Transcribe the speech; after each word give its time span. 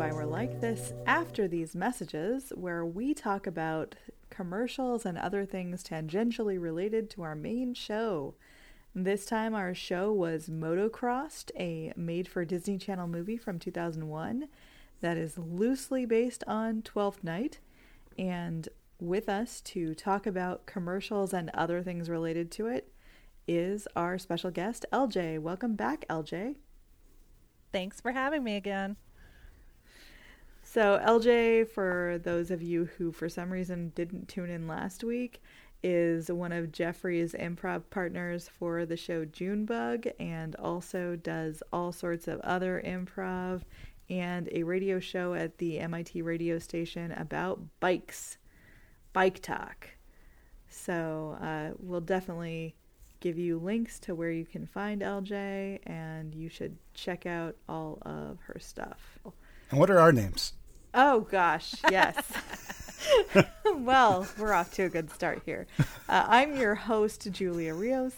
Why 0.00 0.12
We're 0.12 0.24
Like 0.24 0.62
This 0.62 0.94
After 1.04 1.46
These 1.46 1.76
Messages, 1.76 2.54
where 2.56 2.86
we 2.86 3.12
talk 3.12 3.46
about 3.46 3.96
commercials 4.30 5.04
and 5.04 5.18
other 5.18 5.44
things 5.44 5.84
tangentially 5.84 6.58
related 6.58 7.10
to 7.10 7.22
our 7.22 7.34
main 7.34 7.74
show. 7.74 8.34
This 8.94 9.26
time, 9.26 9.54
our 9.54 9.74
show 9.74 10.10
was 10.10 10.48
Motocrossed, 10.48 11.50
a 11.54 11.92
made 11.96 12.28
for 12.28 12.46
Disney 12.46 12.78
Channel 12.78 13.08
movie 13.08 13.36
from 13.36 13.58
2001 13.58 14.48
that 15.02 15.18
is 15.18 15.36
loosely 15.36 16.06
based 16.06 16.44
on 16.46 16.80
Twelfth 16.80 17.22
Night. 17.22 17.58
And 18.18 18.70
with 18.98 19.28
us 19.28 19.60
to 19.60 19.94
talk 19.94 20.26
about 20.26 20.64
commercials 20.64 21.34
and 21.34 21.50
other 21.50 21.82
things 21.82 22.08
related 22.08 22.50
to 22.52 22.68
it 22.68 22.90
is 23.46 23.86
our 23.94 24.16
special 24.16 24.50
guest, 24.50 24.86
LJ. 24.94 25.40
Welcome 25.40 25.74
back, 25.74 26.06
LJ. 26.08 26.56
Thanks 27.70 28.00
for 28.00 28.12
having 28.12 28.42
me 28.42 28.56
again. 28.56 28.96
So, 30.72 31.00
LJ, 31.04 31.66
for 31.70 32.20
those 32.22 32.52
of 32.52 32.62
you 32.62 32.84
who 32.84 33.10
for 33.10 33.28
some 33.28 33.50
reason 33.50 33.90
didn't 33.96 34.28
tune 34.28 34.50
in 34.50 34.68
last 34.68 35.02
week, 35.02 35.42
is 35.82 36.30
one 36.30 36.52
of 36.52 36.70
Jeffrey's 36.70 37.32
improv 37.32 37.82
partners 37.90 38.48
for 38.56 38.86
the 38.86 38.96
show 38.96 39.24
Junebug 39.24 40.06
and 40.20 40.54
also 40.54 41.16
does 41.16 41.60
all 41.72 41.90
sorts 41.90 42.28
of 42.28 42.38
other 42.42 42.80
improv 42.86 43.62
and 44.08 44.48
a 44.52 44.62
radio 44.62 45.00
show 45.00 45.34
at 45.34 45.58
the 45.58 45.80
MIT 45.80 46.22
radio 46.22 46.56
station 46.60 47.10
about 47.10 47.58
bikes, 47.80 48.38
Bike 49.12 49.42
Talk. 49.42 49.88
So, 50.68 51.36
uh, 51.42 51.74
we'll 51.80 52.00
definitely 52.00 52.76
give 53.18 53.40
you 53.40 53.58
links 53.58 53.98
to 53.98 54.14
where 54.14 54.30
you 54.30 54.46
can 54.46 54.66
find 54.66 55.02
LJ, 55.02 55.80
and 55.82 56.32
you 56.32 56.48
should 56.48 56.76
check 56.94 57.26
out 57.26 57.56
all 57.68 57.98
of 58.02 58.38
her 58.42 58.60
stuff. 58.60 59.18
And 59.72 59.80
what 59.80 59.90
are 59.90 59.98
our 59.98 60.12
names? 60.12 60.49
Oh 60.92 61.20
gosh, 61.20 61.74
yes. 61.90 62.16
well, 63.76 64.26
we're 64.38 64.52
off 64.52 64.72
to 64.74 64.82
a 64.84 64.88
good 64.88 65.10
start 65.12 65.42
here. 65.44 65.66
Uh, 66.08 66.24
I'm 66.28 66.56
your 66.56 66.74
host, 66.74 67.28
Julia 67.30 67.74
Rios, 67.74 68.14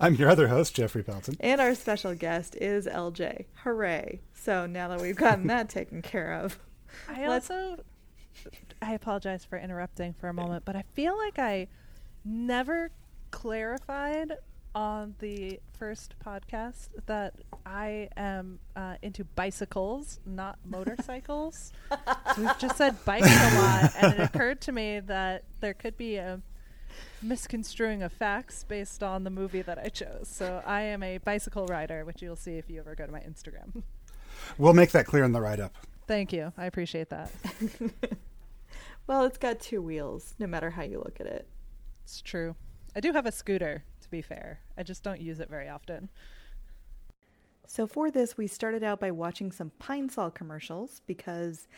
I'm 0.00 0.14
your 0.14 0.30
other 0.30 0.48
host, 0.48 0.74
Jeffrey 0.74 1.02
Pelton. 1.02 1.36
and 1.40 1.60
our 1.60 1.74
special 1.74 2.14
guest 2.14 2.56
is 2.56 2.86
LJ. 2.86 3.44
Hooray! 3.64 4.20
So 4.34 4.66
now 4.66 4.88
that 4.88 5.00
we've 5.00 5.16
gotten 5.16 5.46
that 5.48 5.68
taken 5.68 6.00
care 6.02 6.32
of, 6.32 6.58
I 7.08 7.26
Let's- 7.28 7.50
also 7.50 7.82
I 8.80 8.94
apologize 8.94 9.44
for 9.44 9.58
interrupting 9.58 10.14
for 10.14 10.28
a 10.28 10.34
moment, 10.34 10.64
but 10.64 10.74
I 10.76 10.84
feel 10.94 11.16
like 11.18 11.38
I 11.38 11.68
never 12.24 12.90
clarified 13.30 14.32
on 14.74 15.14
the 15.18 15.60
first 15.78 16.14
podcast 16.24 16.88
that 17.06 17.34
I 17.66 18.08
am 18.16 18.60
uh, 18.76 18.96
into 19.02 19.24
bicycles, 19.24 20.20
not 20.24 20.58
motorcycles. 20.64 21.72
so 21.90 22.42
we've 22.42 22.58
just 22.58 22.76
said 22.76 22.96
bikes 23.04 23.26
a 23.26 23.58
lot, 23.58 23.92
and 24.00 24.14
it 24.14 24.20
occurred 24.20 24.60
to 24.62 24.72
me 24.72 25.00
that 25.00 25.44
there 25.60 25.74
could 25.74 25.96
be 25.96 26.16
a 26.16 26.40
misconstruing 27.22 28.02
of 28.02 28.12
facts 28.12 28.64
based 28.64 29.02
on 29.02 29.24
the 29.24 29.30
movie 29.30 29.62
that 29.62 29.78
I 29.78 29.88
chose. 29.88 30.28
So 30.28 30.62
I 30.66 30.82
am 30.82 31.02
a 31.02 31.18
bicycle 31.18 31.66
rider, 31.66 32.04
which 32.04 32.22
you'll 32.22 32.36
see 32.36 32.52
if 32.52 32.68
you 32.68 32.80
ever 32.80 32.94
go 32.94 33.06
to 33.06 33.12
my 33.12 33.20
Instagram. 33.20 33.82
We'll 34.58 34.74
make 34.74 34.92
that 34.92 35.06
clear 35.06 35.24
in 35.24 35.32
the 35.32 35.40
write 35.40 35.60
up. 35.60 35.74
Thank 36.06 36.32
you. 36.32 36.52
I 36.56 36.66
appreciate 36.66 37.10
that. 37.10 37.30
well, 39.06 39.24
it's 39.24 39.38
got 39.38 39.60
two 39.60 39.82
wheels, 39.82 40.34
no 40.38 40.46
matter 40.46 40.70
how 40.70 40.82
you 40.82 40.98
look 40.98 41.20
at 41.20 41.26
it. 41.26 41.46
It's 42.04 42.20
true. 42.20 42.56
I 42.96 43.00
do 43.00 43.12
have 43.12 43.26
a 43.26 43.32
scooter, 43.32 43.84
be 44.10 44.22
fair. 44.22 44.60
I 44.76 44.82
just 44.82 45.02
don't 45.02 45.20
use 45.20 45.40
it 45.40 45.48
very 45.48 45.68
often. 45.68 46.08
So 47.66 47.86
for 47.86 48.10
this, 48.10 48.36
we 48.36 48.46
started 48.46 48.82
out 48.82 48.98
by 48.98 49.12
watching 49.12 49.52
some 49.52 49.70
Pine 49.78 50.08
Sol 50.08 50.30
commercials 50.30 51.02
because 51.06 51.68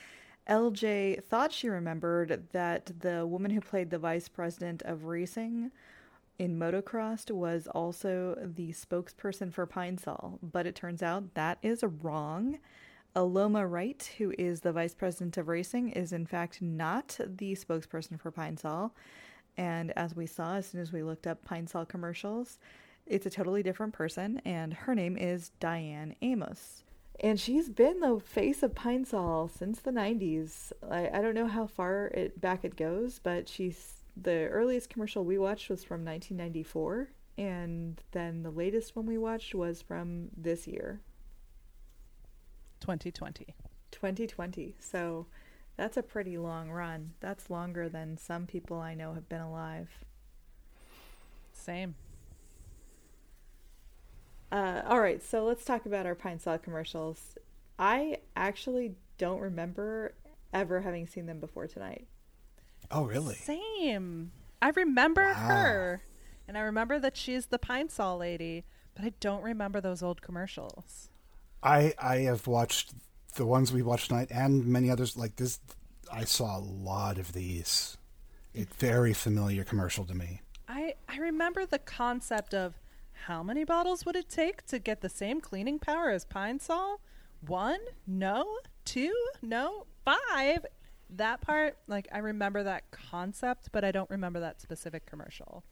LJ 0.48 1.22
thought 1.24 1.52
she 1.52 1.68
remembered 1.68 2.48
that 2.52 3.00
the 3.00 3.26
woman 3.26 3.50
who 3.50 3.60
played 3.60 3.90
the 3.90 3.98
vice 3.98 4.28
president 4.28 4.82
of 4.82 5.04
racing 5.04 5.70
in 6.38 6.58
motocross 6.58 7.30
was 7.30 7.68
also 7.68 8.36
the 8.40 8.72
spokesperson 8.72 9.52
for 9.52 9.66
Pine 9.66 9.98
Sol, 9.98 10.38
but 10.42 10.66
it 10.66 10.74
turns 10.74 11.02
out 11.02 11.34
that 11.34 11.58
is 11.62 11.84
wrong. 11.84 12.58
Aloma 13.14 13.70
Wright, 13.70 14.10
who 14.18 14.32
is 14.38 14.62
the 14.62 14.72
vice 14.72 14.94
president 14.94 15.36
of 15.36 15.46
racing, 15.46 15.90
is 15.90 16.12
in 16.12 16.26
fact 16.26 16.62
not 16.62 17.18
the 17.24 17.52
spokesperson 17.54 18.18
for 18.18 18.30
Pine 18.30 18.56
Sol. 18.56 18.94
And 19.56 19.92
as 19.96 20.16
we 20.16 20.26
saw 20.26 20.56
as 20.56 20.66
soon 20.66 20.80
as 20.80 20.92
we 20.92 21.02
looked 21.02 21.26
up 21.26 21.44
Pine 21.44 21.66
Sol 21.66 21.84
commercials, 21.84 22.58
it's 23.06 23.26
a 23.26 23.30
totally 23.30 23.62
different 23.62 23.92
person, 23.92 24.40
and 24.44 24.72
her 24.72 24.94
name 24.94 25.16
is 25.16 25.50
Diane 25.60 26.14
Amos. 26.22 26.84
And 27.20 27.38
she's 27.38 27.68
been 27.68 28.00
the 28.00 28.20
face 28.20 28.62
of 28.62 28.74
Pine 28.74 29.04
Sol 29.04 29.48
since 29.48 29.80
the 29.80 29.90
90s. 29.90 30.72
I, 30.90 31.10
I 31.12 31.20
don't 31.20 31.34
know 31.34 31.46
how 31.46 31.66
far 31.66 32.06
it 32.08 32.40
back 32.40 32.64
it 32.64 32.76
goes, 32.76 33.20
but 33.22 33.48
she's 33.48 33.94
the 34.16 34.48
earliest 34.48 34.88
commercial 34.88 35.24
we 35.24 35.38
watched 35.38 35.68
was 35.68 35.84
from 35.84 36.04
1994, 36.04 37.10
and 37.38 38.00
then 38.12 38.42
the 38.42 38.50
latest 38.50 38.96
one 38.96 39.06
we 39.06 39.18
watched 39.18 39.54
was 39.54 39.82
from 39.82 40.28
this 40.36 40.66
year, 40.66 41.00
2020. 42.80 43.54
2020. 43.90 44.74
So 44.80 45.26
that's 45.76 45.96
a 45.96 46.02
pretty 46.02 46.38
long 46.38 46.70
run. 46.70 47.12
That's 47.20 47.50
longer 47.50 47.88
than 47.88 48.16
some 48.16 48.46
people 48.46 48.78
I 48.78 48.94
know 48.94 49.14
have 49.14 49.28
been 49.28 49.40
alive. 49.40 49.88
Same. 51.52 51.94
Uh, 54.50 54.82
all 54.86 55.00
right, 55.00 55.22
so 55.22 55.44
let's 55.44 55.64
talk 55.64 55.86
about 55.86 56.04
our 56.04 56.14
Pine 56.14 56.38
Sol 56.38 56.58
commercials. 56.58 57.38
I 57.78 58.18
actually 58.36 58.94
don't 59.16 59.40
remember 59.40 60.14
ever 60.52 60.82
having 60.82 61.06
seen 61.06 61.26
them 61.26 61.40
before 61.40 61.66
tonight. 61.66 62.06
Oh, 62.90 63.04
really? 63.04 63.34
Same. 63.34 64.32
I 64.60 64.68
remember 64.70 65.22
Wow. 65.24 65.32
her. 65.32 66.02
And 66.46 66.58
I 66.58 66.60
remember 66.62 66.98
that 66.98 67.16
she's 67.16 67.46
the 67.46 67.58
Pine 67.58 67.88
Sol 67.88 68.18
lady, 68.18 68.64
but 68.94 69.04
I 69.06 69.12
don't 69.20 69.42
remember 69.42 69.80
those 69.80 70.02
old 70.02 70.20
commercials. 70.20 71.08
I 71.62 71.94
I 71.98 72.18
have 72.18 72.46
watched 72.46 72.92
the 73.34 73.46
ones 73.46 73.72
we 73.72 73.82
watched 73.82 74.08
tonight 74.08 74.28
and 74.30 74.66
many 74.66 74.90
others 74.90 75.16
like 75.16 75.36
this. 75.36 75.60
I 76.12 76.24
saw 76.24 76.58
a 76.58 76.60
lot 76.60 77.18
of 77.18 77.32
these. 77.32 77.96
It's 78.54 78.74
very 78.76 79.14
familiar 79.14 79.64
commercial 79.64 80.04
to 80.04 80.14
me. 80.14 80.42
I, 80.68 80.94
I 81.08 81.16
remember 81.16 81.64
the 81.64 81.78
concept 81.78 82.54
of 82.54 82.74
how 83.26 83.42
many 83.42 83.64
bottles 83.64 84.04
would 84.04 84.16
it 84.16 84.28
take 84.28 84.66
to 84.66 84.78
get 84.78 85.00
the 85.00 85.08
same 85.08 85.40
cleaning 85.40 85.78
power 85.78 86.10
as 86.10 86.24
Pine 86.24 86.58
Sol? 86.60 87.00
One? 87.46 87.80
No. 88.06 88.58
Two? 88.84 89.14
No. 89.40 89.86
Five? 90.04 90.66
That 91.08 91.40
part, 91.40 91.76
like, 91.86 92.08
I 92.12 92.18
remember 92.18 92.62
that 92.62 92.90
concept, 92.90 93.68
but 93.72 93.84
I 93.84 93.92
don't 93.92 94.10
remember 94.10 94.40
that 94.40 94.60
specific 94.60 95.06
commercial. 95.06 95.62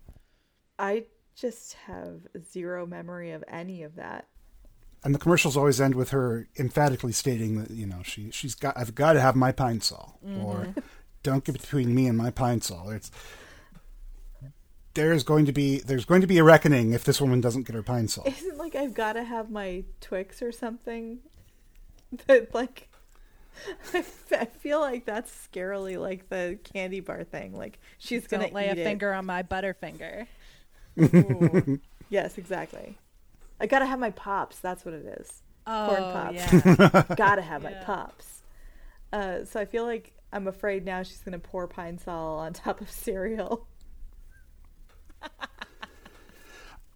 I 0.79 1.05
just 1.35 1.75
have 1.87 2.27
zero 2.43 2.87
memory 2.87 3.33
of 3.33 3.43
any 3.49 3.83
of 3.83 3.97
that. 3.97 4.27
And 5.03 5.15
the 5.15 5.19
commercials 5.19 5.57
always 5.57 5.81
end 5.81 5.95
with 5.95 6.11
her 6.11 6.49
emphatically 6.59 7.13
stating 7.13 7.59
that 7.61 7.71
you 7.71 7.87
know 7.87 8.03
she 8.03 8.31
she's 8.31 8.55
got 8.55 8.77
I've 8.77 8.95
got 8.95 9.15
to 9.15 9.21
have 9.21 9.35
my 9.35 9.53
pine 9.53 9.81
sol 9.81 10.19
mm-hmm. 10.25 10.45
or 10.45 10.75
don't 11.23 11.45
get 11.45 11.61
between 11.61 11.95
me 11.95 12.07
and 12.07 12.19
my 12.19 12.31
pine 12.31 12.61
sol. 12.61 12.91
It's 12.91 13.11
there's 14.95 15.23
going 15.23 15.47
to 15.47 15.53
be 15.53 15.79
there's 15.79 16.05
going 16.05 16.21
to 16.21 16.27
be 16.27 16.39
a 16.39 16.45
reckoning 16.45 16.93
if 16.93 17.05
this 17.05 17.21
woman 17.21 17.41
doesn't 17.41 17.63
get 17.67 17.75
her 17.75 17.83
pine 17.83 18.09
sol. 18.09 18.25
Isn't 18.27 18.59
like 18.59 18.75
I've 18.75 18.95
got 18.95 19.15
to 19.15 19.25
have 19.25 19.51
my 19.51 19.85
Twix 20.01 20.43
or 20.43 20.53
something? 20.53 21.19
That 22.27 22.53
like 22.53 22.89
I, 23.95 23.99
f- 23.99 24.33
I 24.33 24.45
feel 24.47 24.81
like 24.81 25.05
that's 25.05 25.31
scarily 25.31 25.99
like 25.99 26.29
the 26.29 26.59
candy 26.65 26.99
bar 26.99 27.25
thing. 27.25 27.57
Like 27.57 27.79
she's 27.99 28.27
gonna 28.27 28.45
Don't 28.45 28.55
lay 28.55 28.69
a 28.69 28.73
it. 28.73 28.77
finger 28.77 29.13
on 29.13 29.27
my 29.27 29.43
butterfinger. 29.43 30.27
Ooh. 30.99 31.79
yes, 32.09 32.37
exactly. 32.37 32.99
I 33.61 33.67
gotta 33.67 33.87
have 33.87 33.99
my 33.99 34.11
pops. 34.11 34.59
That's 34.59 34.85
what 34.85 34.95
it 34.95 35.05
is. 35.21 35.43
Corn 35.67 36.03
Oh, 36.03 36.13
pops. 36.13 36.35
yeah. 36.53 37.05
gotta 37.17 37.43
have 37.43 37.63
my 37.63 37.75
pops. 37.75 38.43
Uh, 39.13 39.45
so 39.45 39.61
I 39.61 39.65
feel 39.67 39.85
like 39.85 40.13
I'm 40.33 40.47
afraid 40.49 40.85
now 40.85 41.03
she's 41.03 41.21
gonna 41.21 41.39
pour 41.39 41.67
pine 41.69 41.99
sol 41.99 42.39
on 42.39 42.53
top 42.53 42.81
of 42.81 42.91
cereal. 42.91 43.67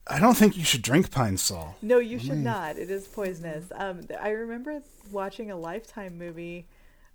I 0.07 0.21
don't 0.21 0.37
think 0.37 0.57
you 0.57 0.65
should 0.65 0.83
drink 0.83 1.11
pine 1.11 1.39
sol. 1.39 1.77
No, 1.81 1.99
you 1.99 2.19
should 2.19 2.33
Mm. 2.33 2.43
not. 2.43 2.79
It 2.79 2.91
is 2.91 3.09
poisonous. 3.09 3.73
Um, 3.75 4.03
I 4.21 4.31
remember 4.31 4.83
watching 5.11 5.51
a 5.51 5.57
Lifetime 5.57 6.19
movie 6.19 6.67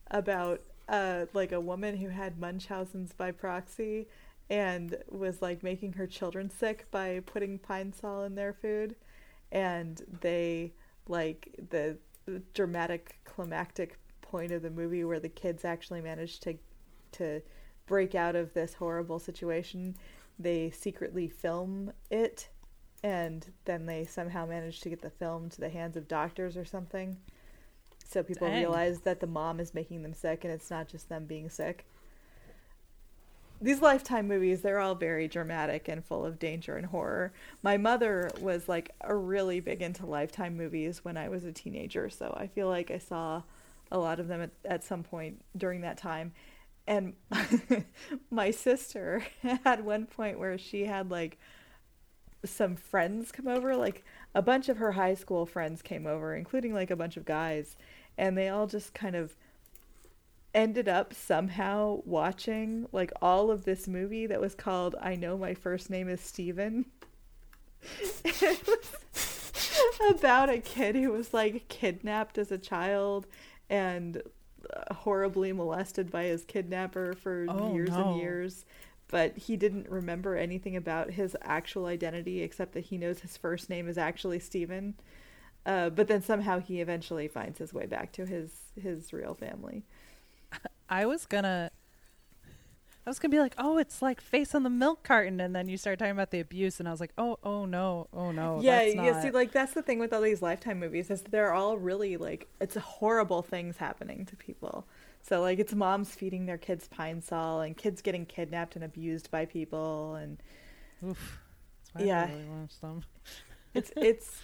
about 0.10 0.62
uh, 0.88 1.28
like 1.34 1.52
a 1.52 1.60
woman 1.62 1.98
who 1.98 2.10
had 2.10 2.40
Munchausen's 2.40 3.13
by 3.13 3.31
proxy 3.31 4.07
and 4.50 4.98
was 5.07 5.40
like 5.40 5.62
making 5.62 5.94
her 5.94 6.07
children 6.07 6.50
sick 6.50 6.88
by 6.90 7.22
putting 7.28 7.60
pine 7.60 7.94
sol 7.94 8.24
in 8.24 8.34
their 8.34 8.54
food, 8.54 8.95
and 9.51 10.01
they 10.22 10.74
like 11.07 11.56
the, 11.69 11.98
the 12.25 12.42
dramatic 12.54 13.19
climactic 13.25 13.98
point 14.22 14.51
of 14.51 14.62
the 14.62 14.69
movie 14.69 15.04
where 15.04 15.19
the 15.19 15.30
kids 15.30 15.66
actually 15.66 16.01
manage 16.01 16.40
to 16.40 16.56
to 17.12 17.42
break 17.88 18.13
out 18.13 18.36
of 18.36 18.54
this 18.54 18.75
horrible 18.75 19.18
situation. 19.18 19.96
They 20.38 20.69
secretly 20.69 21.28
film 21.28 21.92
it 22.12 22.50
and 23.04 23.51
then 23.66 23.86
they 23.86 24.06
somehow 24.06 24.46
manage 24.46 24.81
to 24.81 24.90
get 24.90 25.01
the 25.01 25.10
film 25.10 25.50
to 25.50 25.60
the 25.60 25.69
hands 25.69 25.98
of 25.98 26.07
doctors 26.07 26.56
or 26.56 26.66
something. 26.66 27.18
So 28.06 28.24
people 28.24 28.48
Dang. 28.48 28.57
realize 28.57 29.02
that 29.02 29.19
the 29.19 29.28
mom 29.28 29.60
is 29.60 29.74
making 29.74 30.04
them 30.04 30.13
sick 30.13 30.44
and 30.44 30.54
it's 30.54 30.69
not 30.69 30.88
just 30.88 31.10
them 31.10 31.25
being 31.25 31.50
sick. 31.50 31.88
These 33.62 33.82
Lifetime 33.82 34.28
movies, 34.28 34.62
they're 34.62 34.80
all 34.80 34.96
very 34.96 35.28
dramatic 35.28 35.90
and 35.90 36.04
full 36.04 36.26
of 36.26 36.40
danger 36.40 36.78
and 36.78 36.86
horror. 36.86 37.34
My 37.62 37.78
mother 37.78 38.32
was 38.40 38.70
like 38.70 38.92
a 39.02 39.14
really 39.14 39.60
big 39.60 39.82
into 39.82 40.06
Lifetime 40.06 40.56
movies 40.56 41.04
when 41.04 41.18
I 41.18 41.28
was 41.28 41.44
a 41.44 41.52
teenager, 41.52 42.10
so 42.10 42.36
I 42.40 42.48
feel 42.48 42.70
like 42.70 42.90
I 42.90 43.00
saw 43.00 43.44
a 43.92 44.00
lot 44.00 44.20
of 44.20 44.28
them 44.28 44.42
at, 44.42 44.52
at 44.64 44.84
some 44.84 45.04
point 45.04 45.44
during 45.58 45.82
that 45.82 45.98
time. 45.98 46.32
And 46.88 47.14
my 48.32 48.52
sister 48.52 49.26
had 49.64 49.84
one 49.84 50.06
point 50.06 50.40
where 50.40 50.58
she 50.58 50.86
had 50.86 51.12
like 51.12 51.38
some 52.46 52.78
friends 52.78 53.32
come 53.32 53.48
over 53.48 53.76
like 53.76 54.06
a 54.34 54.42
bunch 54.42 54.70
of 54.70 54.78
her 54.78 54.94
high 54.94 55.14
school 55.14 55.46
friends 55.46 55.82
came 55.82 56.08
over 56.08 56.34
including 56.34 56.74
like 56.74 56.90
a 56.90 56.96
bunch 56.96 57.18
of 57.18 57.26
guys 57.26 57.76
and 58.18 58.38
they 58.38 58.48
all 58.48 58.66
just 58.66 58.94
kind 58.94 59.14
of 59.14 59.36
ended 60.54 60.88
up 60.88 61.13
somehow 61.13 62.01
watching 62.06 62.88
like 62.92 63.12
all 63.22 63.51
of 63.51 63.66
this 63.66 63.88
movie 63.88 64.25
that 64.28 64.42
was 64.42 64.56
called 64.56 64.96
I 65.01 65.16
know 65.16 65.38
my 65.38 65.54
first 65.54 65.90
name 65.90 66.10
is 66.10 66.22
Steven 66.22 66.86
it 68.25 68.68
was 68.68 70.10
about 70.10 70.50
a 70.50 70.60
kid 70.60 70.96
who 70.96 71.12
was 71.12 71.34
like 71.34 71.68
kidnapped 71.68 72.38
as 72.38 72.51
a 72.51 72.57
child 72.57 73.28
and 73.69 74.22
uh, 74.74 74.94
horribly 74.94 75.54
molested 75.54 76.12
by 76.12 76.24
his 76.25 76.44
kidnapper 76.46 77.13
for 77.13 77.45
Oh, 77.48 77.74
years 77.74 77.90
no. 77.90 78.10
and 78.12 78.19
years 78.22 78.66
but 79.07 79.38
he 79.38 79.56
didn't 79.57 79.90
remember 79.90 80.36
anything 80.36 80.75
about 80.75 81.12
his 81.12 81.36
actual 81.42 81.86
identity 81.88 82.42
except 82.44 82.74
that 82.74 82.86
he 82.86 82.98
knows 82.98 83.19
his 83.22 83.38
first 83.38 83.68
name 83.69 83.88
is 83.90 83.98
actually 83.98 84.38
Steven. 84.38 84.94
Uh, 85.66 85.90
but 85.90 86.07
then 86.07 86.22
somehow 86.22 86.60
he 86.60 86.80
eventually 86.80 87.28
finds 87.28 87.57
his 87.57 87.74
way 87.74 87.88
back 87.88 88.12
to 88.12 88.25
his 88.28 88.52
his 88.80 89.12
real 89.12 89.34
family. 89.34 89.84
I 90.90 91.06
was 91.06 91.25
gonna, 91.25 91.72
I 93.06 93.10
was 93.10 93.19
gonna 93.19 93.31
be 93.31 93.40
like, 93.40 93.56
oh, 93.57 93.78
it's 93.78 94.01
like 94.01 94.22
face 94.22 94.54
on 94.56 94.63
the 94.63 94.69
milk 94.69 95.04
carton, 95.04 95.40
and 95.40 95.56
then 95.56 95.68
you 95.69 95.78
start 95.78 96.00
talking 96.00 96.12
about 96.12 96.31
the 96.31 96.40
abuse, 96.40 96.80
and 96.80 96.88
I 96.88 96.92
was 96.92 97.00
like, 97.00 97.13
oh, 97.18 97.38
oh 97.44 97.66
no, 97.66 98.07
oh 98.13 98.31
no, 98.31 98.62
yeah, 98.62 98.80
that's 98.80 98.96
yeah. 98.96 99.22
See, 99.22 99.31
like 99.31 99.51
that's 99.51 99.74
the 99.74 99.81
thing 99.81 100.00
with 100.00 100.13
all 100.13 100.22
these 100.22 100.42
Lifetime 100.42 100.80
movies 100.80 101.10
is 101.10 101.22
they're 101.24 101.54
all 101.54 101.78
really 101.78 102.18
like 102.18 102.48
it's 102.60 102.75
horrible 102.75 103.42
things 103.42 103.78
happening 103.78 104.25
to 104.25 104.36
people. 104.36 104.88
So 105.22 105.42
like 105.42 105.60
it's 105.60 105.74
moms 105.74 106.13
feeding 106.16 106.46
their 106.46 106.57
kids 106.57 106.88
pine 106.88 107.22
sol 107.22 107.62
and 107.62 107.75
kids 107.78 108.02
getting 108.02 108.25
kidnapped 108.25 108.75
and 108.75 108.84
abused 108.86 109.30
by 109.31 109.45
people 109.45 110.16
and 110.16 110.42
Oof. 111.06 111.40
That's 111.94 112.06
why 112.06 112.06
Yeah. 112.07 112.25
really 112.28 112.45
it's 113.74 113.92
it's 114.02 114.42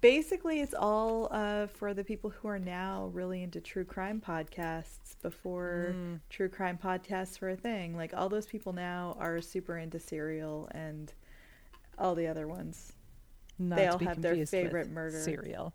basically 0.00 0.60
it's 0.60 0.74
all 0.74 1.28
uh, 1.30 1.66
for 1.66 1.94
the 1.94 2.04
people 2.04 2.30
who 2.30 2.48
are 2.48 2.58
now 2.58 3.10
really 3.12 3.42
into 3.42 3.60
true 3.60 3.84
crime 3.84 4.20
podcasts 4.26 5.03
before 5.24 5.92
Mm. 5.96 6.20
true 6.30 6.48
crime 6.48 6.78
podcasts 6.78 7.40
were 7.40 7.48
a 7.50 7.56
thing 7.56 7.96
like 7.96 8.12
all 8.14 8.28
those 8.28 8.46
people 8.46 8.72
now 8.74 9.16
are 9.18 9.40
super 9.40 9.76
into 9.78 9.98
serial 9.98 10.68
and 10.72 11.12
all 11.98 12.14
the 12.14 12.26
other 12.28 12.46
ones 12.46 12.92
Not 13.58 13.76
they 13.76 13.86
all 13.88 13.98
have 13.98 14.20
their 14.22 14.44
favorite 14.46 14.90
murder 14.90 15.18
cereal. 15.20 15.72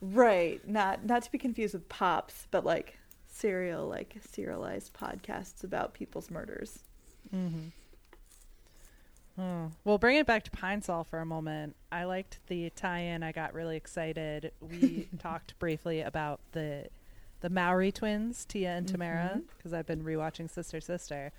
right 0.00 0.66
not 0.66 1.04
not 1.04 1.22
to 1.22 1.30
be 1.30 1.38
confused 1.38 1.74
with 1.74 1.88
pops 1.88 2.46
but 2.50 2.64
like 2.64 2.98
serial 3.26 3.86
like 3.86 4.16
serialized 4.32 4.92
podcasts 4.94 5.62
about 5.62 5.94
people's 5.94 6.30
murders 6.30 6.80
Mm-hmm. 7.34 7.68
Oh. 9.40 9.70
Well, 9.84 9.98
bring 9.98 10.16
it 10.16 10.26
back 10.26 10.42
to 10.44 10.50
Pine 10.50 10.82
Sol 10.82 11.04
for 11.04 11.20
a 11.20 11.26
moment. 11.26 11.76
I 11.92 12.04
liked 12.04 12.40
the 12.48 12.70
tie-in. 12.70 13.22
I 13.22 13.30
got 13.32 13.54
really 13.54 13.76
excited. 13.76 14.50
We 14.60 15.08
talked 15.20 15.56
briefly 15.60 16.00
about 16.00 16.40
the 16.52 16.86
the 17.40 17.50
Mowry 17.50 17.92
twins, 17.92 18.44
Tia 18.44 18.70
and 18.70 18.86
Tamara, 18.88 19.32
Mhm. 19.36 19.42
because 19.56 19.72
I've 19.72 19.86
been 19.86 20.02
rewatching 20.02 20.50
Sister 20.50 20.80
Sister. 20.80 21.32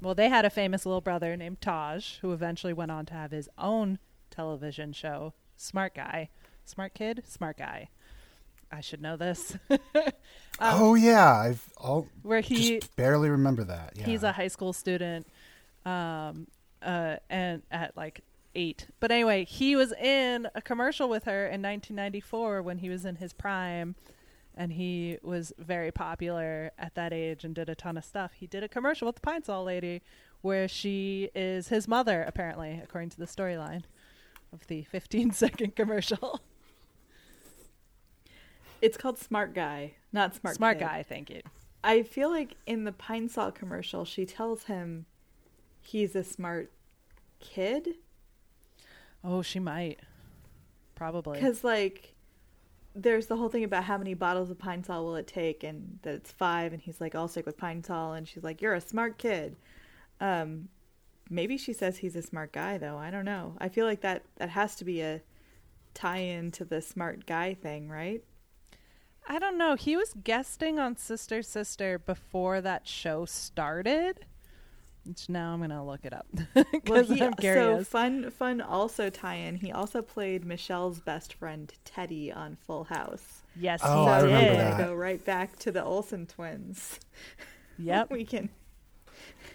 Well, 0.00 0.14
they 0.14 0.28
had 0.28 0.44
a 0.44 0.50
famous 0.50 0.84
little 0.86 1.00
brother 1.00 1.36
named 1.36 1.60
Taj, 1.60 2.18
who 2.18 2.32
eventually 2.32 2.72
went 2.72 2.90
on 2.90 3.06
to 3.06 3.14
have 3.14 3.30
his 3.30 3.48
own 3.58 3.98
television 4.30 4.92
show. 4.92 5.32
Smart 5.56 5.94
guy, 5.94 6.28
smart 6.64 6.94
kid, 6.94 7.22
smart 7.26 7.56
guy. 7.56 7.88
I 8.70 8.80
should 8.82 9.00
know 9.00 9.16
this. 9.16 9.56
oh 10.60 10.94
yeah, 10.94 11.32
I've 11.34 11.72
all 11.78 12.00
Um, 12.02 12.10
where 12.22 12.40
he 12.40 12.80
barely 12.96 13.30
remember 13.30 13.64
that. 13.64 13.94
Yeah. 13.96 14.04
He's 14.04 14.22
a 14.22 14.32
high 14.32 14.48
school 14.48 14.72
student, 14.72 15.26
um, 15.86 16.46
uh, 16.82 17.16
and 17.30 17.62
at 17.70 17.96
like 17.96 18.20
eight. 18.54 18.86
But 19.00 19.10
anyway, 19.10 19.44
he 19.46 19.74
was 19.74 19.92
in 19.92 20.48
a 20.54 20.60
commercial 20.60 21.08
with 21.08 21.24
her 21.24 21.46
in 21.46 21.62
1994 21.62 22.62
when 22.62 22.78
he 22.78 22.88
was 22.90 23.04
in 23.04 23.16
his 23.16 23.32
prime, 23.32 23.94
and 24.58 24.72
he 24.72 25.16
was 25.22 25.52
very 25.56 25.90
popular 25.90 26.72
at 26.78 26.94
that 26.96 27.12
age 27.12 27.44
and 27.44 27.54
did 27.54 27.70
a 27.70 27.74
ton 27.74 27.96
of 27.96 28.04
stuff. 28.04 28.32
He 28.34 28.46
did 28.46 28.62
a 28.64 28.68
commercial 28.68 29.06
with 29.06 29.14
the 29.14 29.20
Pine 29.22 29.44
Sol 29.44 29.64
lady, 29.64 30.02
where 30.42 30.68
she 30.68 31.30
is 31.34 31.68
his 31.68 31.88
mother, 31.88 32.22
apparently, 32.26 32.80
according 32.82 33.10
to 33.10 33.18
the 33.18 33.26
storyline 33.26 33.84
of 34.52 34.66
the 34.66 34.82
15 34.82 35.30
second 35.32 35.76
commercial. 35.76 36.40
it's 38.82 38.96
called 38.98 39.18
smart 39.18 39.54
guy 39.54 39.92
not 40.12 40.34
smart 40.34 40.56
Smart 40.56 40.78
Kid. 40.78 40.84
guy, 40.84 41.02
thank 41.02 41.30
you. 41.30 41.42
I 41.84 42.02
feel 42.02 42.30
like 42.30 42.56
in 42.66 42.84
the 42.84 42.92
Pine 42.92 43.28
Sol 43.28 43.52
commercial, 43.52 44.04
she 44.04 44.26
tells 44.26 44.64
him 44.64 45.06
he's 45.80 46.16
a 46.16 46.24
smart 46.24 46.72
kid. 47.40 47.90
Oh, 49.22 49.42
she 49.42 49.60
might. 49.60 50.00
Probably. 50.94 51.38
Because, 51.38 51.62
like, 51.62 52.14
there's 53.02 53.26
the 53.26 53.36
whole 53.36 53.48
thing 53.48 53.64
about 53.64 53.84
how 53.84 53.96
many 53.96 54.14
bottles 54.14 54.50
of 54.50 54.58
Pine 54.58 54.82
Sol 54.82 55.04
will 55.04 55.16
it 55.16 55.26
take, 55.26 55.62
and 55.62 55.98
that 56.02 56.14
it's 56.14 56.32
five, 56.32 56.72
and 56.72 56.82
he's 56.82 57.00
like, 57.00 57.14
I'll 57.14 57.28
stick 57.28 57.46
with 57.46 57.56
Pine 57.56 57.82
Sol, 57.82 58.12
and 58.12 58.26
she's 58.26 58.42
like, 58.42 58.60
You're 58.60 58.74
a 58.74 58.80
smart 58.80 59.18
kid. 59.18 59.56
Um, 60.20 60.68
maybe 61.30 61.56
she 61.56 61.72
says 61.72 61.98
he's 61.98 62.16
a 62.16 62.22
smart 62.22 62.52
guy, 62.52 62.78
though. 62.78 62.96
I 62.96 63.10
don't 63.10 63.24
know. 63.24 63.54
I 63.58 63.68
feel 63.68 63.86
like 63.86 64.00
that, 64.00 64.24
that 64.36 64.50
has 64.50 64.74
to 64.76 64.84
be 64.84 65.00
a 65.00 65.22
tie 65.94 66.18
in 66.18 66.50
to 66.52 66.64
the 66.64 66.82
smart 66.82 67.26
guy 67.26 67.54
thing, 67.54 67.88
right? 67.88 68.22
I 69.28 69.38
don't 69.38 69.58
know. 69.58 69.74
He 69.74 69.96
was 69.96 70.14
guesting 70.24 70.78
on 70.78 70.96
Sister 70.96 71.42
Sister 71.42 71.98
before 71.98 72.60
that 72.62 72.88
show 72.88 73.26
started. 73.26 74.24
Which 75.08 75.28
now 75.30 75.54
I'm 75.54 75.60
gonna 75.60 75.84
look 75.84 76.04
it 76.04 76.12
up 76.12 76.26
Well, 76.54 76.64
because 76.70 77.08
he, 77.08 77.22
I'm 77.22 77.32
so 77.40 77.82
fun, 77.82 78.30
fun. 78.30 78.60
Also 78.60 79.08
tie-in. 79.10 79.56
He 79.56 79.72
also 79.72 80.02
played 80.02 80.44
Michelle's 80.44 81.00
best 81.00 81.32
friend 81.34 81.72
Teddy 81.84 82.30
on 82.30 82.56
Full 82.66 82.84
House. 82.84 83.42
yes, 83.58 83.80
Oh, 83.82 84.04
he 84.04 84.10
I 84.10 84.20
so 84.20 84.26
did. 84.26 84.32
remember 84.34 84.50
we're 84.52 84.56
that. 84.64 84.70
gonna 84.78 84.84
go 84.88 84.94
right 84.94 85.24
back 85.24 85.58
to 85.60 85.72
the 85.72 85.82
Olsen 85.84 86.26
twins. 86.26 87.00
Yep. 87.80 88.10
we 88.10 88.24
can 88.24 88.48
we 89.06 89.12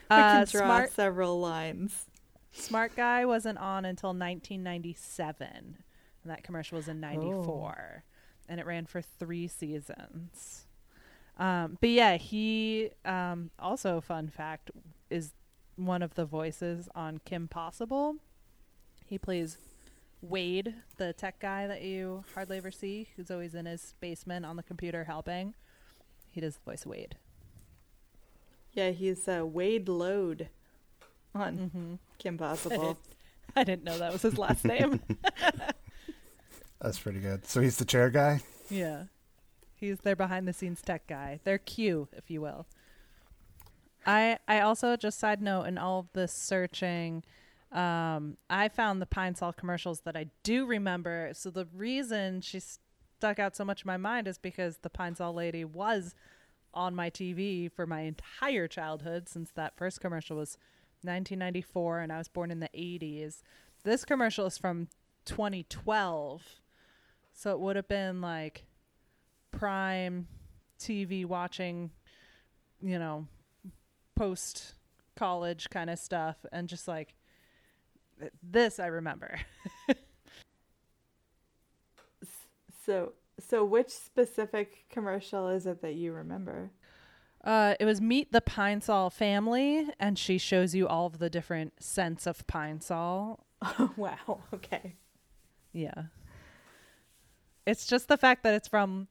Uh, 0.10 0.46
can 0.46 0.48
draw 0.50 0.62
smart 0.66 0.92
several 0.94 1.40
lines. 1.42 2.06
Smart 2.54 2.96
Guy 2.96 3.26
wasn't 3.26 3.58
on 3.58 3.84
until 3.86 4.14
1997, 4.14 5.48
and 5.48 6.32
that 6.32 6.44
commercial 6.44 6.78
was 6.78 6.88
in 6.88 7.00
'94, 7.00 8.04
and 8.48 8.60
it 8.60 8.66
ran 8.66 8.86
for 8.86 9.02
three 9.02 9.48
seasons. 9.48 10.68
Um, 11.38 11.78
but 11.82 11.90
yeah, 11.90 12.16
he 12.18 12.92
um, 13.06 13.50
also 13.60 14.00
fun 14.02 14.30
fact 14.30 14.72
is 15.10 15.32
one 15.76 16.02
of 16.02 16.16
the 16.16 16.26
voices 16.26 16.88
on 16.96 17.20
Kim 17.26 17.48
Possible. 17.48 18.16
He 19.06 19.18
plays 19.18 19.58
Wade, 20.22 20.76
the 20.98 21.14
tech 21.14 21.40
guy 21.40 21.68
that 21.68 21.82
you 21.82 22.24
hardly 22.34 22.58
ever 22.58 22.72
see, 22.72 23.10
who's 23.16 23.30
always 23.32 23.54
in 23.56 23.66
his 23.66 23.94
basement 24.00 24.46
on 24.46 24.56
the 24.56 24.64
computer 24.64 25.04
helping. 25.06 25.54
He 26.32 26.42
does 26.42 26.56
the 26.56 26.72
voice 26.72 26.86
of 26.86 26.92
Wade. 26.92 27.18
Yeah, 28.72 28.90
he's 28.92 29.28
uh, 29.28 29.46
Wade 29.46 29.88
Load 29.90 30.50
on 31.36 31.58
Mm-hmm. 31.58 31.94
Kim 32.18 32.38
Possible. 32.38 32.98
I 33.56 33.64
didn't 33.64 33.84
know 33.84 33.98
that 34.00 34.12
was 34.14 34.22
his 34.24 34.38
last 34.38 34.66
name. 34.66 35.02
That's 36.82 37.00
pretty 37.00 37.20
good. 37.20 37.46
So 37.46 37.62
he's 37.62 37.78
the 37.78 37.86
chair 37.86 38.10
guy. 38.10 38.42
Yeah. 38.70 39.04
He's 39.76 40.00
their 40.00 40.16
behind 40.16 40.48
the 40.48 40.54
scenes 40.54 40.82
tech 40.82 41.06
guy. 41.08 41.40
Their 41.44 41.58
Q, 41.58 42.08
if 42.14 42.32
you 42.32 42.42
will. 42.42 42.66
I 44.06 44.38
I 44.48 44.60
also 44.62 44.96
just 44.96 45.20
side 45.20 45.42
note 45.42 45.64
in 45.64 45.78
all 45.78 46.00
of 46.00 46.12
this 46.14 46.34
searching, 46.34 47.24
um, 47.72 48.38
I 48.50 48.70
found 48.70 49.02
the 49.02 49.06
Pine 49.06 49.36
Sol 49.36 49.54
commercials 49.54 50.02
that 50.02 50.16
I 50.16 50.28
do 50.44 50.66
remember. 50.66 51.32
So 51.34 51.50
the 51.50 51.68
reason 51.74 52.42
she 52.42 52.60
stuck 52.60 53.40
out 53.40 53.56
so 53.56 53.66
much 53.66 53.84
in 53.84 53.88
my 53.88 53.98
mind 53.98 54.28
is 54.28 54.38
because 54.38 54.78
the 54.78 54.90
Pine 54.90 55.16
Sol 55.16 55.34
lady 55.34 55.66
was 55.66 56.14
on 56.74 56.96
my 56.96 57.10
TV 57.10 57.72
for 57.72 57.86
my 57.86 58.02
entire 58.02 58.68
childhood 58.68 59.30
since 59.30 59.52
that 59.52 59.78
first 59.78 60.02
commercial 60.02 60.38
was 60.38 60.58
1994 61.04 62.00
and 62.00 62.12
I 62.12 62.18
was 62.18 62.28
born 62.28 62.52
in 62.52 62.60
the 62.60 62.70
80s. 62.76 63.42
This 63.84 64.06
commercial 64.06 64.46
is 64.46 64.58
from 64.58 64.88
2012. 65.26 66.42
So 67.34 67.52
it 67.52 67.60
would 67.60 67.76
have 67.76 67.88
been 67.88 68.22
like 68.22 68.66
prime 69.52 70.28
TV 70.80 71.26
watching, 71.26 71.92
you 72.82 73.00
know, 73.00 73.28
post 74.16 74.76
college 75.16 75.70
kind 75.70 75.90
of 75.90 76.00
stuff 76.00 76.38
and 76.52 76.68
just 76.68 76.88
like 76.88 77.16
this 78.42 78.80
I 78.80 78.88
remember. 78.88 79.40
So, 82.86 83.14
so 83.40 83.64
which 83.64 83.90
specific 83.90 84.86
commercial 84.90 85.48
is 85.48 85.66
it 85.66 85.82
that 85.82 85.96
you 85.96 86.12
remember? 86.14 86.72
Uh, 87.44 87.76
it 87.80 87.86
was 87.86 88.02
Meet 88.02 88.32
the 88.32 88.42
Pine 88.42 88.82
Sol 88.82 89.10
family, 89.10 89.88
and 90.00 90.18
she 90.18 90.38
shows 90.38 90.74
you 90.74 90.88
all 90.88 91.06
of 91.08 91.20
the 91.20 91.30
different 91.30 91.74
scents 91.82 92.26
of 92.26 92.46
Pine 92.48 92.82
Sol. 92.82 93.46
Oh, 93.62 93.92
wow. 93.98 94.44
Okay. 94.54 94.96
Yeah. 95.72 96.04
It's 97.66 97.86
just 97.86 98.08
the 98.08 98.18
fact 98.18 98.44
that 98.44 98.54
it's 98.54 98.68
from 98.68 99.08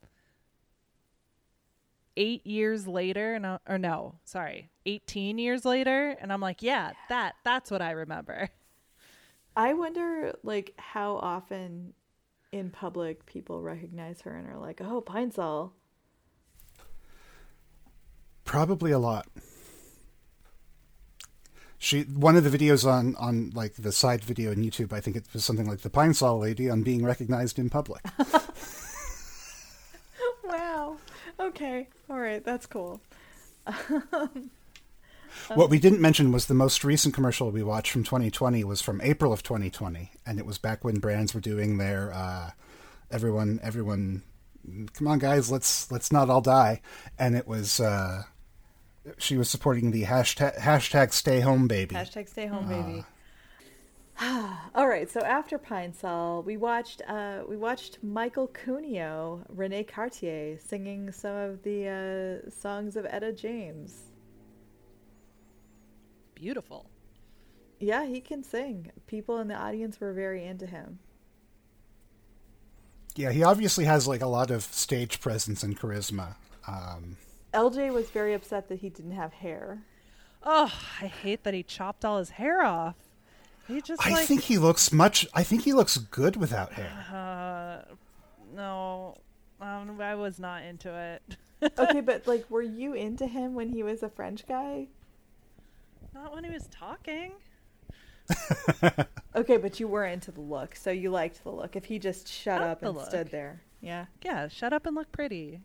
eight 2.16 2.46
years 2.46 2.86
later, 2.86 3.34
and 3.34 3.46
I- 3.46 3.58
or 3.68 3.78
no, 3.78 4.16
sorry, 4.24 4.70
eighteen 4.86 5.38
years 5.38 5.64
later, 5.64 6.16
and 6.20 6.32
I'm 6.32 6.40
like, 6.40 6.62
yeah, 6.62 6.92
that 7.08 7.34
that's 7.44 7.70
what 7.70 7.82
I 7.82 7.92
remember. 7.92 8.48
I 9.56 9.74
wonder, 9.74 10.34
like, 10.42 10.72
how 10.78 11.16
often 11.16 11.92
in 12.52 12.70
public 12.70 13.26
people 13.26 13.60
recognize 13.60 14.22
her 14.22 14.34
and 14.34 14.48
are 14.48 14.58
like, 14.58 14.80
"Oh, 14.80 15.00
Pine 15.00 15.30
Sol." 15.30 15.74
Probably 18.44 18.90
a 18.92 18.98
lot. 18.98 19.26
She 21.78 22.02
one 22.02 22.36
of 22.36 22.44
the 22.44 22.56
videos 22.56 22.86
on 22.88 23.16
on 23.16 23.50
like 23.54 23.74
the 23.74 23.92
side 23.92 24.22
video 24.22 24.50
on 24.50 24.58
YouTube. 24.58 24.92
I 24.92 25.00
think 25.00 25.16
it 25.16 25.24
was 25.32 25.44
something 25.44 25.68
like 25.68 25.80
the 25.80 25.90
Pine 25.90 26.14
Sol 26.14 26.38
lady 26.38 26.70
on 26.70 26.82
being 26.82 27.04
recognized 27.04 27.58
in 27.58 27.70
public. 27.70 28.02
Wow. 31.60 31.66
Okay. 31.66 31.88
All 32.10 32.18
right. 32.18 32.44
That's 32.44 32.66
cool. 32.66 33.00
What 35.54 35.70
we 35.70 35.78
didn't 35.78 36.00
mention 36.00 36.32
was 36.32 36.46
the 36.46 36.54
most 36.54 36.84
recent 36.84 37.14
commercial 37.14 37.50
we 37.50 37.62
watched 37.62 37.90
from 37.90 38.04
2020 38.04 38.64
was 38.64 38.80
from 38.80 39.00
April 39.02 39.32
of 39.32 39.42
2020, 39.42 40.10
and 40.26 40.38
it 40.38 40.46
was 40.46 40.58
back 40.58 40.84
when 40.84 40.98
brands 40.98 41.34
were 41.34 41.40
doing 41.40 41.78
their 41.78 42.12
uh, 42.12 42.50
everyone 43.10 43.58
everyone 43.62 44.22
come 44.94 45.08
on 45.08 45.18
guys 45.18 45.50
let's 45.50 45.90
let's 45.90 46.12
not 46.12 46.30
all 46.30 46.40
die, 46.40 46.80
and 47.18 47.34
it 47.34 47.46
was 47.46 47.80
uh, 47.80 48.24
she 49.18 49.36
was 49.36 49.48
supporting 49.48 49.90
the 49.90 50.04
hashtag 50.04 50.58
hashtag 50.58 51.12
Stay 51.12 51.40
Home 51.40 51.66
Baby. 51.66 51.94
Hashtag 51.94 52.28
Stay 52.28 52.46
Home 52.46 52.68
Baby. 52.68 53.04
All 54.74 54.86
right. 54.86 55.10
So 55.10 55.20
after 55.20 55.58
Pine 55.58 55.92
Sol, 55.92 56.42
we 56.42 56.56
watched 56.56 57.02
uh, 57.08 57.42
we 57.48 57.56
watched 57.56 57.98
Michael 58.02 58.48
Cunio, 58.48 59.44
Rene 59.48 59.84
Cartier 59.84 60.58
singing 60.58 61.10
some 61.10 61.34
of 61.34 61.62
the 61.62 62.42
uh, 62.46 62.50
songs 62.50 62.96
of 62.96 63.06
Etta 63.08 63.32
James. 63.32 64.10
Beautiful. 66.34 66.86
Yeah, 67.80 68.06
he 68.06 68.20
can 68.20 68.44
sing. 68.44 68.92
People 69.08 69.38
in 69.38 69.48
the 69.48 69.56
audience 69.56 69.98
were 69.98 70.12
very 70.12 70.44
into 70.44 70.66
him. 70.66 71.00
Yeah, 73.16 73.32
he 73.32 73.42
obviously 73.42 73.84
has 73.86 74.06
like 74.06 74.22
a 74.22 74.26
lot 74.26 74.50
of 74.50 74.62
stage 74.62 75.20
presence 75.20 75.64
and 75.64 75.78
charisma. 75.78 76.36
Um, 76.68 77.16
LJ 77.52 77.92
was 77.92 78.08
very 78.10 78.34
upset 78.34 78.68
that 78.68 78.78
he 78.78 78.88
didn't 78.88 79.12
have 79.12 79.32
hair. 79.32 79.82
Oh, 80.44 80.72
I 81.00 81.06
hate 81.06 81.42
that 81.42 81.54
he 81.54 81.62
chopped 81.64 82.04
all 82.04 82.18
his 82.18 82.30
hair 82.30 82.62
off. 82.62 82.96
He 83.68 83.80
just 83.80 84.04
I 84.04 84.10
like 84.10 84.26
think 84.26 84.42
he 84.42 84.58
looks 84.58 84.92
much. 84.92 85.26
I 85.34 85.42
think 85.42 85.62
he 85.62 85.72
looks 85.72 85.96
good 85.96 86.36
without 86.36 86.72
hair. 86.72 86.92
uh, 87.12 87.94
no, 88.54 89.16
um, 89.60 90.00
I 90.00 90.14
was 90.14 90.38
not 90.38 90.62
into 90.62 90.92
it. 90.94 91.22
Okay, 91.78 92.00
but 92.00 92.26
like, 92.26 92.50
were 92.50 92.60
you 92.60 92.92
into 92.92 93.24
him 93.24 93.54
when 93.54 93.68
he 93.68 93.84
was 93.84 94.02
a 94.02 94.08
French 94.08 94.44
guy? 94.48 94.88
not 96.12 96.34
when 96.34 96.42
he 96.42 96.50
was 96.50 96.66
talking. 96.72 97.30
Okay, 99.34 99.56
but 99.56 99.80
you 99.80 99.88
were 99.88 100.04
into 100.04 100.30
the 100.30 100.40
look, 100.42 100.76
so 100.76 100.90
you 100.90 101.10
liked 101.10 101.42
the 101.42 101.50
look. 101.50 101.74
If 101.74 101.86
he 101.86 101.98
just 101.98 102.28
shut 102.28 102.60
I 102.60 102.64
like 102.64 102.72
up 102.72 102.82
and 102.82 102.94
look. 102.96 103.08
stood 103.08 103.30
there, 103.30 103.62
yeah. 103.80 104.06
Yeah, 104.22 104.48
shut 104.48 104.72
up 104.74 104.86
and 104.86 104.94
look 104.94 105.10
pretty. 105.10 105.62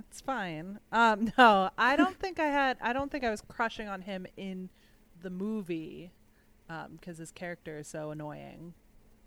It's 0.00 0.20
fine. 0.20 0.78
Um, 0.90 1.32
no, 1.38 1.70
I 1.78 1.96
don't 1.96 2.18
think 2.18 2.38
I 2.38 2.46
had. 2.46 2.76
I 2.82 2.92
don't 2.92 3.10
think 3.10 3.24
I 3.24 3.30
was 3.30 3.40
crushing 3.40 3.88
on 3.88 4.02
him 4.02 4.26
in 4.36 4.68
the 5.22 5.30
movie 5.30 6.10
Um, 6.72 6.96
because 6.98 7.18
his 7.18 7.30
character 7.30 7.78
is 7.78 7.86
so 7.86 8.12
annoying. 8.12 8.72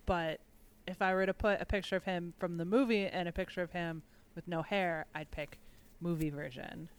But 0.08 0.40
if 0.88 1.00
I 1.00 1.14
were 1.14 1.28
to 1.28 1.34
put 1.34 1.62
a 1.62 1.66
picture 1.66 1.96
of 1.96 2.04
him 2.04 2.34
from 2.40 2.58
the 2.58 2.66
movie 2.66 3.06
and 3.06 3.30
a 3.30 3.32
picture 3.32 3.62
of 3.62 3.72
him 3.72 4.02
with 4.34 4.48
no 4.48 4.64
hair, 4.64 5.06
I'd 5.14 5.30
pick 5.30 5.60
movie 6.02 6.32
version. 6.32 6.90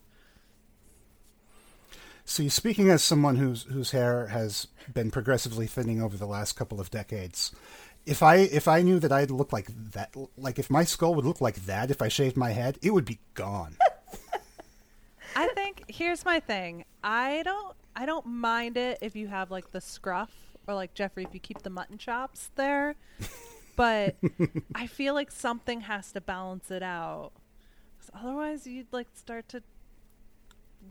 See, 2.25 2.49
speaking 2.49 2.91
as 2.91 3.03
someone 3.03 3.37
whose 3.37 3.65
whose 3.65 3.91
hair 3.91 4.29
has 4.29 4.69
been 4.95 5.11
progressively 5.11 5.67
thinning 5.67 6.00
over 6.00 6.17
the 6.17 6.26
last 6.26 6.53
couple 6.53 6.81
of 6.81 6.93
decades, 6.93 7.50
if 8.05 8.23
I 8.23 8.37
if 8.37 8.69
I 8.69 8.83
knew 8.83 9.00
that 9.00 9.11
I'd 9.11 9.33
look 9.33 9.53
like 9.53 9.67
that, 9.93 10.15
like 10.37 10.61
if 10.61 10.71
my 10.71 10.85
skull 10.85 11.17
would 11.17 11.25
look 11.25 11.41
like 11.41 11.67
that 11.67 11.91
if 11.91 12.00
I 12.00 12.07
shaved 12.07 12.37
my 12.37 12.50
head, 12.53 12.79
it 12.83 12.93
would 12.93 13.05
be 13.05 13.19
gone. 13.35 13.76
I 15.35 15.49
think 15.55 15.87
here's 15.88 16.25
my 16.25 16.38
thing. 16.38 16.85
I 17.03 17.43
don't 17.43 17.76
I 17.97 18.05
don't 18.07 18.26
mind 18.26 18.76
it 18.76 18.99
if 19.00 19.17
you 19.17 19.26
have 19.29 19.50
like 19.50 19.73
the 19.73 19.81
scruff 19.81 20.31
or 20.69 20.75
like 20.75 20.93
Jeffrey 20.95 21.25
if 21.25 21.33
you 21.35 21.41
keep 21.41 21.62
the 21.62 21.71
mutton 21.71 21.97
chops 21.99 22.50
there. 22.55 22.95
But 23.75 24.17
I 24.75 24.87
feel 24.87 25.15
like 25.15 25.31
something 25.31 25.81
has 25.83 26.12
to 26.12 26.21
balance 26.21 26.71
it 26.71 26.83
out. 26.83 27.33
'Cause 27.99 28.11
otherwise 28.15 28.67
you'd 28.67 28.93
like 28.93 29.09
start 29.15 29.49
to 29.50 29.62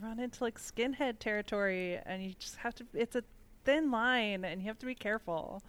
run 0.02 0.20
into 0.20 0.44
like 0.44 0.58
skinhead 0.60 1.20
territory 1.20 1.98
and 2.06 2.24
you 2.24 2.34
just 2.38 2.58
have 2.58 2.76
to 2.76 2.86
it's 2.94 3.16
a 3.16 3.24
thin 3.64 3.92
line 3.92 4.44
and 4.44 4.62
you 4.62 4.68
have 4.68 4.80
to 4.80 4.86
be 4.86 4.96
careful. 4.96 5.62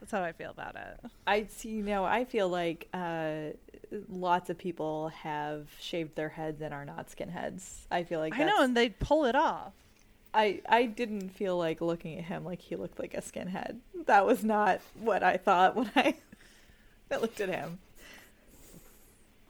That's 0.00 0.12
how 0.12 0.22
I 0.22 0.32
feel 0.32 0.50
about 0.50 0.74
it. 0.76 1.10
I 1.26 1.44
see. 1.44 1.68
You 1.70 1.82
know, 1.84 2.04
I 2.04 2.24
feel 2.24 2.48
like 2.48 2.88
uh, 2.92 3.50
lots 4.08 4.50
of 4.50 4.58
people 4.58 5.08
have 5.10 5.68
shaved 5.78 6.16
their 6.16 6.28
heads 6.30 6.60
and 6.60 6.74
are 6.74 6.84
not 6.84 7.08
skinheads. 7.08 7.86
I 7.90 8.02
feel 8.02 8.18
like 8.18 8.34
I 8.34 8.44
know 8.44 8.62
and 8.62 8.76
they 8.76 8.88
pull 8.90 9.24
it 9.26 9.36
off. 9.36 9.72
I 10.34 10.60
I 10.68 10.86
didn't 10.86 11.30
feel 11.30 11.56
like 11.56 11.80
looking 11.80 12.18
at 12.18 12.24
him 12.24 12.44
like 12.44 12.60
he 12.60 12.76
looked 12.76 12.98
like 12.98 13.14
a 13.14 13.20
skinhead. 13.20 13.78
That 14.06 14.26
was 14.26 14.42
not 14.44 14.80
what 14.98 15.22
I 15.22 15.36
thought 15.36 15.76
when 15.76 15.90
I 15.94 16.14
I 17.10 17.16
looked 17.20 17.40
at 17.40 17.48
him. 17.48 17.78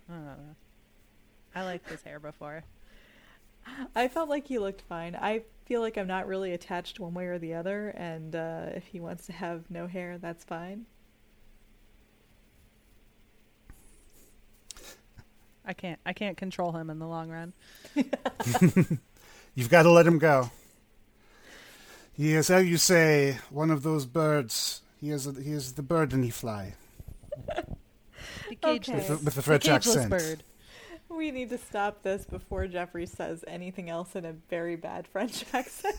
I 0.09 0.12
don't 0.15 0.25
know. 0.25 0.57
I 1.55 1.65
liked 1.65 1.89
his 1.89 2.03
hair 2.03 2.19
before. 2.19 2.65
I 3.95 4.09
felt 4.09 4.29
like 4.29 4.49
he 4.49 4.59
looked 4.59 4.83
fine. 4.83 5.15
I 5.15 5.43
feel 5.67 5.81
like 5.81 5.97
I'm 5.97 6.09
not 6.09 6.27
really 6.27 6.53
attached 6.53 6.99
one 6.99 7.15
way 7.15 7.27
or 7.27 7.39
the 7.39 7.55
other, 7.55 7.91
and 7.91 8.35
uh, 8.35 8.67
if 8.75 8.87
he 8.87 8.99
wants 8.99 9.27
to 9.27 9.33
have 9.33 9.71
no 9.71 9.87
hair, 9.87 10.19
that's 10.19 10.43
fine. 10.43 10.87
I 15.65 15.75
can't. 15.75 16.01
I 16.05 16.12
can't 16.12 16.37
control 16.37 16.73
him 16.73 16.91
in 16.91 16.99
the 16.99 17.07
long 17.07 17.31
run. 17.31 17.53
You've 19.55 19.71
got 19.71 19.85
to 19.85 19.91
let 19.91 20.07
him 20.07 20.19
go. 20.19 20.51
He 22.12 22.35
is, 22.35 22.49
how 22.49 22.59
you 22.59 22.76
say, 22.76 23.38
one 23.50 23.71
of 23.71 23.83
those 23.83 24.07
birds. 24.07 24.83
He 25.00 25.11
is, 25.11 25.26
a, 25.26 25.33
he 25.33 25.52
is 25.52 25.73
the 25.73 25.83
bird 25.83 26.12
and 26.12 26.25
he 26.25 26.31
fly. 26.31 26.75
The 28.62 28.69
Okay. 28.69 28.95
With, 28.95 29.09
the- 29.09 29.14
with 29.14 29.25
the 29.25 29.31
the 29.31 29.42
French 29.42 29.64
cageless 29.64 29.97
accent. 29.97 30.11
bird. 30.11 30.42
We 31.09 31.31
need 31.31 31.49
to 31.50 31.59
stop 31.59 32.02
this 32.02 32.25
before 32.25 32.66
Jeffrey 32.66 33.07
says 33.07 33.45
anything 33.49 33.88
else 33.90 34.14
in 34.14 34.25
a 34.26 34.33
very 34.50 34.76
bad 34.76 35.07
French 35.09 35.45
accent. 35.54 35.97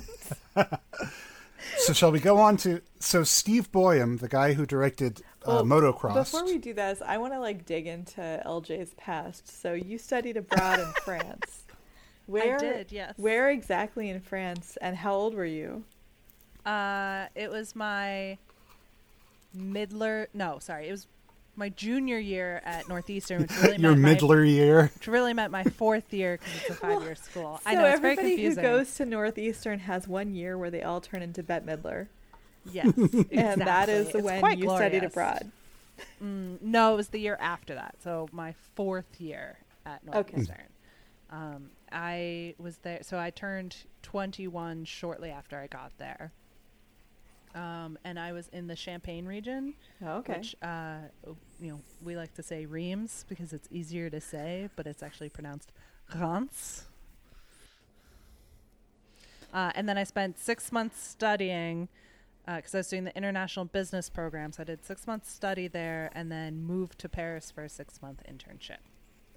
So 1.78 1.94
shall 1.94 2.12
we 2.12 2.20
go 2.20 2.38
on 2.40 2.58
to 2.58 2.82
so 3.00 3.24
Steve 3.24 3.72
Boyum, 3.72 4.20
the 4.20 4.28
guy 4.28 4.54
who 4.54 4.66
directed 4.66 5.22
uh, 5.46 5.64
Well, 5.64 5.66
Motocross. 5.66 6.14
Before 6.14 6.46
we 6.46 6.58
do 6.60 6.74
this, 6.74 7.02
I 7.06 7.18
want 7.18 7.34
to 7.34 7.40
like 7.40 7.66
dig 7.66 7.88
into 7.88 8.42
LJ's 8.46 8.94
past. 8.96 9.62
So 9.62 9.74
you 9.74 9.98
studied 9.98 10.38
abroad 10.38 10.80
in 10.80 10.92
France. 11.04 11.64
Where 12.28 12.58
did, 12.58 12.92
yes. 12.92 13.14
Where 13.18 13.50
exactly 13.50 14.10
in 14.10 14.22
France, 14.22 14.78
and 14.82 14.96
how 14.96 15.14
old 15.14 15.34
were 15.36 15.44
you? 15.46 15.84
Uh, 16.66 17.28
it 17.36 17.50
was 17.50 17.76
my 17.76 18.38
midler. 19.56 20.28
No, 20.34 20.60
sorry, 20.60 20.88
it 20.88 20.92
was 20.92 21.08
my 21.56 21.70
junior 21.70 22.18
year 22.18 22.62
at 22.66 22.88
Northeastern, 22.90 23.42
which 23.44 23.52
really 23.62 23.78
Your 23.82 23.96
meant 23.96 24.22
my, 24.22 24.28
midler 24.28 24.50
year. 24.50 24.92
which 24.96 25.08
really 25.08 25.34
meant 25.34 25.52
my 25.52 25.64
fourth 25.64 26.12
year 26.14 26.38
because 26.38 26.62
it's 26.62 26.70
a 26.72 26.74
five-year 26.76 27.16
school. 27.30 27.60
I 27.66 27.74
so 27.76 27.82
know 27.82 27.88
it's 27.88 28.00
very 28.00 28.14
everybody 28.14 28.44
who 28.44 28.56
goes 28.56 28.96
to 28.96 29.06
Northeastern 29.06 29.80
has 29.80 30.08
one 30.08 30.34
year 30.34 30.58
where 30.58 30.72
they 30.72 30.82
all 30.84 31.02
turn 31.02 31.22
into 31.22 31.44
Bette 31.44 31.66
Midler, 31.66 32.08
yes, 32.72 32.88
exactly. 32.88 33.28
and 33.38 33.62
that 33.62 33.90
is 33.90 34.08
It's 34.10 34.24
when 34.24 34.40
quite 34.40 34.58
you 34.58 34.70
studied 34.70 35.04
abroad. 35.04 35.52
Mm, 36.24 36.60
no, 36.62 36.94
it 36.94 36.98
was 36.98 37.10
the 37.10 37.20
year 37.20 37.38
after 37.40 37.76
that. 37.76 37.96
So 38.04 38.28
my 38.32 38.56
fourth 38.76 39.22
year 39.22 39.58
at 39.86 40.02
Okay. 40.08 40.12
Northeastern. 40.32 40.68
Um, 41.30 41.70
I 41.92 42.56
was 42.58 42.78
there. 42.78 43.00
So 43.04 43.20
I 43.20 43.30
turned 43.30 43.76
21 44.02 44.86
shortly 44.86 45.30
after 45.30 45.58
I 45.60 45.68
got 45.68 45.92
there. 46.00 46.32
Um, 47.56 48.00
and 48.04 48.20
I 48.20 48.32
was 48.32 48.48
in 48.50 48.66
the 48.68 48.76
Champagne 48.76 49.26
region, 49.26 49.76
Oh, 50.04 50.18
okay. 50.18 50.38
which 50.38 50.56
uh, 50.64 50.98
you 51.62 51.70
know 51.72 51.80
we 52.04 52.16
like 52.16 52.34
to 52.36 52.44
say 52.44 52.66
Reims 52.66 53.26
because 53.30 53.54
it's 53.54 53.68
easier 53.72 54.10
to 54.10 54.20
say, 54.20 54.70
but 54.76 54.88
it's 54.88 55.04
actually 55.04 55.30
pronounced 55.30 55.72
Reims. 56.16 56.86
Uh, 59.54 59.72
and 59.76 59.88
then 59.88 59.98
I 60.00 60.04
spent 60.04 60.40
six 60.40 60.72
months 60.72 61.00
studying 61.00 61.88
because 62.48 62.74
I 62.74 62.80
was 62.80 62.88
doing 62.90 63.04
the 63.04 63.16
international 63.16 63.66
business 63.66 64.10
program. 64.10 64.52
So 64.52 64.62
I 64.62 64.66
did 64.66 64.84
six 64.84 65.06
months 65.06 65.32
study 65.32 65.68
there, 65.68 66.10
and 66.16 66.32
then 66.32 66.64
moved 66.64 66.98
to 67.00 67.10
Paris 67.10 67.52
for 67.52 67.64
a 67.64 67.70
six 67.70 68.02
month 68.02 68.24
internship. 68.28 68.78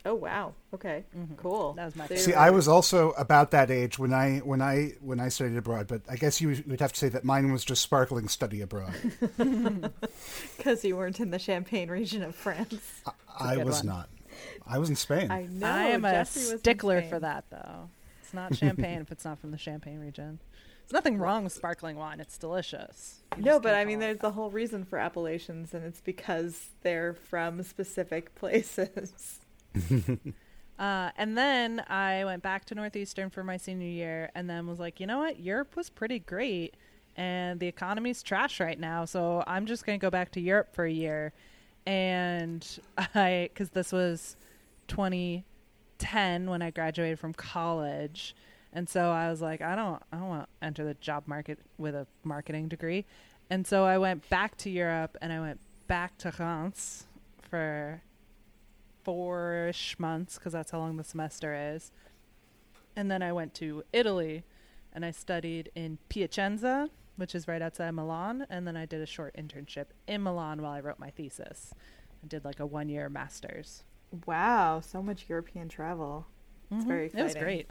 Oh 0.06 0.14
wow. 0.14 0.54
Okay. 0.72 1.04
Mm-hmm. 1.16 1.34
Cool. 1.34 1.72
That 1.72 1.84
was 1.84 1.96
my 1.96 2.04
So 2.04 2.08
favorite. 2.08 2.24
See, 2.24 2.34
I 2.34 2.50
was 2.50 2.68
also 2.68 3.10
about 3.12 3.50
that 3.50 3.72
age 3.72 3.98
when 3.98 4.12
I 4.12 4.38
when 4.38 4.62
I 4.62 4.92
when 5.00 5.18
I 5.18 5.28
studied 5.28 5.56
abroad, 5.56 5.88
but 5.88 6.02
I 6.08 6.14
guess 6.14 6.40
you 6.40 6.62
would 6.66 6.80
have 6.80 6.92
to 6.92 6.98
say 6.98 7.08
that 7.08 7.24
mine 7.24 7.50
was 7.50 7.64
just 7.64 7.82
sparkling 7.82 8.28
study 8.28 8.60
abroad. 8.60 8.94
because 10.56 10.84
you 10.84 10.96
weren't 10.96 11.18
in 11.18 11.30
the 11.30 11.40
Champagne 11.40 11.90
region 11.90 12.22
of 12.22 12.36
France. 12.36 13.02
I 13.38 13.56
good 13.56 13.64
was 13.64 13.78
one. 13.78 13.86
not. 13.86 14.08
I 14.64 14.78
was 14.78 14.88
in 14.88 14.96
Spain. 14.96 15.30
I 15.30 15.46
know. 15.50 15.66
I 15.66 15.84
am 15.86 16.04
a 16.04 16.10
Jeffrey 16.12 16.52
was 16.52 16.60
stickler 16.60 17.02
for 17.02 17.18
that, 17.18 17.44
though. 17.50 17.90
It's 18.22 18.32
not 18.32 18.54
champagne 18.56 19.00
if 19.00 19.10
it's 19.10 19.24
not 19.24 19.40
from 19.40 19.50
the 19.50 19.58
Champagne 19.58 19.98
region. 19.98 20.38
There's 20.82 20.92
nothing 20.92 21.18
wrong 21.18 21.42
with 21.42 21.52
sparkling 21.52 21.96
wine. 21.96 22.20
It's 22.20 22.38
delicious. 22.38 23.22
You 23.36 23.42
No, 23.42 23.58
but 23.58 23.74
I 23.74 23.84
mean, 23.84 23.98
there's 23.98 24.18
the 24.18 24.30
whole 24.30 24.50
reason 24.50 24.84
for 24.84 24.98
appellations, 24.98 25.74
and 25.74 25.84
it's 25.84 26.00
because 26.00 26.68
they're 26.82 27.14
from 27.14 27.64
specific 27.64 28.36
places. 28.36 29.40
Uh, 30.78 31.10
and 31.16 31.38
then 31.38 31.82
I 31.88 32.24
went 32.24 32.42
back 32.42 32.66
to 32.66 32.74
Northeastern 32.74 33.30
for 33.30 33.42
my 33.42 33.56
senior 33.56 33.86
year, 33.86 34.30
and 34.34 34.48
then 34.48 34.66
was 34.66 34.78
like, 34.78 35.00
you 35.00 35.06
know 35.06 35.18
what, 35.18 35.40
Europe 35.40 35.74
was 35.74 35.88
pretty 35.88 36.18
great, 36.18 36.74
and 37.16 37.58
the 37.60 37.66
economy's 37.66 38.22
trash 38.22 38.60
right 38.60 38.78
now, 38.78 39.06
so 39.06 39.42
I'm 39.46 39.64
just 39.64 39.86
gonna 39.86 39.98
go 39.98 40.10
back 40.10 40.32
to 40.32 40.40
Europe 40.40 40.74
for 40.74 40.84
a 40.84 40.90
year. 40.90 41.32
And 41.86 42.66
I, 43.14 43.48
because 43.52 43.70
this 43.70 43.90
was 43.90 44.36
2010 44.88 46.50
when 46.50 46.60
I 46.60 46.70
graduated 46.70 47.18
from 47.18 47.32
college, 47.32 48.36
and 48.72 48.86
so 48.86 49.08
I 49.10 49.30
was 49.30 49.40
like, 49.40 49.62
I 49.62 49.74
don't, 49.74 50.02
I 50.12 50.18
don't 50.18 50.28
want 50.28 50.42
to 50.42 50.66
enter 50.66 50.84
the 50.84 50.94
job 50.94 51.22
market 51.26 51.58
with 51.78 51.94
a 51.94 52.06
marketing 52.22 52.68
degree, 52.68 53.06
and 53.48 53.66
so 53.66 53.84
I 53.84 53.96
went 53.96 54.28
back 54.28 54.58
to 54.58 54.70
Europe, 54.70 55.16
and 55.22 55.32
I 55.32 55.40
went 55.40 55.60
back 55.86 56.18
to 56.18 56.32
France 56.32 57.06
for 57.48 58.02
four-ish 59.06 59.96
months 60.00 60.34
because 60.34 60.52
that's 60.52 60.72
how 60.72 60.78
long 60.80 60.96
the 60.96 61.04
semester 61.04 61.54
is. 61.54 61.92
And 62.96 63.08
then 63.08 63.22
I 63.22 63.32
went 63.32 63.54
to 63.54 63.84
Italy 63.92 64.42
and 64.92 65.04
I 65.04 65.12
studied 65.12 65.70
in 65.76 65.98
Piacenza, 66.08 66.90
which 67.14 67.32
is 67.34 67.46
right 67.46 67.62
outside 67.62 67.92
Milan. 67.92 68.46
And 68.50 68.66
then 68.66 68.76
I 68.76 68.84
did 68.84 69.00
a 69.00 69.06
short 69.06 69.36
internship 69.36 69.86
in 70.08 70.24
Milan 70.24 70.60
while 70.60 70.72
I 70.72 70.80
wrote 70.80 70.98
my 70.98 71.10
thesis. 71.10 71.72
I 72.24 72.26
did 72.26 72.44
like 72.44 72.58
a 72.58 72.66
one 72.66 72.88
year 72.88 73.08
master's. 73.08 73.84
Wow, 74.26 74.80
so 74.80 75.00
much 75.02 75.26
European 75.28 75.68
travel. 75.68 76.26
It's 76.72 76.84
Mhm. 76.84 76.88
very 76.88 77.06
It 77.06 77.22
was 77.22 77.34
great. 77.36 77.70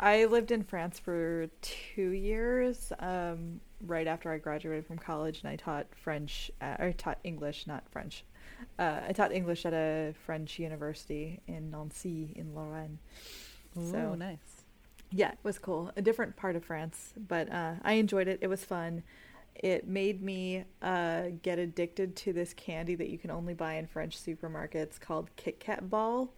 I 0.00 0.24
lived 0.24 0.50
in 0.50 0.64
France 0.64 0.98
for 0.98 1.46
two 1.60 2.10
years, 2.10 2.92
um, 2.98 3.60
right 3.86 4.06
after 4.08 4.32
I 4.32 4.38
graduated 4.38 4.86
from 4.86 4.98
college, 4.98 5.42
and 5.42 5.48
I 5.50 5.56
taught 5.56 5.94
French. 5.94 6.50
Uh, 6.60 6.76
I 6.78 6.92
taught 6.92 7.18
English, 7.22 7.66
not 7.68 7.88
French. 7.90 8.24
Uh, 8.78 9.00
I 9.08 9.12
taught 9.12 9.32
English 9.32 9.66
at 9.66 9.72
a 9.72 10.14
French 10.24 10.58
university 10.58 11.40
in 11.46 11.70
Nancy, 11.70 12.32
in 12.36 12.54
Lorraine. 12.54 12.98
Ooh, 13.78 13.90
So- 13.90 14.14
nice. 14.14 14.38
Yeah, 15.12 15.32
it 15.32 15.38
was 15.42 15.58
cool. 15.58 15.90
A 15.96 16.02
different 16.02 16.36
part 16.36 16.54
of 16.54 16.64
France, 16.64 17.14
but 17.28 17.50
uh, 17.50 17.74
I 17.82 17.94
enjoyed 17.94 18.28
it. 18.28 18.38
It 18.42 18.46
was 18.46 18.64
fun. 18.64 19.02
It 19.56 19.88
made 19.88 20.22
me 20.22 20.64
uh, 20.80 21.24
get 21.42 21.58
addicted 21.58 22.14
to 22.16 22.32
this 22.32 22.54
candy 22.54 22.94
that 22.94 23.10
you 23.10 23.18
can 23.18 23.32
only 23.32 23.52
buy 23.52 23.74
in 23.74 23.88
French 23.88 24.16
supermarkets 24.16 25.00
called 25.00 25.28
Kit 25.34 25.58
Kat 25.58 25.90
Ball. 25.90 26.32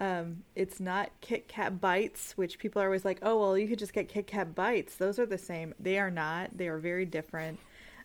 Um, 0.00 0.44
it's 0.54 0.78
not 0.78 1.10
Kit 1.20 1.48
Kat 1.48 1.80
Bites, 1.80 2.32
which 2.36 2.58
people 2.60 2.80
are 2.80 2.84
always 2.86 3.04
like, 3.04 3.18
oh, 3.22 3.38
well, 3.38 3.58
you 3.58 3.66
could 3.66 3.80
just 3.80 3.92
get 3.92 4.08
Kit 4.08 4.28
Kat 4.28 4.54
Bites. 4.54 4.94
Those 4.94 5.18
are 5.18 5.26
the 5.26 5.36
same. 5.38 5.74
They 5.80 5.98
are 5.98 6.10
not. 6.10 6.56
They 6.56 6.68
are 6.68 6.78
very 6.78 7.04
different. 7.06 7.58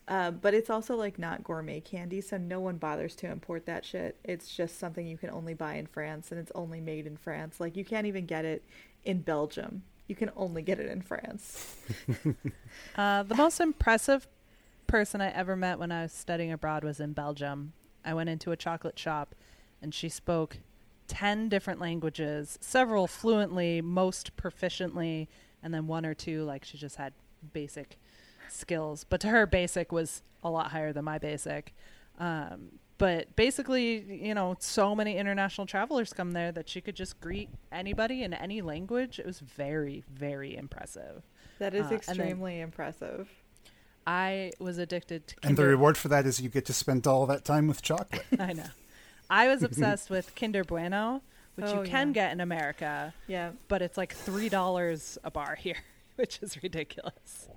Uh, 0.10 0.32
but 0.32 0.56
it's 0.56 0.72
also 0.72 0.96
like 0.96 1.20
not 1.20 1.44
gourmet 1.44 1.80
candy, 1.80 2.20
so 2.20 2.36
no 2.36 2.60
one 2.60 2.78
bothers 2.78 3.16
to 3.16 3.28
import 3.28 3.68
that 3.68 3.86
shit. 3.86 4.18
It's 4.24 4.50
just 4.54 4.80
something 4.80 5.06
you 5.06 5.20
can 5.20 5.30
only 5.30 5.54
buy 5.54 5.76
in 5.76 5.86
France, 5.86 6.32
and 6.32 6.40
it's 6.40 6.52
only 6.56 6.82
made 6.82 7.06
in 7.06 7.16
France. 7.16 7.60
Like 7.60 7.78
you 7.78 7.86
can't 7.86 8.08
even 8.08 8.26
get 8.26 8.44
it 8.44 8.64
in 9.06 9.22
Belgium. 9.22 9.84
You 10.08 10.16
can 10.16 10.32
only 10.36 10.64
get 10.64 10.80
it 10.80 10.90
in 10.90 11.02
France. 11.02 11.78
Uh, 12.96 13.24
the 13.24 13.36
most 13.36 13.60
impressive 13.60 14.28
person 14.88 15.22
I 15.22 15.30
ever 15.30 15.56
met 15.56 15.80
when 15.80 15.92
I 15.92 16.04
was 16.04 16.12
studying 16.12 16.52
abroad 16.52 16.84
was 16.84 17.00
in 17.00 17.14
Belgium. 17.14 17.74
I 18.04 18.14
went 18.14 18.30
into 18.30 18.52
a 18.52 18.58
chocolate 18.58 19.00
shop 19.00 19.36
and 19.82 19.94
she 19.94 20.10
spoke 20.10 20.58
10 21.08 21.50
different 21.50 21.80
languages, 21.80 22.58
several 22.62 23.08
fluently, 23.08 23.82
most 23.82 24.36
proficiently, 24.36 25.28
and 25.64 25.74
then 25.74 25.88
one 25.88 26.06
or 26.06 26.14
two 26.14 26.44
like 26.44 26.66
she 26.66 26.78
just 26.78 26.98
had 26.98 27.14
basic 27.54 27.98
skills. 28.52 29.04
But 29.04 29.20
to 29.22 29.28
her, 29.30 29.46
basic 29.46 29.92
was 29.92 30.22
a 30.44 30.50
lot 30.50 30.72
higher 30.72 30.94
than 30.94 31.06
my 31.06 31.18
basic. 31.18 31.74
Um, 32.20 32.80
but 32.98 33.34
basically, 33.36 34.22
you 34.26 34.34
know, 34.34 34.56
so 34.60 34.94
many 34.94 35.18
international 35.18 35.66
travelers 35.66 36.12
come 36.12 36.32
there 36.34 36.52
that 36.52 36.68
she 36.68 36.82
could 36.82 36.96
just 36.96 37.20
greet 37.22 37.50
anybody 37.72 38.24
in 38.24 38.34
any 38.34 38.62
language. 38.62 39.20
It 39.20 39.26
was 39.26 39.40
very, 39.40 40.04
very 40.14 40.56
impressive. 40.58 41.24
That 41.60 41.74
is 41.74 41.92
Uh, 41.92 41.96
extremely 41.96 42.60
impressive. 42.60 43.30
I 44.08 44.52
was 44.60 44.78
addicted 44.80 45.28
to 45.28 45.36
and 45.44 45.56
the 45.58 45.66
reward 45.66 45.98
for 45.98 46.08
that 46.08 46.26
is 46.26 46.42
you 46.42 46.50
get 46.50 46.66
to 46.66 46.74
spend 46.74 47.06
all 47.06 47.26
that 47.28 47.46
time 47.46 47.68
with 47.68 47.82
chocolate. 47.82 48.26
I 48.40 48.54
know. 48.54 48.64
I 49.30 49.48
was 49.48 49.62
obsessed 49.62 50.10
with 50.10 50.34
Kinder 50.36 50.64
Bueno, 50.64 51.22
which 51.56 51.68
Oh, 51.68 51.84
you 51.84 51.88
can 51.90 52.08
yeah. 52.10 52.14
get 52.14 52.32
in 52.32 52.42
America, 52.42 53.14
Yeah, 53.28 53.52
but 53.68 53.82
it's 53.82 53.98
like 53.98 54.14
three 54.14 54.50
dollars 54.50 55.18
a 55.24 55.30
bar 55.30 55.56
here, 55.56 55.78
which 56.16 56.40
is 56.42 56.62
ridiculous. 56.64 57.48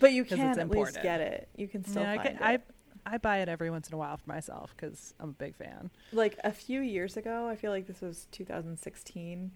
But 0.00 0.12
you 0.12 0.24
can 0.24 0.40
it's 0.40 0.58
at 0.58 0.68
least 0.70 0.98
get 1.02 1.20
it. 1.20 1.48
You 1.56 1.68
can 1.68 1.84
still 1.84 2.02
Yeah, 2.02 2.12
I, 2.12 2.16
find 2.16 2.28
get- 2.38 2.42
I 2.42 2.52
it. 2.54 2.62
I 3.08 3.18
buy 3.18 3.38
it 3.38 3.48
every 3.48 3.70
once 3.70 3.86
in 3.88 3.94
a 3.94 3.98
while 3.98 4.16
for 4.16 4.28
myself 4.28 4.74
because 4.76 5.14
I'm 5.20 5.28
a 5.28 5.32
big 5.32 5.54
fan. 5.54 5.90
like 6.12 6.38
a 6.42 6.50
few 6.52 6.80
years 6.80 7.16
ago, 7.16 7.46
I 7.48 7.54
feel 7.54 7.70
like 7.70 7.86
this 7.86 8.00
was 8.00 8.26
2016, 8.32 9.52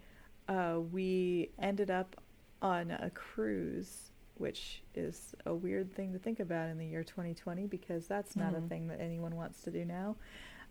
uh, 0.48 0.78
we 0.92 1.50
ended 1.58 1.90
up 1.90 2.14
on 2.62 2.92
a 2.92 3.10
cruise, 3.10 4.12
which 4.36 4.82
is 4.94 5.34
a 5.46 5.54
weird 5.54 5.92
thing 5.94 6.12
to 6.12 6.18
think 6.20 6.38
about 6.38 6.68
in 6.68 6.78
the 6.78 6.86
year 6.86 7.02
2020 7.02 7.66
because 7.66 8.06
that's 8.06 8.36
not 8.36 8.54
a 8.54 8.58
Mhm. 8.58 8.68
thing 8.68 8.86
that 8.88 9.00
anyone 9.00 9.34
wants 9.34 9.62
to 9.62 9.70
do 9.72 9.84
now. 9.84 10.14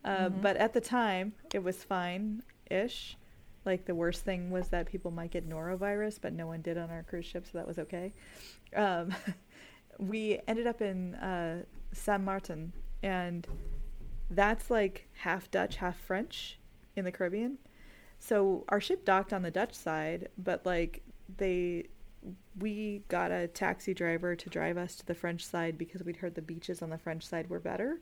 Uh, 0.06 0.30
But 0.30 0.56
at 0.56 0.72
the 0.72 0.80
time, 0.82 1.34
it 1.54 1.62
was 1.62 1.84
fine 1.84 2.44
ish. 2.72 3.18
Like 3.66 3.84
the 3.86 3.94
worst 3.96 4.24
thing 4.24 4.52
was 4.52 4.70
that 4.70 4.86
people 4.86 5.12
might 5.12 5.32
get 5.32 5.48
norovirus, 5.50 6.18
but 6.22 6.32
no 6.32 6.48
one 6.48 6.62
did 6.62 6.78
on 6.78 6.90
our 6.90 7.04
cruise 7.04 7.26
ship, 7.26 7.46
so 7.46 7.58
that 7.58 7.68
was 7.68 7.78
okay. 7.78 8.14
Um, 8.74 9.14
we 10.00 10.40
ended 10.48 10.66
up 10.66 10.82
in 10.82 11.16
uh, 11.16 11.64
Saint 11.94 12.24
Martin, 12.24 12.74
and 13.04 13.46
that's 14.32 14.72
like 14.72 15.08
half 15.14 15.52
Dutch, 15.52 15.76
half 15.76 15.98
French 15.98 16.60
in 16.96 17.06
the 17.06 17.12
Caribbean. 17.12 17.58
So 18.20 18.66
our 18.70 18.82
ship 18.82 19.06
docked 19.06 19.34
on 19.34 19.44
the 19.44 19.52
Dutch 19.52 19.74
side, 19.74 20.30
but 20.38 20.66
like 20.66 21.04
they 21.38 21.86
we 22.60 23.04
got 23.08 23.32
a 23.32 23.48
taxi 23.48 23.94
driver 23.94 24.36
to 24.36 24.50
drive 24.50 24.78
us 24.78 24.96
to 24.96 25.06
the 25.06 25.16
French 25.16 25.46
side 25.46 25.78
because 25.78 26.04
we'd 26.04 26.18
heard 26.18 26.36
the 26.36 26.42
beaches 26.42 26.82
on 26.82 26.90
the 26.90 26.98
French 26.98 27.26
side 27.26 27.50
were 27.50 27.60
better. 27.60 28.00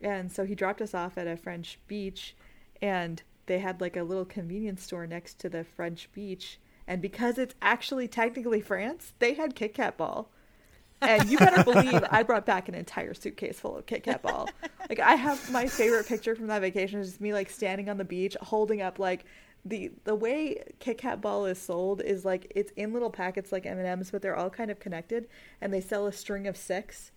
And 0.00 0.30
so 0.30 0.44
he 0.44 0.54
dropped 0.54 0.82
us 0.82 0.92
off 0.92 1.16
at 1.16 1.26
a 1.26 1.36
French 1.36 1.78
beach 1.86 2.36
and 2.82 3.22
they 3.46 3.58
had 3.58 3.80
like 3.80 3.96
a 3.96 4.02
little 4.02 4.26
convenience 4.26 4.82
store 4.82 5.06
next 5.06 5.38
to 5.40 5.48
the 5.48 5.64
French 5.64 6.10
beach. 6.12 6.60
And 6.86 7.00
because 7.00 7.38
it's 7.38 7.54
actually 7.62 8.06
technically 8.06 8.60
France, 8.60 9.14
they 9.18 9.34
had 9.34 9.54
Kit 9.54 9.74
Kat 9.74 9.96
ball. 9.96 10.30
And 11.00 11.28
you 11.28 11.38
better 11.38 11.62
believe 11.62 12.04
I 12.10 12.22
brought 12.22 12.44
back 12.46 12.68
an 12.68 12.74
entire 12.74 13.14
suitcase 13.14 13.60
full 13.60 13.76
of 13.76 13.86
Kit 13.86 14.02
Kat 14.02 14.22
ball. 14.22 14.48
Like 14.88 15.00
I 15.00 15.14
have 15.14 15.50
my 15.50 15.66
favorite 15.66 16.06
picture 16.06 16.34
from 16.34 16.48
that 16.48 16.60
vacation 16.60 17.00
is 17.00 17.08
just 17.08 17.20
me 17.20 17.32
like 17.32 17.50
standing 17.50 17.88
on 17.88 17.98
the 17.98 18.04
beach 18.04 18.36
holding 18.40 18.82
up 18.82 18.98
like 18.98 19.24
the 19.64 19.92
the 20.04 20.14
way 20.14 20.62
Kit 20.78 20.98
Kat 20.98 21.20
ball 21.20 21.46
is 21.46 21.58
sold 21.58 22.00
is 22.00 22.24
like 22.24 22.50
it's 22.54 22.72
in 22.76 22.92
little 22.92 23.10
packets 23.10 23.52
like 23.52 23.66
M 23.66 23.78
and 23.78 23.86
M's, 23.86 24.10
but 24.10 24.22
they're 24.22 24.36
all 24.36 24.50
kind 24.50 24.70
of 24.70 24.80
connected, 24.80 25.28
and 25.60 25.72
they 25.72 25.80
sell 25.80 26.06
a 26.06 26.12
string 26.12 26.46
of 26.46 26.56
six. 26.56 27.12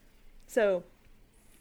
So 0.48 0.84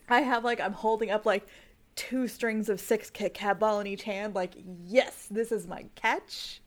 I 0.09 0.20
have 0.20 0.44
like 0.44 0.61
I'm 0.61 0.72
holding 0.72 1.11
up 1.11 1.26
like 1.26 1.46
two 1.94 2.28
strings 2.28 2.68
of 2.68 2.80
six 2.80 3.11
Kit 3.11 3.35
Kat 3.35 3.59
ball 3.59 3.80
in 3.80 3.87
each 3.87 4.02
hand. 4.02 4.35
Like 4.35 4.54
yes, 4.85 5.26
this 5.30 5.52
is 5.52 5.66
my 5.66 5.87
catch. 5.94 6.61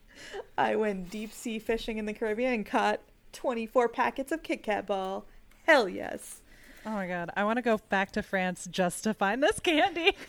I 0.56 0.76
went 0.76 1.10
deep 1.10 1.32
sea 1.32 1.58
fishing 1.58 1.98
in 1.98 2.06
the 2.06 2.12
Caribbean 2.14 2.54
and 2.54 2.66
caught 2.66 3.00
24 3.32 3.88
packets 3.88 4.32
of 4.32 4.42
Kit 4.42 4.62
Kat 4.62 4.86
ball. 4.86 5.26
Hell 5.64 5.88
yes. 5.88 6.40
Oh 6.86 6.90
my 6.90 7.06
god, 7.06 7.30
I 7.36 7.44
want 7.44 7.56
to 7.56 7.62
go 7.62 7.78
back 7.88 8.12
to 8.12 8.22
France 8.22 8.68
just 8.70 9.04
to 9.04 9.14
find 9.14 9.42
this 9.42 9.58
candy. 9.60 10.12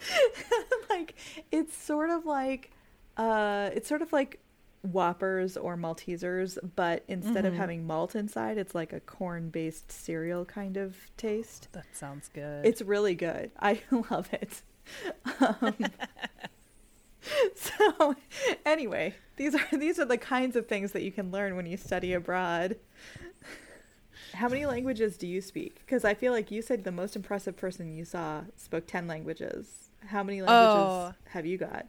like 0.90 1.14
it's 1.52 1.76
sort 1.76 2.08
of 2.08 2.24
like 2.24 2.70
uh 3.18 3.68
it's 3.74 3.86
sort 3.86 4.00
of 4.00 4.12
like 4.14 4.40
whoppers 4.80 5.58
or 5.58 5.76
maltesers 5.76 6.56
but 6.74 7.04
instead 7.06 7.44
of 7.44 7.52
Mhm. 7.52 7.56
having 7.58 7.86
malt 7.86 8.14
inside 8.16 8.56
it's 8.56 8.74
like 8.74 8.94
a 8.94 9.00
corn 9.00 9.50
based 9.50 9.92
cereal 9.92 10.46
kind 10.46 10.78
of 10.78 10.96
taste 11.18 11.68
That 11.72 11.84
sounds 11.92 12.30
good. 12.32 12.64
it's 12.64 12.80
really 12.80 13.14
good 13.14 13.50
i 13.60 13.80
love 14.10 14.30
it 14.32 14.62
um, 15.38 15.74
so 17.54 18.16
anyway 18.64 19.14
these 19.36 19.54
are 19.54 19.66
these 19.78 19.98
are 19.98 20.06
the 20.06 20.16
kinds 20.16 20.56
of 20.56 20.66
things 20.66 20.92
that 20.92 21.02
you 21.02 21.12
can 21.12 21.30
learn 21.30 21.56
when 21.56 21.66
you 21.66 21.76
study 21.76 22.14
abroad 22.14 22.76
how 24.34 24.48
many 24.48 24.66
languages 24.66 25.16
do 25.16 25.26
you 25.26 25.40
speak 25.40 25.80
because 25.84 26.04
i 26.04 26.14
feel 26.14 26.32
like 26.32 26.50
you 26.50 26.62
said 26.62 26.84
the 26.84 26.92
most 26.92 27.16
impressive 27.16 27.56
person 27.56 27.94
you 27.94 28.04
saw 28.04 28.42
spoke 28.56 28.86
10 28.86 29.06
languages 29.06 29.90
how 30.06 30.22
many 30.22 30.40
languages 30.42 30.86
Oh. 30.86 31.14
have 31.30 31.46
you 31.46 31.58
got 31.58 31.86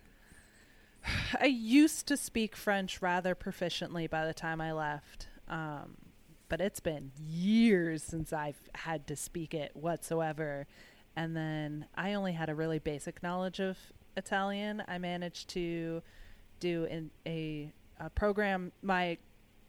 I 1.41 1.45
used 1.45 2.07
to 2.07 2.17
speak 2.17 2.55
French 2.55 3.01
rather 3.01 3.33
proficiently 3.35 4.09
by 4.09 4.25
the 4.27 4.33
time 4.33 4.61
I 4.61 4.71
left. 4.71 5.27
Um, 5.47 5.95
but 6.47 6.61
it's 6.61 6.79
been 6.79 7.11
years 7.17 8.03
since 8.03 8.31
I've 8.33 8.61
had 8.75 9.07
to 9.07 9.15
speak 9.15 9.53
it 9.53 9.71
whatsoever. 9.75 10.67
And 11.15 11.35
then 11.35 11.85
I 11.95 12.13
only 12.13 12.33
had 12.33 12.49
a 12.49 12.55
really 12.55 12.79
basic 12.79 13.23
knowledge 13.23 13.59
of 13.59 13.77
Italian. 14.15 14.83
I 14.87 14.97
managed 14.97 15.49
to 15.49 16.01
do 16.59 16.83
in 16.85 17.09
a, 17.25 17.71
a 17.99 18.09
program. 18.11 18.71
My 18.83 19.17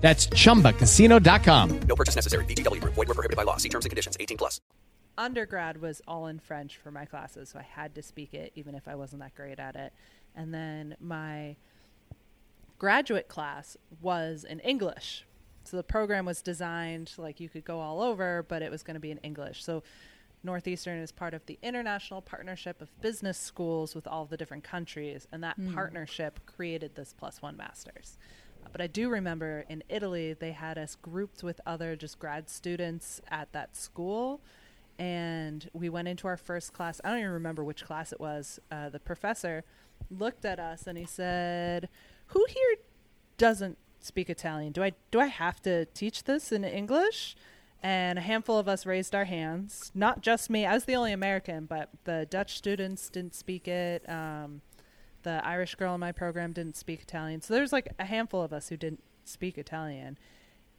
That's 0.00 0.26
chumbacasino.com. 0.28 1.80
No 1.86 1.94
purchase 1.94 2.16
necessary. 2.16 2.44
VGW 2.46 2.80
Group. 2.80 2.94
Void 2.94 3.08
were 3.08 3.14
prohibited 3.14 3.36
by 3.36 3.42
law. 3.42 3.58
See 3.58 3.68
terms 3.68 3.84
and 3.84 3.90
conditions. 3.90 4.16
18 4.18 4.36
plus. 4.38 4.60
undergrad 5.18 5.82
was 5.82 6.00
all 6.08 6.26
in 6.26 6.38
French 6.38 6.78
for 6.78 6.90
my 6.90 7.04
classes, 7.04 7.50
so 7.50 7.58
I 7.58 7.62
had 7.62 7.94
to 7.96 8.02
speak 8.02 8.32
it 8.32 8.52
even 8.54 8.74
if 8.74 8.88
I 8.88 8.94
wasn't 8.94 9.20
that 9.20 9.34
great 9.34 9.58
at 9.60 9.76
it. 9.76 9.92
And 10.34 10.54
then 10.54 10.96
my 11.00 11.56
graduate 12.78 13.28
class 13.28 13.76
was 14.00 14.44
in 14.44 14.60
English. 14.60 15.26
So 15.64 15.76
the 15.76 15.82
program 15.82 16.24
was 16.24 16.40
designed 16.40 17.12
like 17.18 17.38
you 17.38 17.48
could 17.50 17.64
go 17.64 17.80
all 17.80 18.00
over, 18.00 18.44
but 18.48 18.62
it 18.62 18.70
was 18.70 18.82
going 18.82 18.94
to 18.94 19.00
be 19.00 19.10
in 19.10 19.18
English. 19.18 19.62
So 19.62 19.82
Northeastern 20.42 20.98
is 21.00 21.12
part 21.12 21.34
of 21.34 21.44
the 21.44 21.58
International 21.62 22.22
Partnership 22.22 22.80
of 22.80 22.88
Business 23.02 23.36
Schools 23.36 23.94
with 23.94 24.06
all 24.06 24.24
the 24.24 24.38
different 24.38 24.64
countries, 24.64 25.28
and 25.30 25.44
that 25.44 25.56
Hmm. 25.56 25.74
partnership 25.74 26.40
created 26.46 26.94
this 26.94 27.14
plus 27.18 27.42
one 27.42 27.58
masters. 27.58 28.16
But 28.72 28.80
I 28.80 28.86
do 28.86 29.08
remember 29.08 29.64
in 29.68 29.82
Italy, 29.88 30.32
they 30.32 30.52
had 30.52 30.78
us 30.78 30.96
grouped 31.00 31.42
with 31.42 31.60
other 31.66 31.96
just 31.96 32.18
grad 32.18 32.48
students 32.48 33.20
at 33.28 33.52
that 33.52 33.76
school. 33.76 34.40
And 34.98 35.68
we 35.72 35.88
went 35.88 36.08
into 36.08 36.28
our 36.28 36.36
first 36.36 36.72
class. 36.72 37.00
I 37.02 37.08
don't 37.08 37.20
even 37.20 37.30
remember 37.30 37.64
which 37.64 37.84
class 37.84 38.12
it 38.12 38.20
was. 38.20 38.60
Uh, 38.70 38.90
the 38.90 39.00
professor 39.00 39.64
looked 40.10 40.44
at 40.44 40.58
us 40.58 40.86
and 40.86 40.98
he 40.98 41.06
said, 41.06 41.88
Who 42.28 42.44
here 42.48 42.76
doesn't 43.38 43.78
speak 44.00 44.28
Italian? 44.28 44.72
Do 44.72 44.82
I 44.82 44.92
do 45.10 45.20
I 45.20 45.26
have 45.26 45.60
to 45.62 45.86
teach 45.86 46.24
this 46.24 46.52
in 46.52 46.64
English? 46.64 47.36
And 47.82 48.18
a 48.18 48.22
handful 48.22 48.58
of 48.58 48.68
us 48.68 48.84
raised 48.84 49.14
our 49.14 49.24
hands. 49.24 49.90
Not 49.94 50.20
just 50.20 50.50
me. 50.50 50.66
I 50.66 50.74
was 50.74 50.84
the 50.84 50.96
only 50.96 51.12
American, 51.12 51.64
but 51.64 51.88
the 52.04 52.26
Dutch 52.28 52.58
students 52.58 53.08
didn't 53.08 53.34
speak 53.34 53.66
it. 53.66 54.06
Um, 54.06 54.60
the 55.22 55.40
Irish 55.44 55.74
girl 55.74 55.94
in 55.94 56.00
my 56.00 56.12
program 56.12 56.52
didn't 56.52 56.76
speak 56.76 57.02
Italian. 57.02 57.40
So 57.40 57.54
there's 57.54 57.72
like 57.72 57.92
a 57.98 58.04
handful 58.04 58.42
of 58.42 58.52
us 58.52 58.68
who 58.68 58.76
didn't 58.76 59.02
speak 59.24 59.58
Italian. 59.58 60.18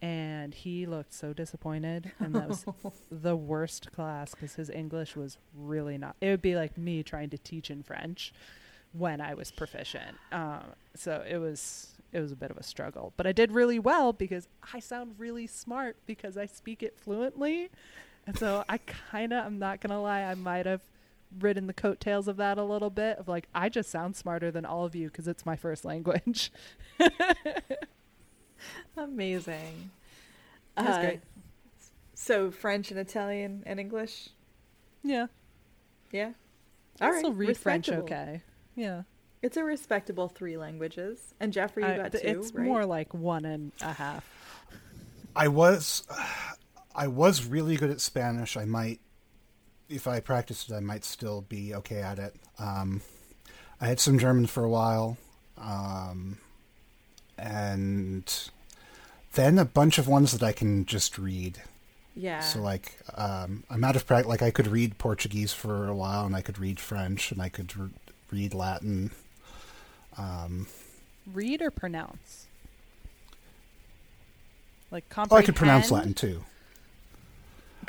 And 0.01 0.55
he 0.55 0.87
looked 0.87 1.13
so 1.13 1.31
disappointed. 1.31 2.11
And 2.19 2.33
that 2.33 2.49
was 2.49 2.65
the 3.11 3.35
worst 3.35 3.91
class 3.91 4.33
because 4.33 4.55
his 4.55 4.69
English 4.69 5.15
was 5.15 5.37
really 5.55 5.97
not. 5.97 6.15
It 6.21 6.29
would 6.29 6.41
be 6.41 6.55
like 6.55 6.77
me 6.77 7.03
trying 7.03 7.29
to 7.29 7.37
teach 7.37 7.69
in 7.69 7.83
French 7.83 8.33
when 8.93 9.21
I 9.21 9.33
was 9.33 9.51
proficient. 9.51 10.17
Um, 10.31 10.63
so 10.95 11.23
it 11.27 11.37
was 11.37 11.87
it 12.11 12.19
was 12.19 12.31
a 12.31 12.35
bit 12.35 12.51
of 12.51 12.57
a 12.57 12.63
struggle, 12.63 13.13
but 13.15 13.25
I 13.25 13.31
did 13.31 13.51
really 13.51 13.79
well 13.79 14.11
because 14.11 14.47
I 14.73 14.79
sound 14.79 15.15
really 15.17 15.47
smart 15.47 15.95
because 16.05 16.35
I 16.35 16.45
speak 16.45 16.83
it 16.83 16.97
fluently, 16.97 17.69
and 18.27 18.37
so 18.37 18.65
I 18.67 18.79
kind 18.79 19.31
of 19.31 19.45
I'm 19.45 19.59
not 19.59 19.79
gonna 19.79 20.01
lie 20.01 20.23
I 20.23 20.35
might 20.35 20.65
have 20.65 20.81
ridden 21.39 21.67
the 21.67 21.73
coattails 21.73 22.27
of 22.27 22.37
that 22.37 22.57
a 22.57 22.63
little 22.63 22.89
bit 22.89 23.17
of 23.17 23.27
like 23.27 23.47
I 23.55 23.69
just 23.69 23.89
sound 23.89 24.15
smarter 24.15 24.51
than 24.51 24.65
all 24.65 24.85
of 24.85 24.95
you 24.95 25.07
because 25.07 25.27
it's 25.27 25.45
my 25.45 25.55
first 25.55 25.85
language. 25.85 26.51
Amazing. 28.97 29.91
It 30.77 30.81
was 30.85 30.95
Uh, 30.97 31.01
great. 31.01 31.21
So 32.13 32.51
French 32.51 32.91
and 32.91 32.99
Italian 32.99 33.63
and 33.65 33.79
English. 33.79 34.29
Yeah. 35.03 35.27
Yeah. 36.11 36.31
I 36.99 37.07
All 37.07 37.15
also 37.15 37.29
right. 37.29 37.37
read 37.37 37.57
French 37.57 37.89
okay. 37.89 38.41
Yeah. 38.75 39.03
It's 39.41 39.57
a 39.57 39.63
respectable 39.63 40.27
three 40.27 40.55
languages. 40.57 41.33
And 41.39 41.51
Jeffrey, 41.51 41.83
you 41.83 41.89
I- 41.89 41.97
got 41.97 42.11
two, 42.11 42.19
it's 42.23 42.53
right? 42.53 42.65
more 42.65 42.85
like 42.85 43.13
one 43.13 43.45
and 43.45 43.71
a 43.81 43.93
half. 43.93 44.23
I 45.35 45.47
was 45.47 46.03
I 46.95 47.07
was 47.07 47.45
really 47.45 47.77
good 47.77 47.89
at 47.89 48.01
Spanish. 48.01 48.55
I 48.57 48.65
might 48.65 48.99
if 49.91 50.07
I 50.07 50.19
practiced 50.19 50.69
it 50.69 50.75
I 50.75 50.79
might 50.79 51.03
still 51.03 51.41
be 51.41 51.73
okay 51.75 52.01
at 52.01 52.19
it. 52.19 52.35
Um, 52.57 53.01
I 53.79 53.87
had 53.87 53.99
some 53.99 54.17
German 54.19 54.47
for 54.47 54.63
a 54.63 54.69
while. 54.69 55.17
Um, 55.57 56.37
and 57.37 58.49
then 59.33 59.57
a 59.57 59.65
bunch 59.65 59.97
of 59.97 60.07
ones 60.07 60.31
that 60.31 60.43
I 60.43 60.51
can 60.51 60.85
just 60.85 61.17
read. 61.17 61.61
Yeah. 62.15 62.39
So 62.41 62.61
like 62.61 62.99
um, 63.15 63.63
I'm 63.69 63.83
out 63.83 63.95
of 63.95 64.05
practice. 64.05 64.29
Like 64.29 64.41
I 64.41 64.51
could 64.51 64.67
read 64.67 64.97
Portuguese 64.97 65.53
for 65.53 65.87
a 65.87 65.95
while, 65.95 66.25
and 66.25 66.35
I 66.35 66.41
could 66.41 66.59
read 66.59 66.79
French, 66.79 67.31
and 67.31 67.41
I 67.41 67.49
could 67.49 67.75
re- 67.77 67.89
read 68.31 68.53
Latin. 68.53 69.11
Um, 70.17 70.67
Read 71.31 71.61
or 71.61 71.71
pronounce? 71.71 72.47
Like 74.91 75.05
oh, 75.17 75.35
I 75.35 75.41
could 75.41 75.55
pronounce 75.55 75.89
Latin 75.89 76.13
too. 76.13 76.43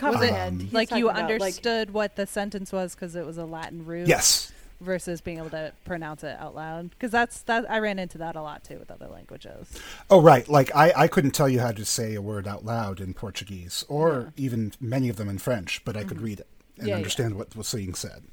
Was 0.00 0.22
it 0.22 0.32
Um, 0.32 0.68
like 0.72 0.90
you 0.92 1.08
about, 1.08 1.22
like- 1.22 1.32
understood 1.42 1.90
what 1.92 2.16
the 2.16 2.26
sentence 2.26 2.72
was 2.72 2.94
because 2.94 3.14
it 3.16 3.26
was 3.26 3.38
a 3.38 3.44
Latin 3.44 3.84
root? 3.84 4.06
Yes. 4.08 4.52
versus 4.80 5.20
being 5.20 5.38
able 5.38 5.50
to 5.50 5.72
pronounce 5.84 6.24
it 6.24 6.36
out 6.40 6.56
loud 6.56 6.90
because 6.90 7.12
that's 7.12 7.42
that 7.42 7.70
I 7.70 7.78
ran 7.78 8.00
into 8.00 8.18
that 8.18 8.34
a 8.34 8.42
lot 8.42 8.64
too 8.64 8.78
with 8.80 8.90
other 8.90 9.06
languages. 9.06 9.68
Oh, 10.10 10.20
right. 10.20 10.48
Like 10.48 10.74
I, 10.74 10.92
I 10.96 11.06
couldn't 11.06 11.30
tell 11.32 11.48
you 11.48 11.60
how 11.60 11.70
to 11.70 11.84
say 11.84 12.14
a 12.16 12.20
word 12.22 12.48
out 12.48 12.64
loud 12.64 13.00
in 13.00 13.14
Portuguese, 13.14 13.84
or 13.88 14.32
even 14.36 14.72
many 14.80 15.08
of 15.08 15.14
them 15.16 15.28
in 15.28 15.38
French, 15.38 15.84
but 15.84 15.96
I 15.96 16.02
could 16.02 16.20
read 16.20 16.40
it 16.40 16.48
and 16.78 16.88
Yeah, 16.88 16.94
yeah. 16.94 16.96
understand 16.96 17.36
what 17.36 17.54
was 17.54 17.72
being 17.72 17.94
said. 17.94 18.24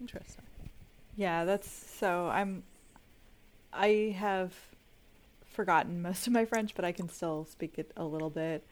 Interesting. 0.00 0.44
Yeah, 1.16 1.44
that's 1.44 1.68
so 1.98 2.28
I'm 2.28 2.62
I 3.72 4.14
have 4.18 4.52
forgotten 5.44 6.02
most 6.02 6.26
of 6.28 6.32
my 6.32 6.44
French, 6.44 6.74
but 6.76 6.84
I 6.84 6.92
can 6.92 7.08
still 7.08 7.46
speak 7.50 7.78
it 7.78 7.90
a 7.96 8.04
little 8.04 8.30
bit. 8.30 8.64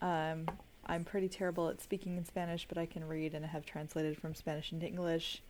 Um, 0.00 0.46
I'm 0.88 1.04
pretty 1.04 1.28
terrible 1.28 1.68
at 1.68 1.80
speaking 1.80 2.16
in 2.16 2.24
Spanish, 2.24 2.66
but 2.66 2.78
I 2.78 2.86
can 2.86 3.06
read 3.06 3.34
and 3.34 3.44
have 3.44 3.66
translated 3.66 4.16
from 4.18 4.34
Spanish 4.34 4.72
into 4.72 4.86
English. 4.86 5.42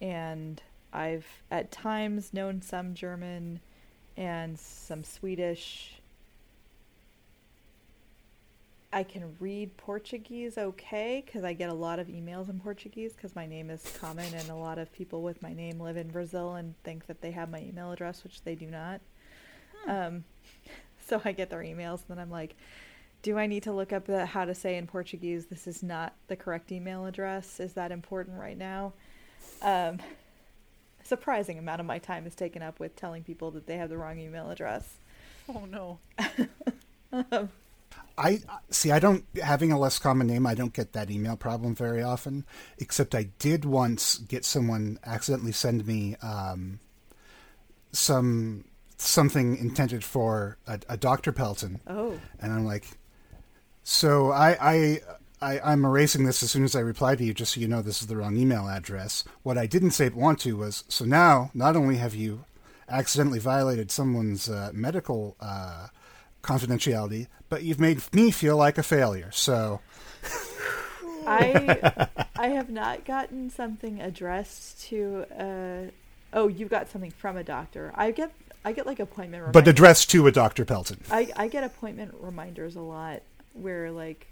And 0.00 0.60
I've 0.92 1.26
at 1.50 1.72
times 1.72 2.34
known 2.34 2.60
some 2.60 2.94
German 2.94 3.60
and 4.16 4.58
some 4.58 5.02
Swedish. 5.02 6.00
I 8.92 9.02
can 9.02 9.34
read 9.40 9.76
Portuguese 9.76 10.56
okay 10.56 11.22
because 11.24 11.44
I 11.44 11.52
get 11.52 11.70
a 11.70 11.74
lot 11.74 11.98
of 11.98 12.06
emails 12.06 12.48
in 12.48 12.60
Portuguese 12.60 13.12
because 13.14 13.34
my 13.34 13.46
name 13.46 13.68
is 13.68 13.82
common 13.98 14.32
and 14.32 14.48
a 14.48 14.54
lot 14.54 14.78
of 14.78 14.92
people 14.92 15.22
with 15.22 15.42
my 15.42 15.52
name 15.52 15.80
live 15.80 15.96
in 15.96 16.08
Brazil 16.08 16.54
and 16.54 16.74
think 16.82 17.06
that 17.06 17.20
they 17.20 17.30
have 17.32 17.50
my 17.50 17.60
email 17.60 17.92
address, 17.92 18.24
which 18.24 18.42
they 18.42 18.54
do 18.54 18.66
not. 18.66 19.00
Um, 19.86 20.24
so 21.06 21.20
I 21.24 21.32
get 21.32 21.50
their 21.50 21.60
emails 21.60 22.00
and 22.00 22.16
then 22.16 22.18
I'm 22.18 22.30
like, 22.30 22.56
do 23.26 23.36
I 23.36 23.48
need 23.48 23.64
to 23.64 23.72
look 23.72 23.92
up 23.92 24.06
the, 24.06 24.24
how 24.24 24.44
to 24.44 24.54
say 24.54 24.76
in 24.76 24.86
Portuguese 24.86 25.46
this 25.46 25.66
is 25.66 25.82
not 25.82 26.14
the 26.28 26.36
correct 26.36 26.70
email 26.70 27.06
address? 27.06 27.58
Is 27.58 27.72
that 27.72 27.90
important 27.90 28.38
right 28.38 28.56
now? 28.56 28.92
Um, 29.62 29.98
surprising 31.02 31.58
amount 31.58 31.80
of 31.80 31.86
my 31.86 31.98
time 31.98 32.24
is 32.28 32.36
taken 32.36 32.62
up 32.62 32.78
with 32.78 32.94
telling 32.94 33.24
people 33.24 33.50
that 33.50 33.66
they 33.66 33.78
have 33.78 33.88
the 33.88 33.98
wrong 33.98 34.20
email 34.20 34.48
address. 34.48 34.98
Oh 35.48 35.64
no. 35.64 35.98
I 38.16 38.42
see. 38.70 38.92
I 38.92 39.00
don't 39.00 39.24
having 39.42 39.72
a 39.72 39.78
less 39.78 39.98
common 39.98 40.28
name. 40.28 40.46
I 40.46 40.54
don't 40.54 40.72
get 40.72 40.92
that 40.92 41.10
email 41.10 41.36
problem 41.36 41.74
very 41.74 42.04
often. 42.04 42.44
Except 42.78 43.12
I 43.12 43.24
did 43.40 43.64
once 43.64 44.18
get 44.18 44.44
someone 44.44 45.00
accidentally 45.04 45.50
send 45.50 45.84
me 45.84 46.14
um, 46.22 46.78
some 47.90 48.66
something 48.98 49.56
intended 49.56 50.04
for 50.04 50.58
a, 50.68 50.78
a 50.88 50.96
Dr. 50.96 51.32
Pelton, 51.32 51.80
Oh, 51.88 52.18
and 52.40 52.52
I'm 52.52 52.64
like, 52.64 52.86
so 53.88 54.32
I, 54.32 54.56
I 54.60 55.00
I 55.40 55.60
I'm 55.60 55.84
erasing 55.84 56.24
this 56.24 56.42
as 56.42 56.50
soon 56.50 56.64
as 56.64 56.74
I 56.74 56.80
reply 56.80 57.14
to 57.14 57.24
you, 57.24 57.32
just 57.32 57.54
so 57.54 57.60
you 57.60 57.68
know 57.68 57.82
this 57.82 58.00
is 58.00 58.08
the 58.08 58.16
wrong 58.16 58.36
email 58.36 58.68
address. 58.68 59.22
What 59.44 59.56
I 59.56 59.66
didn't 59.66 59.92
say 59.92 60.08
but 60.08 60.18
want 60.18 60.40
to 60.40 60.56
was 60.56 60.82
so 60.88 61.04
now 61.04 61.52
not 61.54 61.76
only 61.76 61.98
have 61.98 62.12
you 62.12 62.44
accidentally 62.88 63.38
violated 63.38 63.92
someone's 63.92 64.48
uh, 64.48 64.72
medical 64.74 65.36
uh, 65.38 65.86
confidentiality, 66.42 67.28
but 67.48 67.62
you've 67.62 67.78
made 67.78 68.02
me 68.12 68.32
feel 68.32 68.56
like 68.56 68.76
a 68.76 68.82
failure. 68.82 69.30
So 69.30 69.80
I 71.24 72.08
I 72.36 72.48
have 72.48 72.68
not 72.68 73.04
gotten 73.04 73.50
something 73.50 74.00
addressed 74.00 74.82
to. 74.86 75.26
Uh, 75.38 75.90
oh, 76.32 76.48
you 76.48 76.66
got 76.66 76.88
something 76.88 77.12
from 77.12 77.36
a 77.36 77.44
doctor. 77.44 77.92
I 77.94 78.10
get 78.10 78.32
I 78.64 78.72
get 78.72 78.84
like 78.84 78.98
appointment. 78.98 79.42
Reminders. 79.42 79.62
But 79.62 79.68
addressed 79.68 80.10
to 80.10 80.26
a 80.26 80.32
Dr. 80.32 80.64
Pelton. 80.64 80.98
I 81.08 81.30
I 81.36 81.46
get 81.46 81.62
appointment 81.62 82.16
reminders 82.18 82.74
a 82.74 82.80
lot 82.80 83.22
where 83.56 83.90
like 83.90 84.26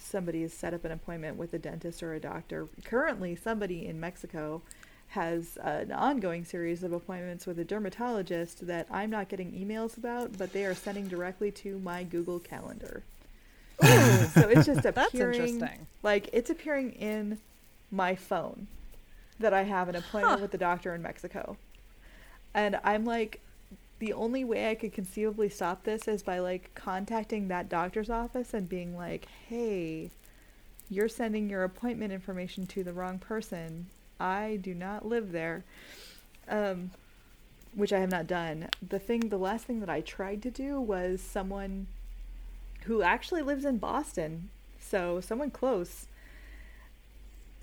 somebody 0.00 0.42
has 0.42 0.52
set 0.52 0.74
up 0.74 0.84
an 0.84 0.92
appointment 0.92 1.36
with 1.36 1.54
a 1.54 1.58
dentist 1.58 2.02
or 2.02 2.14
a 2.14 2.20
doctor. 2.20 2.66
Currently, 2.84 3.36
somebody 3.36 3.86
in 3.86 4.00
Mexico 4.00 4.60
has 5.08 5.56
uh, 5.64 5.68
an 5.82 5.92
ongoing 5.92 6.44
series 6.44 6.82
of 6.82 6.92
appointments 6.92 7.46
with 7.46 7.58
a 7.58 7.64
dermatologist 7.64 8.66
that 8.66 8.86
I'm 8.90 9.10
not 9.10 9.28
getting 9.28 9.52
emails 9.52 9.96
about, 9.96 10.36
but 10.36 10.52
they 10.52 10.64
are 10.64 10.74
sending 10.74 11.06
directly 11.06 11.50
to 11.52 11.78
my 11.78 12.02
Google 12.02 12.40
Calendar. 12.40 13.02
so 13.80 14.48
it's 14.48 14.66
just 14.66 14.84
appearing 14.84 14.92
That's 14.94 15.14
interesting. 15.14 15.86
like 16.02 16.30
it's 16.32 16.50
appearing 16.50 16.92
in 16.92 17.38
my 17.90 18.14
phone 18.14 18.66
that 19.40 19.52
I 19.52 19.62
have 19.64 19.88
an 19.88 19.96
appointment 19.96 20.38
Huh. 20.38 20.42
with 20.42 20.50
the 20.52 20.58
doctor 20.58 20.94
in 20.94 21.02
Mexico. 21.02 21.56
And 22.54 22.78
I'm 22.84 23.04
like 23.04 23.40
the 24.04 24.12
only 24.12 24.44
way 24.44 24.68
I 24.70 24.74
could 24.74 24.92
conceivably 24.92 25.48
stop 25.48 25.84
this 25.84 26.06
is 26.06 26.22
by 26.22 26.38
like 26.38 26.74
contacting 26.74 27.48
that 27.48 27.70
doctor's 27.70 28.10
office 28.10 28.52
and 28.52 28.68
being 28.68 28.94
like, 28.94 29.26
"Hey, 29.48 30.10
you're 30.90 31.08
sending 31.08 31.48
your 31.48 31.64
appointment 31.64 32.12
information 32.12 32.66
to 32.66 32.84
the 32.84 32.92
wrong 32.92 33.18
person. 33.18 33.86
I 34.20 34.58
do 34.60 34.74
not 34.74 35.06
live 35.06 35.32
there." 35.32 35.64
Um 36.48 36.90
which 37.74 37.94
I 37.94 38.00
have 38.00 38.10
not 38.10 38.26
done. 38.26 38.68
The 38.86 38.98
thing 38.98 39.30
the 39.30 39.38
last 39.38 39.64
thing 39.64 39.80
that 39.80 39.88
I 39.88 40.02
tried 40.02 40.42
to 40.42 40.50
do 40.50 40.78
was 40.82 41.22
someone 41.22 41.86
who 42.84 43.00
actually 43.00 43.40
lives 43.40 43.64
in 43.64 43.78
Boston. 43.78 44.50
So, 44.78 45.22
someone 45.22 45.50
close 45.50 46.08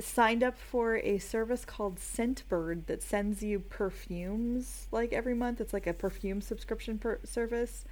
signed 0.05 0.43
up 0.43 0.57
for 0.57 0.97
a 0.97 1.17
service 1.17 1.65
called 1.65 1.97
Scentbird 1.97 2.85
that 2.85 3.03
sends 3.03 3.43
you 3.43 3.59
perfumes 3.59 4.87
like 4.91 5.13
every 5.13 5.33
month. 5.33 5.59
It's 5.61 5.73
like 5.73 5.87
a 5.87 5.93
perfume 5.93 6.41
subscription 6.41 6.97
per- 6.97 7.19
service. 7.23 7.85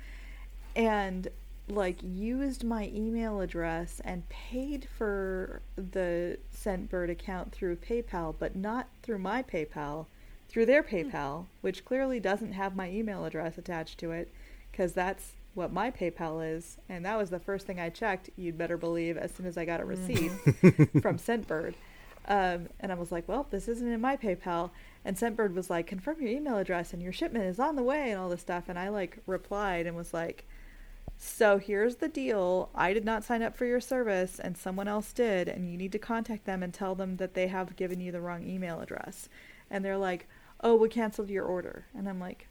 And 0.75 1.29
like 1.69 2.01
used 2.01 2.63
my 2.63 2.91
email 2.93 3.41
address 3.41 4.01
and 4.03 4.27
paid 4.29 4.87
for 4.97 5.61
the 5.75 6.37
Scentbird 6.53 7.09
account 7.09 7.51
through 7.51 7.77
PayPal, 7.77 8.35
but 8.37 8.55
not 8.55 8.87
through 9.03 9.19
my 9.19 9.43
PayPal, 9.43 10.07
through 10.47 10.65
their 10.65 10.83
hmm. 10.83 10.95
PayPal, 10.95 11.45
which 11.61 11.85
clearly 11.85 12.19
doesn't 12.19 12.53
have 12.53 12.75
my 12.75 12.89
email 12.89 13.25
address 13.25 13.57
attached 13.57 13.99
to 13.99 14.11
it 14.11 14.33
because 14.71 14.93
that's 14.93 15.33
what 15.53 15.71
my 15.71 15.91
PayPal 15.91 16.55
is. 16.55 16.77
And 16.87 17.05
that 17.05 17.17
was 17.17 17.29
the 17.29 17.39
first 17.39 17.67
thing 17.67 17.79
I 17.79 17.89
checked, 17.89 18.29
you'd 18.35 18.57
better 18.57 18.77
believe, 18.77 19.17
as 19.17 19.33
soon 19.33 19.45
as 19.45 19.57
I 19.57 19.65
got 19.65 19.79
a 19.79 19.83
hmm. 19.83 19.89
receipt 19.89 20.31
from 21.01 21.17
Scentbird. 21.17 21.75
Um, 22.27 22.67
and 22.79 22.91
I 22.91 22.95
was 22.95 23.11
like, 23.11 23.27
well, 23.27 23.47
this 23.49 23.67
isn't 23.67 23.91
in 23.91 24.01
my 24.01 24.17
PayPal. 24.17 24.71
And 25.03 25.17
Scentbird 25.17 25.53
was 25.53 25.69
like, 25.69 25.87
confirm 25.87 26.21
your 26.21 26.29
email 26.29 26.57
address 26.57 26.93
and 26.93 27.01
your 27.01 27.13
shipment 27.13 27.45
is 27.45 27.59
on 27.59 27.75
the 27.75 27.83
way 27.83 28.11
and 28.11 28.19
all 28.19 28.29
this 28.29 28.41
stuff. 28.41 28.65
And 28.67 28.77
I 28.77 28.89
like 28.89 29.17
replied 29.25 29.87
and 29.87 29.95
was 29.95 30.13
like, 30.13 30.45
so 31.17 31.57
here's 31.57 31.97
the 31.97 32.07
deal. 32.07 32.69
I 32.75 32.93
did 32.93 33.05
not 33.05 33.23
sign 33.23 33.41
up 33.41 33.55
for 33.55 33.65
your 33.65 33.81
service 33.81 34.39
and 34.39 34.57
someone 34.57 34.87
else 34.87 35.11
did. 35.11 35.47
And 35.47 35.69
you 35.69 35.77
need 35.77 35.91
to 35.93 35.99
contact 35.99 36.45
them 36.45 36.61
and 36.63 36.73
tell 36.73 36.95
them 36.95 37.17
that 37.17 37.33
they 37.33 37.47
have 37.47 37.75
given 37.75 37.99
you 37.99 38.11
the 38.11 38.21
wrong 38.21 38.47
email 38.47 38.79
address. 38.79 39.27
And 39.69 39.83
they're 39.83 39.97
like, 39.97 40.27
oh, 40.61 40.75
we 40.75 40.89
canceled 40.89 41.29
your 41.29 41.45
order. 41.45 41.85
And 41.95 42.07
I'm 42.07 42.19
like, 42.19 42.47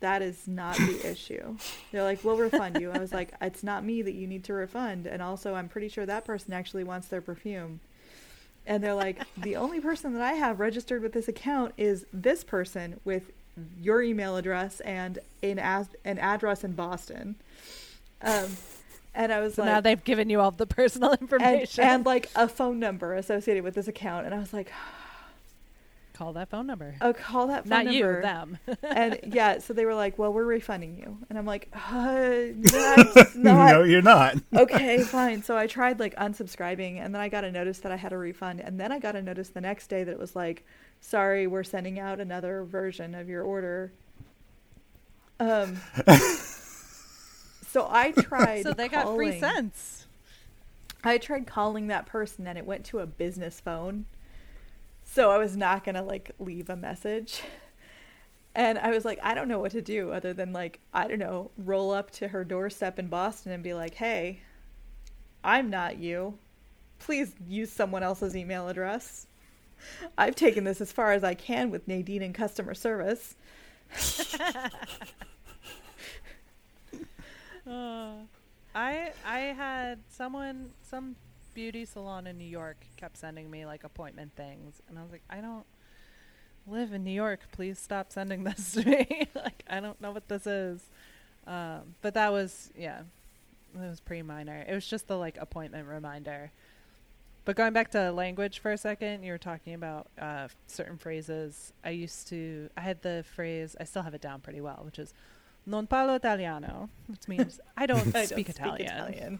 that 0.00 0.22
is 0.22 0.48
not 0.48 0.76
the 0.76 1.00
issue. 1.10 1.56
They're 1.92 2.02
like, 2.02 2.24
we'll 2.24 2.36
refund 2.36 2.80
you. 2.80 2.90
I 2.90 2.98
was 2.98 3.12
like, 3.12 3.32
it's 3.40 3.62
not 3.62 3.84
me 3.84 4.02
that 4.02 4.14
you 4.14 4.26
need 4.26 4.44
to 4.44 4.54
refund. 4.54 5.06
And 5.06 5.22
also, 5.22 5.54
I'm 5.54 5.68
pretty 5.68 5.88
sure 5.88 6.06
that 6.06 6.24
person 6.24 6.52
actually 6.52 6.84
wants 6.84 7.08
their 7.08 7.20
perfume. 7.20 7.80
And 8.70 8.84
they're 8.84 8.94
like, 8.94 9.18
the 9.36 9.56
only 9.56 9.80
person 9.80 10.12
that 10.14 10.22
I 10.22 10.34
have 10.34 10.60
registered 10.60 11.02
with 11.02 11.12
this 11.12 11.26
account 11.26 11.74
is 11.76 12.06
this 12.12 12.44
person 12.44 13.00
with 13.04 13.32
your 13.82 14.00
email 14.00 14.36
address 14.36 14.78
and 14.78 15.18
an, 15.42 15.58
as- 15.58 15.88
an 16.04 16.20
address 16.20 16.62
in 16.62 16.72
Boston. 16.74 17.34
Um, 18.22 18.46
and 19.12 19.32
I 19.32 19.40
was 19.40 19.54
So 19.54 19.62
like, 19.62 19.72
now 19.72 19.80
they've 19.80 20.04
given 20.04 20.30
you 20.30 20.40
all 20.40 20.52
the 20.52 20.66
personal 20.68 21.10
and, 21.10 21.20
information. 21.22 21.82
and 21.82 22.06
like 22.06 22.30
a 22.36 22.46
phone 22.46 22.78
number 22.78 23.14
associated 23.14 23.64
with 23.64 23.74
this 23.74 23.88
account. 23.88 24.24
And 24.26 24.32
I 24.32 24.38
was 24.38 24.52
like, 24.52 24.70
Call 26.20 26.34
that 26.34 26.50
phone 26.50 26.66
number. 26.66 26.96
oh, 27.00 27.14
call 27.14 27.46
that 27.46 27.62
phone 27.62 27.70
Not 27.70 27.84
number. 27.86 28.16
you, 28.16 28.20
them. 28.20 28.58
and 28.82 29.20
yeah, 29.26 29.58
so 29.58 29.72
they 29.72 29.86
were 29.86 29.94
like, 29.94 30.18
"Well, 30.18 30.30
we're 30.30 30.44
refunding 30.44 30.98
you," 30.98 31.16
and 31.30 31.38
I'm 31.38 31.46
like, 31.46 31.70
uh, 31.74 32.40
not 33.34 33.34
no, 33.34 33.82
you're 33.84 34.02
not. 34.02 34.36
okay, 34.54 35.02
fine." 35.02 35.42
So 35.42 35.56
I 35.56 35.66
tried 35.66 35.98
like 35.98 36.14
unsubscribing, 36.16 37.02
and 37.02 37.14
then 37.14 37.22
I 37.22 37.30
got 37.30 37.44
a 37.44 37.50
notice 37.50 37.78
that 37.78 37.90
I 37.90 37.96
had 37.96 38.12
a 38.12 38.18
refund, 38.18 38.60
and 38.60 38.78
then 38.78 38.92
I 38.92 38.98
got 38.98 39.16
a 39.16 39.22
notice 39.22 39.48
the 39.48 39.62
next 39.62 39.86
day 39.86 40.04
that 40.04 40.12
it 40.12 40.18
was 40.18 40.36
like, 40.36 40.66
"Sorry, 41.00 41.46
we're 41.46 41.64
sending 41.64 41.98
out 41.98 42.20
another 42.20 42.64
version 42.64 43.14
of 43.14 43.30
your 43.30 43.42
order." 43.42 43.90
Um. 45.38 45.80
so 47.66 47.88
I 47.90 48.12
tried. 48.12 48.64
so 48.64 48.74
they 48.74 48.88
got 48.88 49.14
free 49.14 49.40
cents. 49.40 50.06
I 51.02 51.16
tried 51.16 51.46
calling 51.46 51.86
that 51.86 52.04
person, 52.04 52.46
and 52.46 52.58
it 52.58 52.66
went 52.66 52.84
to 52.84 52.98
a 52.98 53.06
business 53.06 53.58
phone. 53.58 54.04
So 55.12 55.32
I 55.32 55.38
was 55.38 55.56
not 55.56 55.82
gonna 55.82 56.04
like 56.04 56.30
leave 56.38 56.70
a 56.70 56.76
message. 56.76 57.42
And 58.54 58.78
I 58.78 58.90
was 58.90 59.04
like, 59.04 59.18
I 59.24 59.34
don't 59.34 59.48
know 59.48 59.58
what 59.58 59.72
to 59.72 59.82
do 59.82 60.12
other 60.12 60.32
than 60.32 60.52
like, 60.52 60.78
I 60.94 61.08
don't 61.08 61.18
know, 61.18 61.50
roll 61.58 61.90
up 61.90 62.12
to 62.12 62.28
her 62.28 62.44
doorstep 62.44 62.96
in 62.96 63.08
Boston 63.08 63.50
and 63.50 63.62
be 63.62 63.74
like, 63.74 63.94
hey, 63.94 64.40
I'm 65.42 65.68
not 65.68 65.98
you. 65.98 66.38
Please 67.00 67.34
use 67.48 67.72
someone 67.72 68.04
else's 68.04 68.36
email 68.36 68.68
address. 68.68 69.26
I've 70.16 70.36
taken 70.36 70.62
this 70.62 70.80
as 70.80 70.92
far 70.92 71.12
as 71.12 71.24
I 71.24 71.34
can 71.34 71.70
with 71.70 71.88
Nadine 71.88 72.22
in 72.22 72.32
customer 72.32 72.74
service. 72.74 73.34
Uh, 77.66 78.14
I 78.74 79.12
I 79.24 79.38
had 79.38 80.00
someone 80.08 80.70
some 80.82 81.14
beauty 81.54 81.84
salon 81.84 82.26
in 82.26 82.38
New 82.38 82.44
York 82.44 82.84
kept 82.96 83.16
sending 83.16 83.50
me 83.50 83.66
like 83.66 83.84
appointment 83.84 84.32
things, 84.36 84.80
and 84.88 84.98
I 84.98 85.02
was 85.02 85.12
like, 85.12 85.22
I 85.28 85.40
don't 85.40 85.66
live 86.66 86.92
in 86.92 87.04
New 87.04 87.10
York. 87.10 87.40
Please 87.52 87.78
stop 87.78 88.12
sending 88.12 88.44
this 88.44 88.72
to 88.72 88.84
me. 88.84 89.28
like 89.34 89.64
I 89.68 89.80
don't 89.80 90.00
know 90.00 90.12
what 90.12 90.28
this 90.28 90.46
is. 90.46 90.82
Um, 91.46 91.94
but 92.02 92.14
that 92.14 92.32
was 92.32 92.70
yeah, 92.76 93.00
it 93.74 93.88
was 93.88 94.00
pretty 94.00 94.22
minor. 94.22 94.64
It 94.68 94.74
was 94.74 94.86
just 94.86 95.08
the 95.08 95.16
like 95.16 95.36
appointment 95.38 95.88
reminder. 95.88 96.52
But 97.44 97.56
going 97.56 97.72
back 97.72 97.90
to 97.92 98.12
language 98.12 98.58
for 98.58 98.70
a 98.72 98.78
second, 98.78 99.24
you 99.24 99.32
were 99.32 99.38
talking 99.38 99.74
about 99.74 100.08
uh, 100.20 100.48
certain 100.66 100.98
phrases. 100.98 101.72
I 101.82 101.90
used 101.90 102.28
to, 102.28 102.68
I 102.76 102.82
had 102.82 103.02
the 103.02 103.24
phrase, 103.34 103.74
I 103.80 103.84
still 103.84 104.02
have 104.02 104.14
it 104.14 104.20
down 104.20 104.40
pretty 104.40 104.60
well, 104.60 104.82
which 104.84 104.98
is 104.98 105.14
non 105.66 105.86
parlo 105.86 106.16
italiano, 106.16 106.90
which 107.06 107.26
means 107.28 107.58
I 107.76 107.86
don't, 107.86 108.14
I 108.14 108.26
speak, 108.26 108.54
don't 108.54 108.80
Italian. 108.80 108.86
Italian. 108.86 109.38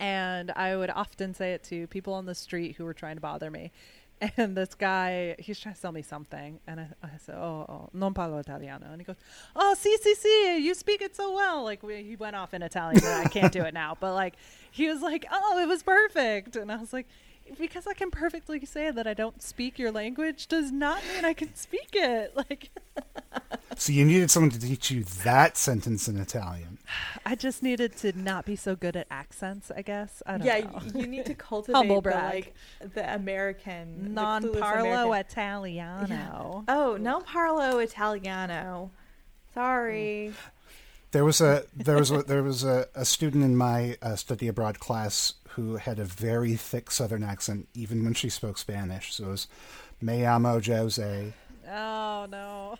And 0.00 0.50
I 0.52 0.76
would 0.76 0.90
often 0.90 1.34
say 1.34 1.52
it 1.52 1.64
to 1.64 1.86
people 1.88 2.14
on 2.14 2.26
the 2.26 2.34
street 2.34 2.76
who 2.76 2.84
were 2.84 2.94
trying 2.94 3.16
to 3.16 3.20
bother 3.20 3.50
me. 3.50 3.72
And 4.36 4.56
this 4.56 4.74
guy, 4.74 5.36
he's 5.38 5.60
trying 5.60 5.76
to 5.76 5.80
sell 5.80 5.92
me 5.92 6.02
something. 6.02 6.58
And 6.66 6.80
I, 6.80 6.88
I 7.04 7.10
said, 7.24 7.36
oh, 7.36 7.66
oh, 7.68 7.88
non 7.92 8.14
parlo 8.14 8.40
italiano. 8.40 8.86
And 8.90 9.00
he 9.00 9.04
goes, 9.04 9.16
oh, 9.54 9.76
si, 9.78 9.96
si, 9.98 10.14
si, 10.16 10.58
you 10.58 10.74
speak 10.74 11.02
it 11.02 11.14
so 11.14 11.32
well. 11.34 11.62
Like, 11.62 11.84
we, 11.84 12.02
he 12.02 12.16
went 12.16 12.34
off 12.34 12.52
in 12.52 12.62
Italian, 12.62 13.04
I 13.04 13.28
can't 13.28 13.52
do 13.52 13.62
it 13.62 13.74
now. 13.74 13.96
But, 13.98 14.14
like, 14.14 14.34
he 14.72 14.88
was 14.88 15.02
like, 15.02 15.24
oh, 15.30 15.60
it 15.60 15.68
was 15.68 15.84
perfect. 15.84 16.56
And 16.56 16.72
I 16.72 16.76
was 16.76 16.92
like, 16.92 17.06
because 17.58 17.86
I 17.86 17.94
can 17.94 18.10
perfectly 18.10 18.64
say 18.66 18.90
that 18.90 19.06
I 19.06 19.14
don't 19.14 19.40
speak 19.42 19.78
your 19.78 19.90
language 19.92 20.46
does 20.48 20.70
not 20.72 21.02
mean 21.14 21.24
I 21.24 21.32
can 21.32 21.54
speak 21.54 21.90
it. 21.94 22.34
Like, 22.50 22.70
So 23.76 23.92
you 23.92 24.04
needed 24.04 24.30
someone 24.30 24.50
to 24.50 24.58
teach 24.60 24.90
you 24.90 25.04
that 25.24 25.56
sentence 25.56 26.08
in 26.08 26.18
Italian. 26.18 26.78
I 27.24 27.34
just 27.34 27.62
needed 27.62 27.96
to 27.98 28.12
not 28.18 28.44
be 28.44 28.56
so 28.56 28.74
good 28.74 28.96
at 28.96 29.06
accents, 29.10 29.70
I 29.76 29.82
guess. 29.82 30.22
I 30.26 30.38
don't 30.38 30.46
Yeah, 30.46 30.58
know. 30.60 30.80
you 31.00 31.06
need 31.06 31.26
to 31.26 31.34
cultivate 31.50 31.86
the, 31.88 32.10
like 32.10 32.54
the 32.94 33.14
American 33.14 34.02
the 34.04 34.08
non 34.10 34.42
parlo 34.44 34.80
American- 34.80 35.20
Italiano. 35.30 36.64
Oh, 36.68 36.96
non 36.96 37.22
parlo 37.24 37.82
Italiano. 37.82 38.90
Sorry. 39.54 40.32
There 41.10 41.24
was 41.24 41.40
a 41.40 41.64
there 41.74 41.96
was 41.96 42.10
a, 42.10 42.22
there 42.22 42.42
was 42.42 42.64
a, 42.64 42.86
a 42.94 43.04
student 43.04 43.42
in 43.44 43.56
my 43.56 43.96
uh, 44.02 44.16
study 44.16 44.46
abroad 44.48 44.78
class 44.78 45.34
who 45.58 45.74
had 45.74 45.98
a 45.98 46.04
very 46.04 46.54
thick 46.54 46.88
Southern 46.88 47.24
accent, 47.24 47.68
even 47.74 48.04
when 48.04 48.14
she 48.14 48.28
spoke 48.28 48.58
Spanish. 48.58 49.12
So 49.12 49.24
it 49.24 49.28
was 49.30 49.48
"Me 50.00 50.24
amo 50.24 50.60
Jose." 50.60 51.32
Oh 51.68 52.26
no. 52.30 52.76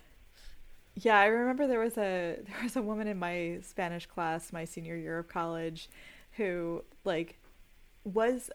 Yeah, 0.95 1.19
I 1.19 1.27
remember 1.27 1.67
there 1.67 1.81
was 1.81 1.99
a 1.99 2.38
there 2.47 2.62
was 2.62 2.77
a 2.77 2.83
woman 2.83 3.09
in 3.09 3.19
my 3.19 3.59
Spanish 3.62 4.07
class 4.07 4.53
my 4.53 4.64
senior 4.64 4.95
year 4.95 5.19
of 5.19 5.27
college 5.27 5.91
who 6.33 6.85
like 7.05 7.41
was 8.05 8.49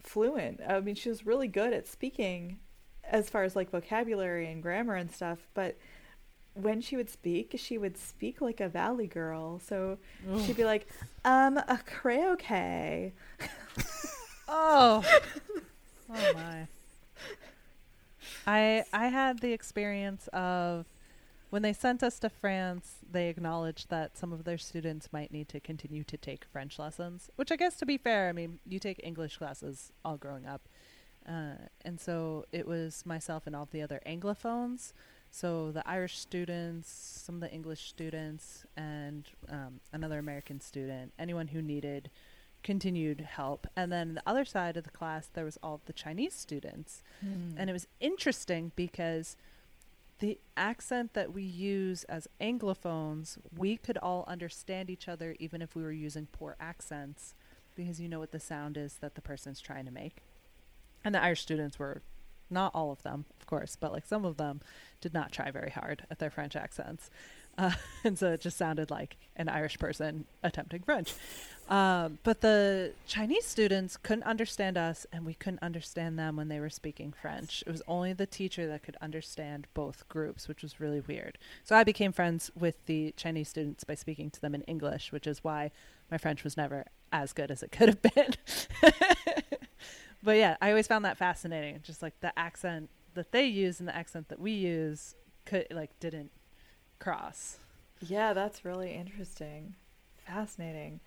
fluent. 0.00 0.60
I 0.66 0.78
mean, 0.78 0.94
she 0.94 1.08
was 1.08 1.26
really 1.26 1.48
good 1.48 1.72
at 1.72 1.88
speaking 1.88 2.60
as 3.02 3.28
far 3.28 3.42
as 3.42 3.56
like 3.56 3.70
vocabulary 3.70 4.46
and 4.46 4.62
grammar 4.62 4.94
and 4.94 5.10
stuff, 5.10 5.48
but 5.54 5.76
when 6.54 6.80
she 6.80 6.96
would 6.96 7.10
speak, 7.10 7.54
she 7.58 7.78
would 7.78 7.96
speak 7.96 8.40
like 8.40 8.60
a 8.60 8.68
valley 8.68 9.06
girl. 9.06 9.58
So 9.58 9.98
she'd 10.44 10.56
be 10.56 10.64
like, 10.64 10.86
"Um, 11.24 11.58
a 11.58 11.80
okay." 12.06 13.12
Oh. 14.46 15.02
oh 16.14 16.32
my. 16.34 16.68
I 18.46 18.84
I 18.92 19.08
had 19.08 19.40
the 19.40 19.52
experience 19.52 20.28
of 20.32 20.86
when 21.50 21.62
they 21.62 21.72
sent 21.72 22.02
us 22.02 22.18
to 22.18 22.28
France, 22.28 22.96
they 23.10 23.28
acknowledged 23.28 23.88
that 23.88 24.18
some 24.18 24.32
of 24.32 24.44
their 24.44 24.58
students 24.58 25.12
might 25.12 25.32
need 25.32 25.48
to 25.50 25.60
continue 25.60 26.02
to 26.04 26.16
take 26.16 26.44
French 26.44 26.78
lessons, 26.78 27.30
which 27.36 27.52
I 27.52 27.56
guess 27.56 27.76
to 27.76 27.86
be 27.86 27.96
fair, 27.96 28.28
I 28.28 28.32
mean, 28.32 28.58
you 28.66 28.78
take 28.78 29.00
English 29.04 29.38
classes 29.38 29.92
all 30.04 30.16
growing 30.16 30.46
up. 30.46 30.68
Uh, 31.26 31.54
and 31.82 31.98
so 32.00 32.44
it 32.52 32.66
was 32.66 33.06
myself 33.06 33.46
and 33.46 33.56
all 33.56 33.68
the 33.70 33.82
other 33.82 34.00
Anglophones. 34.06 34.92
So 35.34 35.72
the 35.72 35.82
Irish 35.84 36.16
students, 36.16 36.88
some 36.88 37.34
of 37.34 37.40
the 37.40 37.50
English 37.50 37.88
students, 37.88 38.64
and 38.76 39.24
um, 39.48 39.80
another 39.92 40.20
American 40.20 40.60
student, 40.60 41.12
anyone 41.18 41.48
who 41.48 41.60
needed 41.60 42.08
continued 42.62 43.22
help. 43.22 43.66
And 43.74 43.90
then 43.90 44.14
the 44.14 44.22
other 44.24 44.44
side 44.44 44.76
of 44.76 44.84
the 44.84 44.90
class, 44.90 45.26
there 45.26 45.44
was 45.44 45.58
all 45.60 45.80
the 45.86 45.92
Chinese 45.92 46.34
students. 46.34 47.02
And 47.58 47.68
it 47.68 47.72
was 47.72 47.88
interesting 47.98 48.70
because 48.76 49.36
the 50.20 50.38
accent 50.56 51.14
that 51.14 51.32
we 51.32 51.42
use 51.42 52.04
as 52.04 52.28
Anglophones, 52.40 53.36
we 53.58 53.76
could 53.76 53.98
all 53.98 54.24
understand 54.28 54.88
each 54.88 55.08
other 55.08 55.34
even 55.40 55.60
if 55.60 55.74
we 55.74 55.82
were 55.82 55.90
using 55.90 56.28
poor 56.30 56.54
accents 56.60 57.34
because 57.74 58.00
you 58.00 58.08
know 58.08 58.20
what 58.20 58.30
the 58.30 58.38
sound 58.38 58.76
is 58.76 58.98
that 59.00 59.16
the 59.16 59.20
person's 59.20 59.60
trying 59.60 59.84
to 59.84 59.90
make. 59.90 60.22
And 61.04 61.12
the 61.12 61.20
Irish 61.20 61.40
students 61.40 61.76
were 61.76 62.02
not 62.54 62.74
all 62.74 62.90
of 62.90 63.02
them, 63.02 63.26
of 63.38 63.46
course, 63.46 63.76
but 63.78 63.92
like 63.92 64.06
some 64.06 64.24
of 64.24 64.38
them 64.38 64.60
did 65.00 65.12
not 65.12 65.32
try 65.32 65.50
very 65.50 65.70
hard 65.70 66.06
at 66.10 66.18
their 66.18 66.30
French 66.30 66.56
accents. 66.56 67.10
Uh, 67.56 67.70
and 68.02 68.18
so 68.18 68.32
it 68.32 68.40
just 68.40 68.56
sounded 68.56 68.90
like 68.90 69.16
an 69.36 69.48
Irish 69.48 69.78
person 69.78 70.24
attempting 70.42 70.82
French. 70.82 71.14
Um, 71.68 72.18
but 72.24 72.40
the 72.40 72.92
Chinese 73.06 73.46
students 73.46 73.96
couldn't 73.96 74.24
understand 74.24 74.76
us, 74.76 75.06
and 75.12 75.24
we 75.24 75.34
couldn't 75.34 75.62
understand 75.62 76.18
them 76.18 76.34
when 76.36 76.48
they 76.48 76.58
were 76.58 76.68
speaking 76.68 77.12
French. 77.12 77.62
It 77.64 77.70
was 77.70 77.82
only 77.86 78.12
the 78.12 78.26
teacher 78.26 78.66
that 78.66 78.82
could 78.82 78.96
understand 79.00 79.68
both 79.72 80.08
groups, 80.08 80.48
which 80.48 80.62
was 80.62 80.80
really 80.80 81.00
weird. 81.00 81.38
So 81.62 81.76
I 81.76 81.84
became 81.84 82.10
friends 82.10 82.50
with 82.58 82.84
the 82.86 83.14
Chinese 83.16 83.50
students 83.50 83.84
by 83.84 83.94
speaking 83.94 84.30
to 84.30 84.40
them 84.40 84.54
in 84.54 84.62
English, 84.62 85.12
which 85.12 85.28
is 85.28 85.44
why 85.44 85.70
my 86.10 86.18
French 86.18 86.42
was 86.42 86.56
never 86.56 86.86
as 87.12 87.32
good 87.32 87.50
as 87.50 87.62
it 87.62 87.70
could 87.70 87.88
have 87.88 88.02
been. 88.02 88.34
but 90.24 90.36
yeah, 90.36 90.56
I 90.60 90.70
always 90.70 90.86
found 90.86 91.04
that 91.04 91.18
fascinating. 91.18 91.80
Just 91.82 92.02
like 92.02 92.18
the 92.20 92.36
accent 92.38 92.90
that 93.14 93.30
they 93.30 93.44
use 93.44 93.78
and 93.78 93.88
the 93.88 93.94
accent 93.94 94.28
that 94.28 94.40
we 94.40 94.52
use 94.52 95.14
could 95.44 95.66
like 95.70 95.98
didn't 96.00 96.30
cross. 96.98 97.58
Yeah, 98.00 98.32
that's 98.32 98.64
really 98.64 98.92
interesting. 98.92 99.74
Fascinating. 100.26 101.00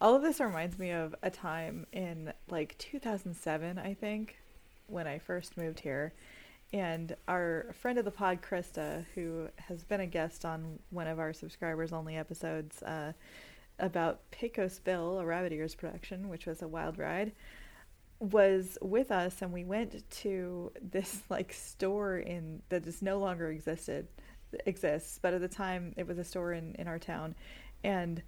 All 0.00 0.14
of 0.14 0.22
this 0.22 0.40
reminds 0.40 0.78
me 0.78 0.90
of 0.92 1.14
a 1.22 1.30
time 1.30 1.86
in 1.92 2.32
like 2.48 2.76
2007, 2.78 3.78
I 3.78 3.92
think, 3.94 4.38
when 4.86 5.06
I 5.06 5.18
first 5.18 5.56
moved 5.56 5.80
here. 5.80 6.14
And 6.72 7.16
our 7.26 7.66
friend 7.74 7.98
of 7.98 8.04
the 8.04 8.10
pod, 8.10 8.40
Krista, 8.42 9.04
who 9.14 9.48
has 9.56 9.82
been 9.82 10.00
a 10.00 10.06
guest 10.06 10.44
on 10.44 10.78
one 10.90 11.08
of 11.08 11.18
our 11.18 11.32
subscribers 11.32 11.92
only 11.92 12.16
episodes 12.16 12.82
uh, 12.82 13.12
about 13.80 14.30
Pecos 14.30 14.78
Bill, 14.78 15.18
a 15.18 15.26
Rabbit 15.26 15.52
Ears 15.52 15.74
production, 15.74 16.28
which 16.28 16.46
was 16.46 16.62
a 16.62 16.68
wild 16.68 16.96
ride, 16.96 17.32
was 18.20 18.76
with 18.82 19.10
us 19.10 19.40
and 19.40 19.50
we 19.50 19.64
went 19.64 20.08
to 20.10 20.70
this 20.82 21.22
like 21.30 21.52
store 21.52 22.18
in 22.18 22.62
that 22.68 22.84
just 22.84 23.02
no 23.02 23.18
longer 23.18 23.48
existed 23.48 24.06
exists 24.66 25.18
but 25.22 25.32
at 25.32 25.40
the 25.40 25.48
time 25.48 25.94
it 25.96 26.06
was 26.06 26.18
a 26.18 26.24
store 26.24 26.52
in 26.52 26.74
in 26.74 26.86
our 26.86 26.98
town. 26.98 27.34
And 27.82 28.22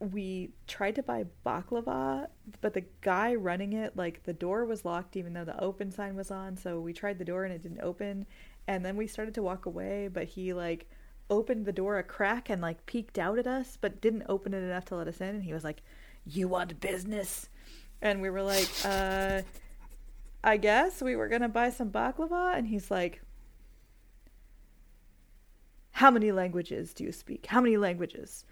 we 0.00 0.50
tried 0.66 0.96
to 0.96 1.02
buy 1.02 1.24
baklava 1.46 2.26
but 2.60 2.74
the 2.74 2.84
guy 3.02 3.36
running 3.36 3.72
it 3.72 3.96
like 3.96 4.24
the 4.24 4.32
door 4.32 4.64
was 4.64 4.84
locked 4.84 5.16
even 5.16 5.32
though 5.32 5.44
the 5.44 5.62
open 5.62 5.92
sign 5.92 6.16
was 6.16 6.30
on. 6.30 6.56
So 6.56 6.80
we 6.80 6.92
tried 6.92 7.18
the 7.18 7.24
door 7.24 7.44
and 7.44 7.54
it 7.54 7.62
didn't 7.62 7.82
open. 7.82 8.26
And 8.66 8.84
then 8.84 8.96
we 8.96 9.06
started 9.06 9.34
to 9.34 9.42
walk 9.42 9.66
away 9.66 10.08
but 10.12 10.24
he 10.24 10.52
like 10.52 10.90
opened 11.30 11.66
the 11.66 11.72
door 11.72 11.98
a 11.98 12.02
crack 12.02 12.50
and 12.50 12.60
like 12.60 12.84
peeked 12.86 13.18
out 13.18 13.38
at 13.38 13.46
us 13.46 13.78
but 13.80 14.00
didn't 14.00 14.24
open 14.28 14.54
it 14.54 14.62
enough 14.62 14.86
to 14.86 14.96
let 14.96 15.06
us 15.06 15.20
in. 15.20 15.28
And 15.28 15.44
he 15.44 15.52
was 15.52 15.62
like 15.62 15.82
you 16.24 16.48
want 16.48 16.80
business 16.80 17.48
and 18.02 18.20
we 18.20 18.28
were 18.28 18.42
like, 18.42 18.68
uh, 18.84 19.42
I 20.44 20.56
guess 20.56 21.00
we 21.00 21.14
were 21.14 21.28
to 21.28 21.48
buy 21.48 21.70
some 21.70 21.90
baklava. 21.90 22.56
And 22.56 22.66
he's 22.66 22.90
like, 22.90 23.22
How 25.92 26.10
many 26.10 26.32
languages 26.32 26.92
do 26.92 27.04
you 27.04 27.12
speak? 27.12 27.46
How 27.46 27.60
many 27.60 27.76
languages? 27.76 28.44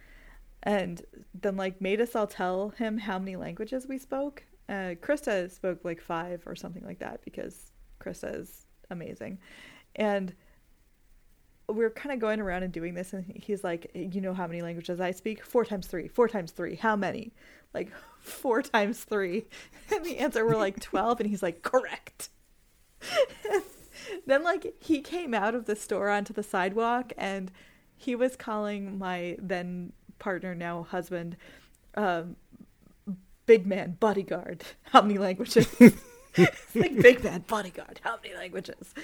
And 0.63 1.03
then, 1.35 1.57
like, 1.57 1.81
made 1.81 2.01
us 2.01 2.15
all 2.15 2.27
tell 2.27 2.71
him 2.71 2.99
how 2.99 3.19
many 3.19 3.35
languages 3.37 3.87
we 3.89 3.99
spoke. 3.99 4.45
Uh, 4.69 4.95
Krista 5.03 5.51
spoke 5.51 5.85
like 5.85 6.01
five 6.01 6.43
or 6.47 6.55
something 6.55 6.85
like 6.85 7.01
that 7.01 7.23
because 7.25 7.73
Krista 7.99 8.39
is 8.39 8.67
amazing. 8.91 9.39
And 9.97 10.35
we 11.67 11.85
are 11.85 11.91
kind 11.91 12.13
of 12.13 12.21
going 12.21 12.41
around 12.41 12.63
and 12.63 12.73
doing 12.73 12.95
this, 12.95 13.13
and 13.15 13.25
he's 13.35 13.65
like, 13.65 13.91
You 13.95 14.21
know 14.21 14.35
how 14.35 14.47
many 14.47 14.63
languages 14.63 15.01
I 15.01 15.11
speak? 15.11 15.45
Four 15.45 15.65
times 15.65 15.89
three. 15.89 16.07
Four 16.07 16.29
times 16.29 16.53
three. 16.53 16.77
How 16.77 16.95
many? 16.95 17.33
Like, 17.75 17.91
four 18.21 18.63
times 18.63 19.05
three. 19.05 19.47
And 19.93 20.05
the 20.05 20.19
answer 20.19 20.45
were 20.45 20.55
like 20.55 20.79
12, 20.79 21.19
and 21.19 21.29
he's 21.29 21.43
like, 21.43 21.63
Correct. 21.63 22.29
then, 24.27 24.45
like, 24.45 24.75
he 24.79 25.01
came 25.01 25.35
out 25.35 25.57
of 25.57 25.65
the 25.65 25.75
store 25.75 26.11
onto 26.11 26.33
the 26.33 26.45
sidewalk, 26.45 27.13
and 27.19 27.51
he 27.97 28.15
was 28.15 28.37
calling 28.37 28.99
my 28.99 29.37
then 29.41 29.93
partner, 30.21 30.55
now 30.55 30.85
husband, 30.85 31.37
um, 31.97 32.37
big 33.47 33.67
man 33.67 33.97
bodyguard. 33.99 34.63
How 34.83 35.03
many 35.03 35.19
languages? 35.19 35.67
like 36.77 37.03
big 37.03 37.25
man 37.25 37.45
bodyguard 37.49 38.01
how 38.05 38.17
many 38.23 38.37
languages 38.37 38.95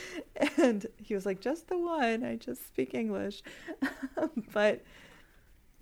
and 0.58 0.86
he 1.02 1.12
was 1.12 1.26
like 1.26 1.40
just 1.40 1.66
the 1.66 1.76
one 1.76 2.22
i 2.22 2.36
just 2.36 2.64
speak 2.64 2.94
english 2.94 3.42
but 4.52 4.80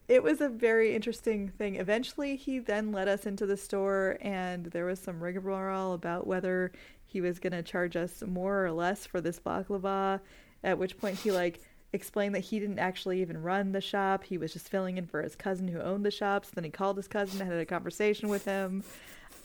it 0.07 0.23
was 0.23 0.41
a 0.41 0.49
very 0.49 0.95
interesting 0.95 1.49
thing 1.49 1.77
eventually 1.77 2.37
he 2.37 2.59
then 2.59 2.93
led 2.93 3.09
us 3.09 3.25
into 3.25 3.47
the 3.47 3.57
store 3.57 4.19
and 4.21 4.67
there 4.67 4.85
was 4.85 4.99
some 4.99 5.23
rigmarole 5.23 5.95
about 5.95 6.27
whether 6.27 6.73
he 7.15 7.21
was 7.21 7.39
going 7.39 7.53
to 7.53 7.63
charge 7.63 7.95
us 7.95 8.25
more 8.27 8.67
or 8.67 8.73
less 8.73 9.07
for 9.07 9.21
this 9.21 9.39
baklava. 9.39 10.21
At 10.65 10.79
which 10.79 10.99
point 10.99 11.17
he 11.17 11.31
like 11.31 11.61
explained 11.93 12.35
that 12.35 12.41
he 12.41 12.59
didn't 12.59 12.81
actually 12.81 13.21
even 13.21 13.41
run 13.41 13.71
the 13.71 13.81
shop. 13.81 14.25
He 14.25 14.37
was 14.37 14.53
just 14.53 14.69
filling 14.69 14.99
in 14.99 15.07
for 15.07 15.23
his 15.23 15.37
cousin 15.37 15.69
who 15.69 15.81
owned 15.81 16.05
the 16.05 16.11
shops. 16.11 16.51
Then 16.51 16.65
he 16.65 16.71
called 16.71 16.97
his 16.97 17.07
cousin 17.07 17.41
and 17.41 17.49
had 17.49 17.61
a 17.61 17.65
conversation 17.65 18.29
with 18.29 18.47
him. 18.47 18.83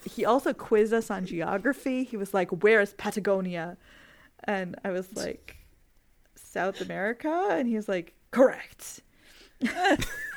He 0.04 0.24
also 0.24 0.52
quizzed 0.52 0.92
us 0.92 1.12
on 1.12 1.26
geography. 1.26 2.02
He 2.02 2.16
was 2.16 2.34
like, 2.34 2.50
"Where 2.50 2.80
is 2.80 2.94
Patagonia?" 2.94 3.76
And 4.42 4.74
I 4.84 4.90
was 4.90 5.14
like, 5.14 5.58
"South 6.34 6.80
America." 6.80 7.48
And 7.52 7.68
he 7.68 7.76
was 7.76 7.88
like, 7.88 8.14
"Correct." 8.32 9.00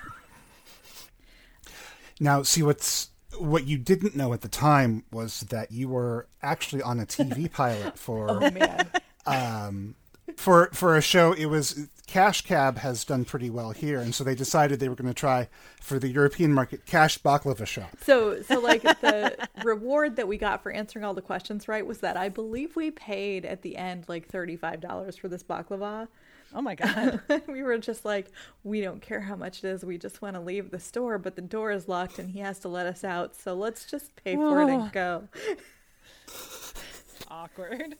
Now, 2.24 2.41
see 2.43 2.63
what's 2.63 3.09
what 3.38 3.67
you 3.67 3.78
didn't 3.78 4.15
know 4.15 4.32
at 4.32 4.41
the 4.41 4.47
time 4.47 5.03
was 5.11 5.41
that 5.49 5.71
you 5.71 5.89
were 5.89 6.28
actually 6.41 6.82
on 6.82 6.99
a 6.99 7.05
TV 7.05 7.51
pilot 7.59 7.97
for 7.99 8.30
Oh 8.30 8.51
man. 8.51 8.89
um, 9.26 9.95
for 10.38 10.69
for 10.74 10.95
a 10.95 11.01
show. 11.01 11.34
It 11.34 11.47
was 11.47 11.89
Cash 12.07 12.43
Cab 12.43 12.78
has 12.78 13.03
done 13.03 13.26
pretty 13.26 13.49
well 13.49 13.71
here, 13.71 13.99
and 13.99 14.15
so 14.15 14.24
they 14.24 14.36
decided 14.36 14.80
they 14.80 14.88
were 14.88 14.95
going 14.95 15.07
to 15.09 15.13
try 15.13 15.49
for 15.82 15.99
the 15.99 16.07
European 16.07 16.53
market 16.53 16.86
Cash 16.86 17.19
Baklava 17.21 17.67
Shop. 17.67 17.89
So, 18.01 18.41
so 18.43 18.59
like 18.59 18.84
the 18.84 19.36
reward 19.63 20.15
that 20.15 20.28
we 20.28 20.38
got 20.38 20.63
for 20.63 20.71
answering 20.71 21.03
all 21.03 21.13
the 21.13 21.21
questions 21.21 21.67
right 21.67 21.86
was 21.86 21.97
that 21.99 22.15
I 22.15 22.30
believe 22.30 22.76
we 22.78 22.89
paid 22.91 23.43
at 23.45 23.63
the 23.63 23.76
end 23.76 24.05
like 24.07 24.28
thirty 24.30 24.55
five 24.55 24.80
dollars 24.80 25.17
for 25.17 25.28
this 25.28 25.43
baklava. 25.43 26.07
Oh 26.53 26.61
my 26.61 26.75
god. 26.75 27.21
we 27.47 27.63
were 27.63 27.77
just 27.77 28.05
like, 28.05 28.27
we 28.63 28.81
don't 28.81 29.01
care 29.01 29.21
how 29.21 29.35
much 29.35 29.63
it 29.63 29.67
is. 29.67 29.83
We 29.83 29.97
just 29.97 30.21
want 30.21 30.35
to 30.35 30.39
leave 30.39 30.69
the 30.71 30.79
store, 30.79 31.17
but 31.17 31.35
the 31.35 31.41
door 31.41 31.71
is 31.71 31.87
locked 31.87 32.19
and 32.19 32.29
he 32.29 32.39
has 32.39 32.59
to 32.59 32.67
let 32.69 32.85
us 32.85 33.03
out. 33.03 33.35
So 33.35 33.53
let's 33.53 33.85
just 33.85 34.15
pay 34.23 34.35
for 34.35 34.61
it 34.61 34.69
and 34.69 34.91
go. 34.91 35.27
Awkward. 37.29 37.95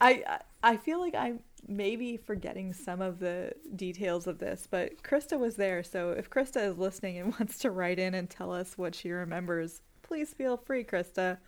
I 0.00 0.22
I- 0.26 0.40
I 0.60 0.76
feel 0.76 0.98
like 0.98 1.14
I'm 1.14 1.38
maybe 1.68 2.16
forgetting 2.16 2.72
some 2.72 3.00
of 3.00 3.20
the 3.20 3.52
details 3.76 4.26
of 4.26 4.38
this, 4.40 4.66
but 4.68 5.04
Krista 5.04 5.38
was 5.38 5.54
there. 5.54 5.84
So 5.84 6.10
if 6.10 6.28
Krista 6.28 6.68
is 6.68 6.78
listening 6.78 7.16
and 7.18 7.32
wants 7.38 7.58
to 7.58 7.70
write 7.70 8.00
in 8.00 8.14
and 8.14 8.28
tell 8.28 8.52
us 8.52 8.76
what 8.76 8.96
she 8.96 9.12
remembers, 9.12 9.82
please 10.02 10.34
feel 10.34 10.56
free, 10.56 10.82
Krista. 10.82 11.38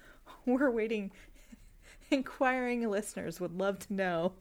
We're 0.46 0.70
waiting. 0.70 1.10
Inquiring 2.12 2.88
listeners 2.88 3.40
would 3.40 3.58
love 3.58 3.80
to 3.88 3.92
know. 3.94 4.32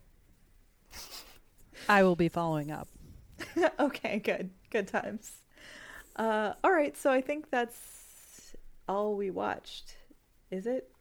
I 1.87 2.03
will 2.03 2.15
be 2.15 2.29
following 2.29 2.71
up. 2.71 2.87
okay, 3.79 4.19
good. 4.19 4.51
Good 4.69 4.87
times. 4.87 5.31
Uh, 6.15 6.53
all 6.63 6.71
right, 6.71 6.97
so 6.97 7.11
I 7.11 7.21
think 7.21 7.49
that's 7.49 8.55
all 8.87 9.15
we 9.15 9.31
watched. 9.31 9.95
Is 10.51 10.67
it? 10.67 10.91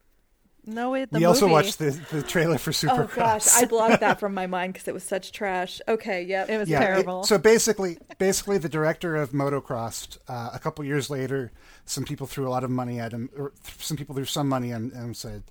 No, 0.66 0.90
wait. 0.90 1.10
The 1.10 1.18
we 1.18 1.24
also 1.24 1.48
watched 1.48 1.78
the 1.78 1.90
the 2.10 2.22
trailer 2.22 2.58
for 2.58 2.72
Supercross. 2.72 2.98
Oh 3.12 3.16
gosh, 3.16 3.46
I 3.54 3.64
blocked 3.66 4.00
that 4.00 4.20
from 4.20 4.34
my 4.34 4.46
mind 4.46 4.74
because 4.74 4.86
it 4.86 4.92
was 4.92 5.02
such 5.02 5.32
trash. 5.32 5.80
Okay, 5.88 6.22
yep. 6.22 6.50
It 6.50 6.58
was 6.58 6.68
Yeah, 6.68 6.82
it- 6.82 6.86
terrible. 6.86 7.24
so 7.24 7.38
basically, 7.38 7.98
basically, 8.18 8.58
the 8.58 8.68
director 8.68 9.16
of 9.16 9.30
Motocross, 9.30 10.18
uh, 10.28 10.50
a 10.52 10.58
couple 10.58 10.84
years 10.84 11.08
later, 11.08 11.52
some 11.86 12.04
people 12.04 12.26
threw 12.26 12.46
a 12.46 12.50
lot 12.50 12.64
of 12.64 12.70
money 12.70 13.00
at 13.00 13.12
him, 13.12 13.30
or 13.38 13.52
th- 13.64 13.78
some 13.82 13.96
people 13.96 14.14
threw 14.14 14.26
some 14.26 14.46
money 14.48 14.70
at 14.72 14.76
him 14.82 14.92
and 14.94 15.16
said, 15.16 15.44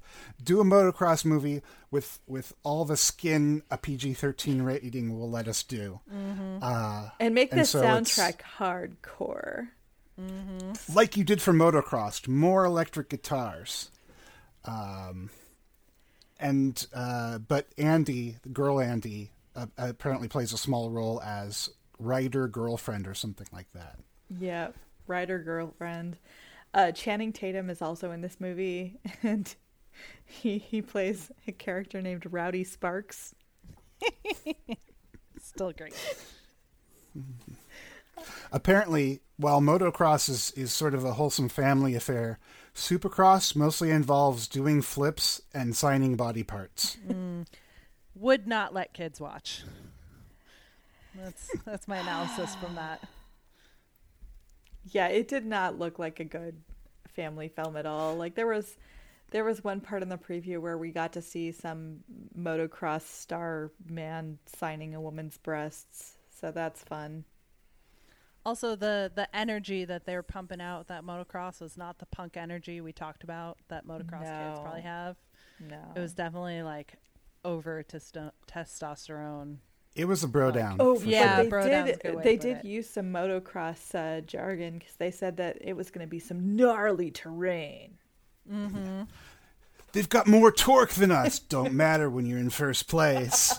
"Do 0.43 0.59
a 0.59 0.63
motocross 0.63 1.25
movie 1.25 1.63
with 1.89 2.19
with 2.27 2.53
all 2.61 2.85
the 2.85 2.97
skin 2.97 3.63
a 3.71 3.77
PG 3.79 4.13
thirteen 4.13 4.61
rating 4.61 5.17
will 5.17 5.31
let 5.31 5.47
us 5.47 5.63
do." 5.63 5.99
Uh, 6.61 7.09
and 7.19 7.33
make 7.33 7.49
the 7.49 7.65
so 7.65 7.81
soundtrack 7.81 8.41
hardcore. 8.59 9.69
like 10.93 11.17
you 11.17 11.23
did 11.23 11.41
for 11.41 11.53
Motocross, 11.53 12.27
more 12.27 12.65
electric 12.65 13.09
guitars. 13.09 13.89
Um, 14.67 15.29
and 16.39 16.85
uh, 16.93 17.39
but 17.39 17.67
Andy, 17.77 18.37
the 18.43 18.49
girl 18.49 18.79
Andy, 18.79 19.31
uh, 19.55 19.67
apparently 19.77 20.27
plays 20.27 20.53
a 20.53 20.57
small 20.57 20.89
role 20.89 21.21
as 21.21 21.69
writer 21.99 22.47
girlfriend 22.47 23.07
or 23.07 23.13
something 23.13 23.47
like 23.51 23.71
that. 23.73 23.97
Yeah, 24.39 24.69
writer 25.07 25.39
girlfriend. 25.39 26.17
Uh, 26.73 26.91
Channing 26.91 27.33
Tatum 27.33 27.69
is 27.69 27.81
also 27.81 28.11
in 28.11 28.21
this 28.21 28.37
movie, 28.39 28.99
and 29.23 29.55
he 30.25 30.57
he 30.57 30.81
plays 30.81 31.31
a 31.47 31.51
character 31.51 32.01
named 32.01 32.25
Rowdy 32.29 32.63
Sparks. 32.63 33.33
Still 35.41 35.71
great. 35.71 35.95
Apparently, 38.51 39.21
while 39.37 39.61
motocross 39.61 40.29
is, 40.29 40.51
is 40.51 40.71
sort 40.71 40.93
of 40.93 41.03
a 41.03 41.13
wholesome 41.13 41.49
family 41.49 41.95
affair, 41.95 42.39
supercross 42.77 43.55
mostly 43.55 43.89
involves 43.89 44.47
doing 44.47 44.83
flips 44.83 45.41
and 45.53 45.75
signing 45.75 46.15
body 46.15 46.43
parts. 46.43 46.97
Mm. 47.07 47.47
Would 48.15 48.47
not 48.47 48.73
let 48.73 48.93
kids 48.93 49.19
watch. 49.19 49.63
That's 51.15 51.49
that's 51.65 51.87
my 51.87 51.97
analysis 51.97 52.55
from 52.55 52.75
that. 52.75 53.03
Yeah, 54.85 55.07
it 55.07 55.27
did 55.27 55.45
not 55.45 55.77
look 55.77 55.97
like 55.97 56.19
a 56.19 56.23
good 56.23 56.61
family 57.15 57.47
film 57.49 57.75
at 57.75 57.87
all. 57.87 58.15
Like 58.15 58.35
there 58.35 58.47
was 58.47 58.77
there 59.31 59.43
was 59.43 59.63
one 59.63 59.81
part 59.81 60.03
in 60.03 60.09
the 60.09 60.17
preview 60.17 60.59
where 60.59 60.77
we 60.77 60.91
got 60.91 61.13
to 61.13 61.21
see 61.21 61.51
some 61.51 62.03
motocross 62.39 63.01
star 63.01 63.71
man 63.89 64.37
signing 64.55 64.93
a 64.93 65.01
woman's 65.01 65.37
breasts. 65.37 66.17
So 66.39 66.51
that's 66.51 66.83
fun. 66.83 67.25
Also, 68.47 68.77
the 68.77 69.11
the 69.13 69.27
energy 69.35 69.83
that 69.83 70.05
they 70.05 70.15
were 70.15 70.23
pumping 70.23 70.61
out 70.61 70.79
with 70.79 70.87
that 70.87 71.03
motocross 71.03 71.59
was 71.59 71.75
not 71.75 71.99
the 71.99 72.05
punk 72.05 72.37
energy 72.37 72.79
we 72.79 72.93
talked 72.93 73.25
about 73.25 73.57
that 73.67 73.85
motocross 73.85 74.21
kids 74.21 74.59
probably 74.61 74.83
have. 74.83 75.17
No. 75.59 75.81
It 75.97 75.99
was 75.99 76.13
definitely 76.13 76.63
like 76.63 76.93
over 77.43 77.83
testo- 77.83 78.31
testosterone. 78.49 79.57
It 79.97 80.05
was 80.05 80.23
a 80.23 80.29
bro 80.29 80.51
down. 80.51 80.77
Oh, 80.79 80.97
yeah, 81.01 81.35
but 81.35 81.43
they 81.43 81.49
bro 81.49 81.63
did. 81.67 82.23
They 82.23 82.37
did 82.37 82.57
it. 82.59 82.65
use 82.65 82.89
some 82.89 83.07
motocross 83.07 83.93
uh, 83.93 84.21
jargon 84.21 84.79
because 84.79 84.95
they 84.95 85.11
said 85.11 85.35
that 85.37 85.57
it 85.59 85.73
was 85.73 85.91
going 85.91 86.05
to 86.05 86.09
be 86.09 86.19
some 86.19 86.55
gnarly 86.55 87.11
terrain. 87.11 87.97
They've 89.91 90.07
got 90.07 90.25
more 90.25 90.53
torque 90.53 90.91
than 90.91 91.11
us. 91.11 91.37
Don't 91.37 91.73
matter 91.73 92.09
when 92.09 92.25
you're 92.25 92.39
in 92.39 92.49
first 92.49 92.87
place. 92.87 93.53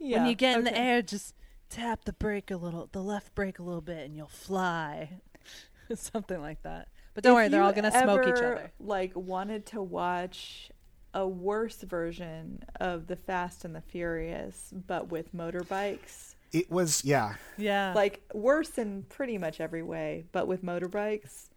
Yeah, 0.00 0.18
when 0.18 0.26
you 0.26 0.34
get 0.34 0.58
in 0.58 0.64
the 0.64 0.76
air, 0.76 1.00
just 1.00 1.35
tap 1.68 2.04
the 2.04 2.12
brake 2.12 2.50
a 2.50 2.56
little, 2.56 2.88
the 2.92 3.02
left 3.02 3.34
brake 3.34 3.58
a 3.58 3.62
little 3.62 3.80
bit, 3.80 4.06
and 4.06 4.16
you'll 4.16 4.26
fly. 4.26 5.20
Something 5.94 6.40
like 6.40 6.62
that. 6.62 6.88
But 7.14 7.24
don't 7.24 7.32
If 7.32 7.36
worry, 7.36 7.48
they're 7.48 7.62
all 7.62 7.72
gonna 7.72 7.90
smoke 7.90 8.26
each 8.26 8.42
other. 8.42 8.72
Like 8.78 9.12
wanted 9.14 9.66
to 9.66 9.82
watch 9.82 10.70
a 11.14 11.26
worse 11.26 11.80
version 11.82 12.62
of 12.78 13.06
the 13.06 13.16
Fast 13.16 13.64
and 13.64 13.74
the 13.74 13.80
Furious, 13.80 14.72
but 14.86 15.10
with 15.10 15.34
motorbikes. 15.34 16.34
It 16.52 16.70
was, 16.70 17.04
yeah. 17.04 17.34
Yeah. 17.56 17.94
Like 17.94 18.22
worse 18.34 18.76
in 18.76 19.04
pretty 19.08 19.38
much 19.38 19.60
every 19.60 19.82
way, 19.82 20.26
but 20.32 20.46
with 20.46 20.62
motorbikes. 20.62 21.48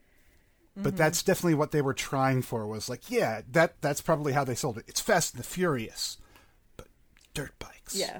But 0.75 0.89
mm-hmm. 0.89 0.97
that's 0.97 1.23
definitely 1.23 1.55
what 1.55 1.71
they 1.71 1.81
were 1.81 1.93
trying 1.93 2.41
for. 2.41 2.65
Was 2.65 2.87
like, 2.87 3.11
yeah, 3.11 3.41
that 3.51 3.81
that's 3.81 4.01
probably 4.01 4.31
how 4.31 4.45
they 4.45 4.55
sold 4.55 4.77
it. 4.77 4.85
It's 4.87 5.01
Fast 5.01 5.33
and 5.33 5.43
the 5.43 5.47
Furious, 5.47 6.17
but 6.77 6.87
dirt 7.33 7.51
bikes. 7.59 7.95
Yeah, 7.95 8.05
yeah. 8.05 8.19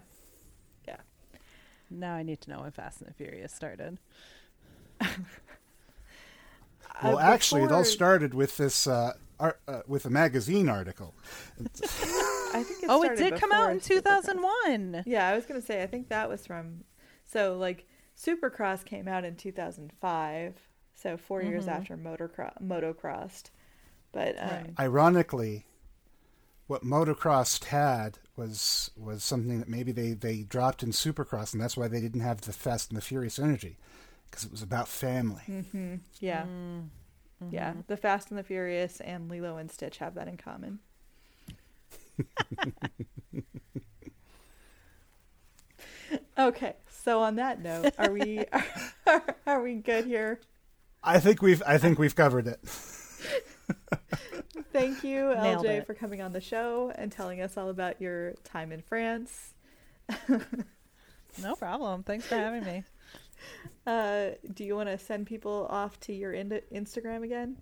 Now 1.90 2.14
I 2.16 2.24
need 2.24 2.42
to 2.42 2.50
know 2.52 2.62
when 2.62 2.72
Fast 2.72 3.02
and 3.02 3.10
the 3.10 3.14
Furious 3.14 3.54
started. 3.54 3.98
Well, 7.02 7.18
Uh, 7.18 7.22
actually, 7.22 7.64
it 7.64 7.72
all 7.72 7.86
started 7.86 8.34
with 8.34 8.58
this 8.58 8.86
uh, 8.86 9.14
art, 9.40 9.62
uh, 9.70 9.82
with 9.88 10.06
a 10.06 10.10
magazine 10.10 10.68
article. 10.68 11.14
I 11.62 12.64
think 12.64 12.84
it 12.84 12.90
oh, 12.90 13.04
it 13.04 13.16
did 13.16 13.36
come 13.40 13.52
out 13.54 13.72
in 13.72 13.80
2001. 13.80 15.04
Yeah, 15.06 15.28
I 15.30 15.36
was 15.36 15.46
gonna 15.46 15.62
say 15.62 15.82
I 15.82 15.88
think 15.88 16.10
that 16.10 16.28
was 16.28 16.46
from. 16.46 16.84
So 17.24 17.56
like 17.58 17.88
Supercross 18.18 18.84
came 18.84 19.08
out 19.08 19.24
in 19.24 19.36
2005, 19.38 20.56
so 20.96 21.16
4 21.16 21.42
years 21.44 21.66
Mm-hmm. 21.68 21.70
after 21.70 21.96
Motocross, 21.96 22.62
Motocrossed. 22.62 23.52
But 24.12 24.36
um, 24.38 24.50
Right. 24.50 24.74
Ironically, 24.80 25.66
what 26.70 26.84
motocross 26.84 27.64
had 27.66 28.20
was 28.38 28.92
was 28.96 29.24
something 29.24 29.60
that 29.60 29.68
maybe 29.68 29.92
they 29.92 30.14
they 30.14 30.44
dropped 30.44 30.84
in 30.84 30.92
Supercross, 30.92 31.52
and 31.52 31.62
that's 31.62 31.76
why 31.76 31.88
they 31.88 32.00
didn't 32.00 32.22
have 32.22 32.42
the 32.42 32.54
Fast 32.54 32.92
and 32.92 32.98
the 32.98 33.02
Furious 33.02 33.40
energy 33.40 33.78
because 34.30 34.46
it 34.46 34.52
was 34.52 34.62
about 34.62 34.88
family. 34.88 35.42
yeah, 36.20 36.44
Mm-hmm. 36.44 37.50
yeah, 37.50 37.74
the 37.88 37.98
Fast 37.98 38.30
and 38.30 38.38
the 38.38 38.44
Furious 38.44 39.02
and 39.02 39.32
Lilo 39.32 39.58
and 39.58 39.72
Stitch 39.72 39.98
have 39.98 40.14
that 40.14 40.28
in 40.28 40.38
common. 40.38 40.78
okay, 46.38 46.76
so 46.90 47.22
on 47.22 47.36
that 47.38 47.62
note, 47.62 47.94
are 47.98 48.12
we 48.12 48.44
are, 49.08 49.24
are 49.48 49.62
we 49.62 49.76
good 49.76 50.04
here? 50.06 50.40
I 51.04 51.20
think 51.20 51.42
we've 51.42 51.62
I 51.66 51.78
think 51.78 52.00
we've 52.00 52.16
covered 52.16 52.48
it. 52.48 52.60
Thank 54.72 55.04
you, 55.04 55.34
Nailed 55.36 55.66
LJ, 55.66 55.80
it. 55.80 55.86
for 55.88 55.94
coming 55.94 56.22
on 56.22 56.32
the 56.34 56.42
show 56.42 56.92
and 56.96 57.12
telling 57.12 57.42
us 57.42 57.58
all 57.58 57.70
about 57.70 58.02
your 58.02 58.34
time 58.44 58.72
in 58.72 58.82
France. 58.82 59.54
No 61.42 61.56
problem. 61.56 62.04
Thanks 62.04 62.26
for 62.26 62.36
having 62.36 62.64
me. 62.64 62.84
Uh, 63.88 64.32
do 64.54 64.66
you 64.66 64.76
want 64.76 64.90
to 64.90 64.98
send 64.98 65.26
people 65.26 65.66
off 65.70 65.98
to 66.02 66.14
your 66.14 66.34
ind- 66.34 66.62
Instagram 66.74 67.24
again? 67.24 67.56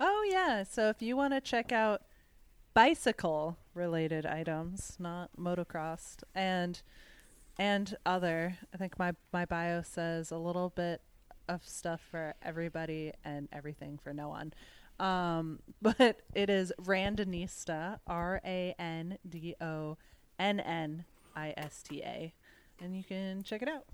Oh 0.00 0.28
yeah. 0.28 0.64
So 0.64 0.88
if 0.88 1.00
you 1.00 1.16
want 1.16 1.32
to 1.32 1.40
check 1.40 1.70
out 1.70 2.02
bicycle 2.74 3.56
related 3.74 4.26
items, 4.26 4.96
not 4.98 5.30
motocross, 5.38 6.16
and 6.34 6.82
and 7.58 7.96
other. 8.04 8.58
I 8.74 8.76
think 8.76 8.98
my 8.98 9.12
my 9.32 9.44
bio 9.44 9.82
says 9.82 10.32
a 10.32 10.36
little 10.36 10.70
bit 10.70 11.00
of 11.48 11.66
stuff 11.66 12.00
for 12.10 12.34
everybody 12.42 13.12
and 13.24 13.48
everything 13.52 14.00
for 14.02 14.12
no 14.12 14.28
one. 14.28 14.52
Um, 15.02 15.58
but 15.82 16.20
it 16.34 16.48
is 16.48 16.72
Randonnista, 16.80 17.98
R 18.06 18.40
A 18.44 18.74
N 18.78 19.18
D 19.28 19.54
O 19.60 19.98
N 20.38 20.60
N 20.60 21.04
I 21.36 21.52
S 21.56 21.82
T 21.82 22.00
A, 22.02 22.32
and 22.80 22.96
you 22.96 23.02
can 23.02 23.42
check 23.42 23.60
it 23.62 23.68
out. 23.68 23.84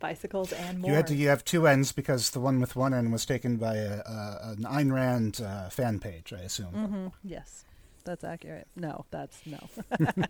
Bicycles 0.00 0.52
and 0.52 0.80
more. 0.80 0.90
You 0.90 0.96
had 0.96 1.06
to 1.08 1.14
you 1.14 1.28
have 1.28 1.44
two 1.44 1.68
ends 1.68 1.92
because 1.92 2.30
the 2.30 2.40
one 2.40 2.58
with 2.60 2.74
one 2.74 2.94
end 2.94 3.12
was 3.12 3.26
taken 3.26 3.58
by 3.58 3.76
a, 3.76 4.00
a 4.00 4.54
an 4.56 4.64
Ayn 4.64 4.92
Rand 4.92 5.40
uh, 5.44 5.68
fan 5.68 6.00
page, 6.00 6.32
I 6.32 6.40
assume. 6.40 6.72
Mm-hmm. 6.74 7.06
Yes, 7.22 7.64
that's 8.04 8.24
accurate. 8.24 8.66
No, 8.74 9.04
that's 9.10 9.42
no. 9.46 9.58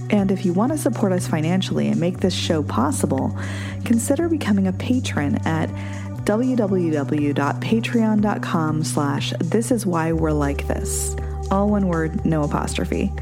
And 0.10 0.32
if 0.32 0.44
you 0.44 0.54
want 0.54 0.72
to 0.72 0.78
support 0.80 1.12
us 1.12 1.28
financially 1.28 1.88
and 1.88 2.00
make 2.00 2.20
this 2.20 2.34
show 2.34 2.64
possible, 2.64 3.38
consider 3.86 4.28
becoming 4.28 4.66
a 4.66 4.74
patron 4.74 5.36
at 5.46 5.70
www.patreon.com 6.26 8.84
slash 8.84 9.34
this 9.40 9.70
is 9.70 9.86
why 9.86 10.14
we're 10.14 10.32
like 10.32 10.68
this. 10.68 11.16
All 11.52 11.70
one 11.70 11.88
word, 11.88 12.26
no 12.26 12.42
apostrophe. 12.42 13.14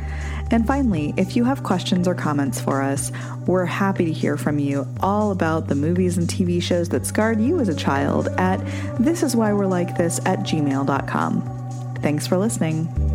And 0.51 0.67
finally, 0.67 1.13
if 1.17 1.35
you 1.35 1.43
have 1.45 1.63
questions 1.63 2.07
or 2.07 2.15
comments 2.15 2.61
for 2.61 2.81
us, 2.81 3.11
we're 3.47 3.65
happy 3.65 4.05
to 4.05 4.11
hear 4.11 4.37
from 4.37 4.59
you 4.59 4.87
all 5.01 5.31
about 5.31 5.67
the 5.67 5.75
movies 5.75 6.17
and 6.17 6.27
TV 6.27 6.61
shows 6.61 6.89
that 6.89 7.05
scarred 7.05 7.41
you 7.41 7.59
as 7.59 7.69
a 7.69 7.75
child 7.75 8.27
at 8.37 8.59
thisiswhywe'relikethis 8.99 10.25
at 10.27 10.39
gmail.com. 10.39 11.95
Thanks 12.01 12.27
for 12.27 12.37
listening. 12.37 13.14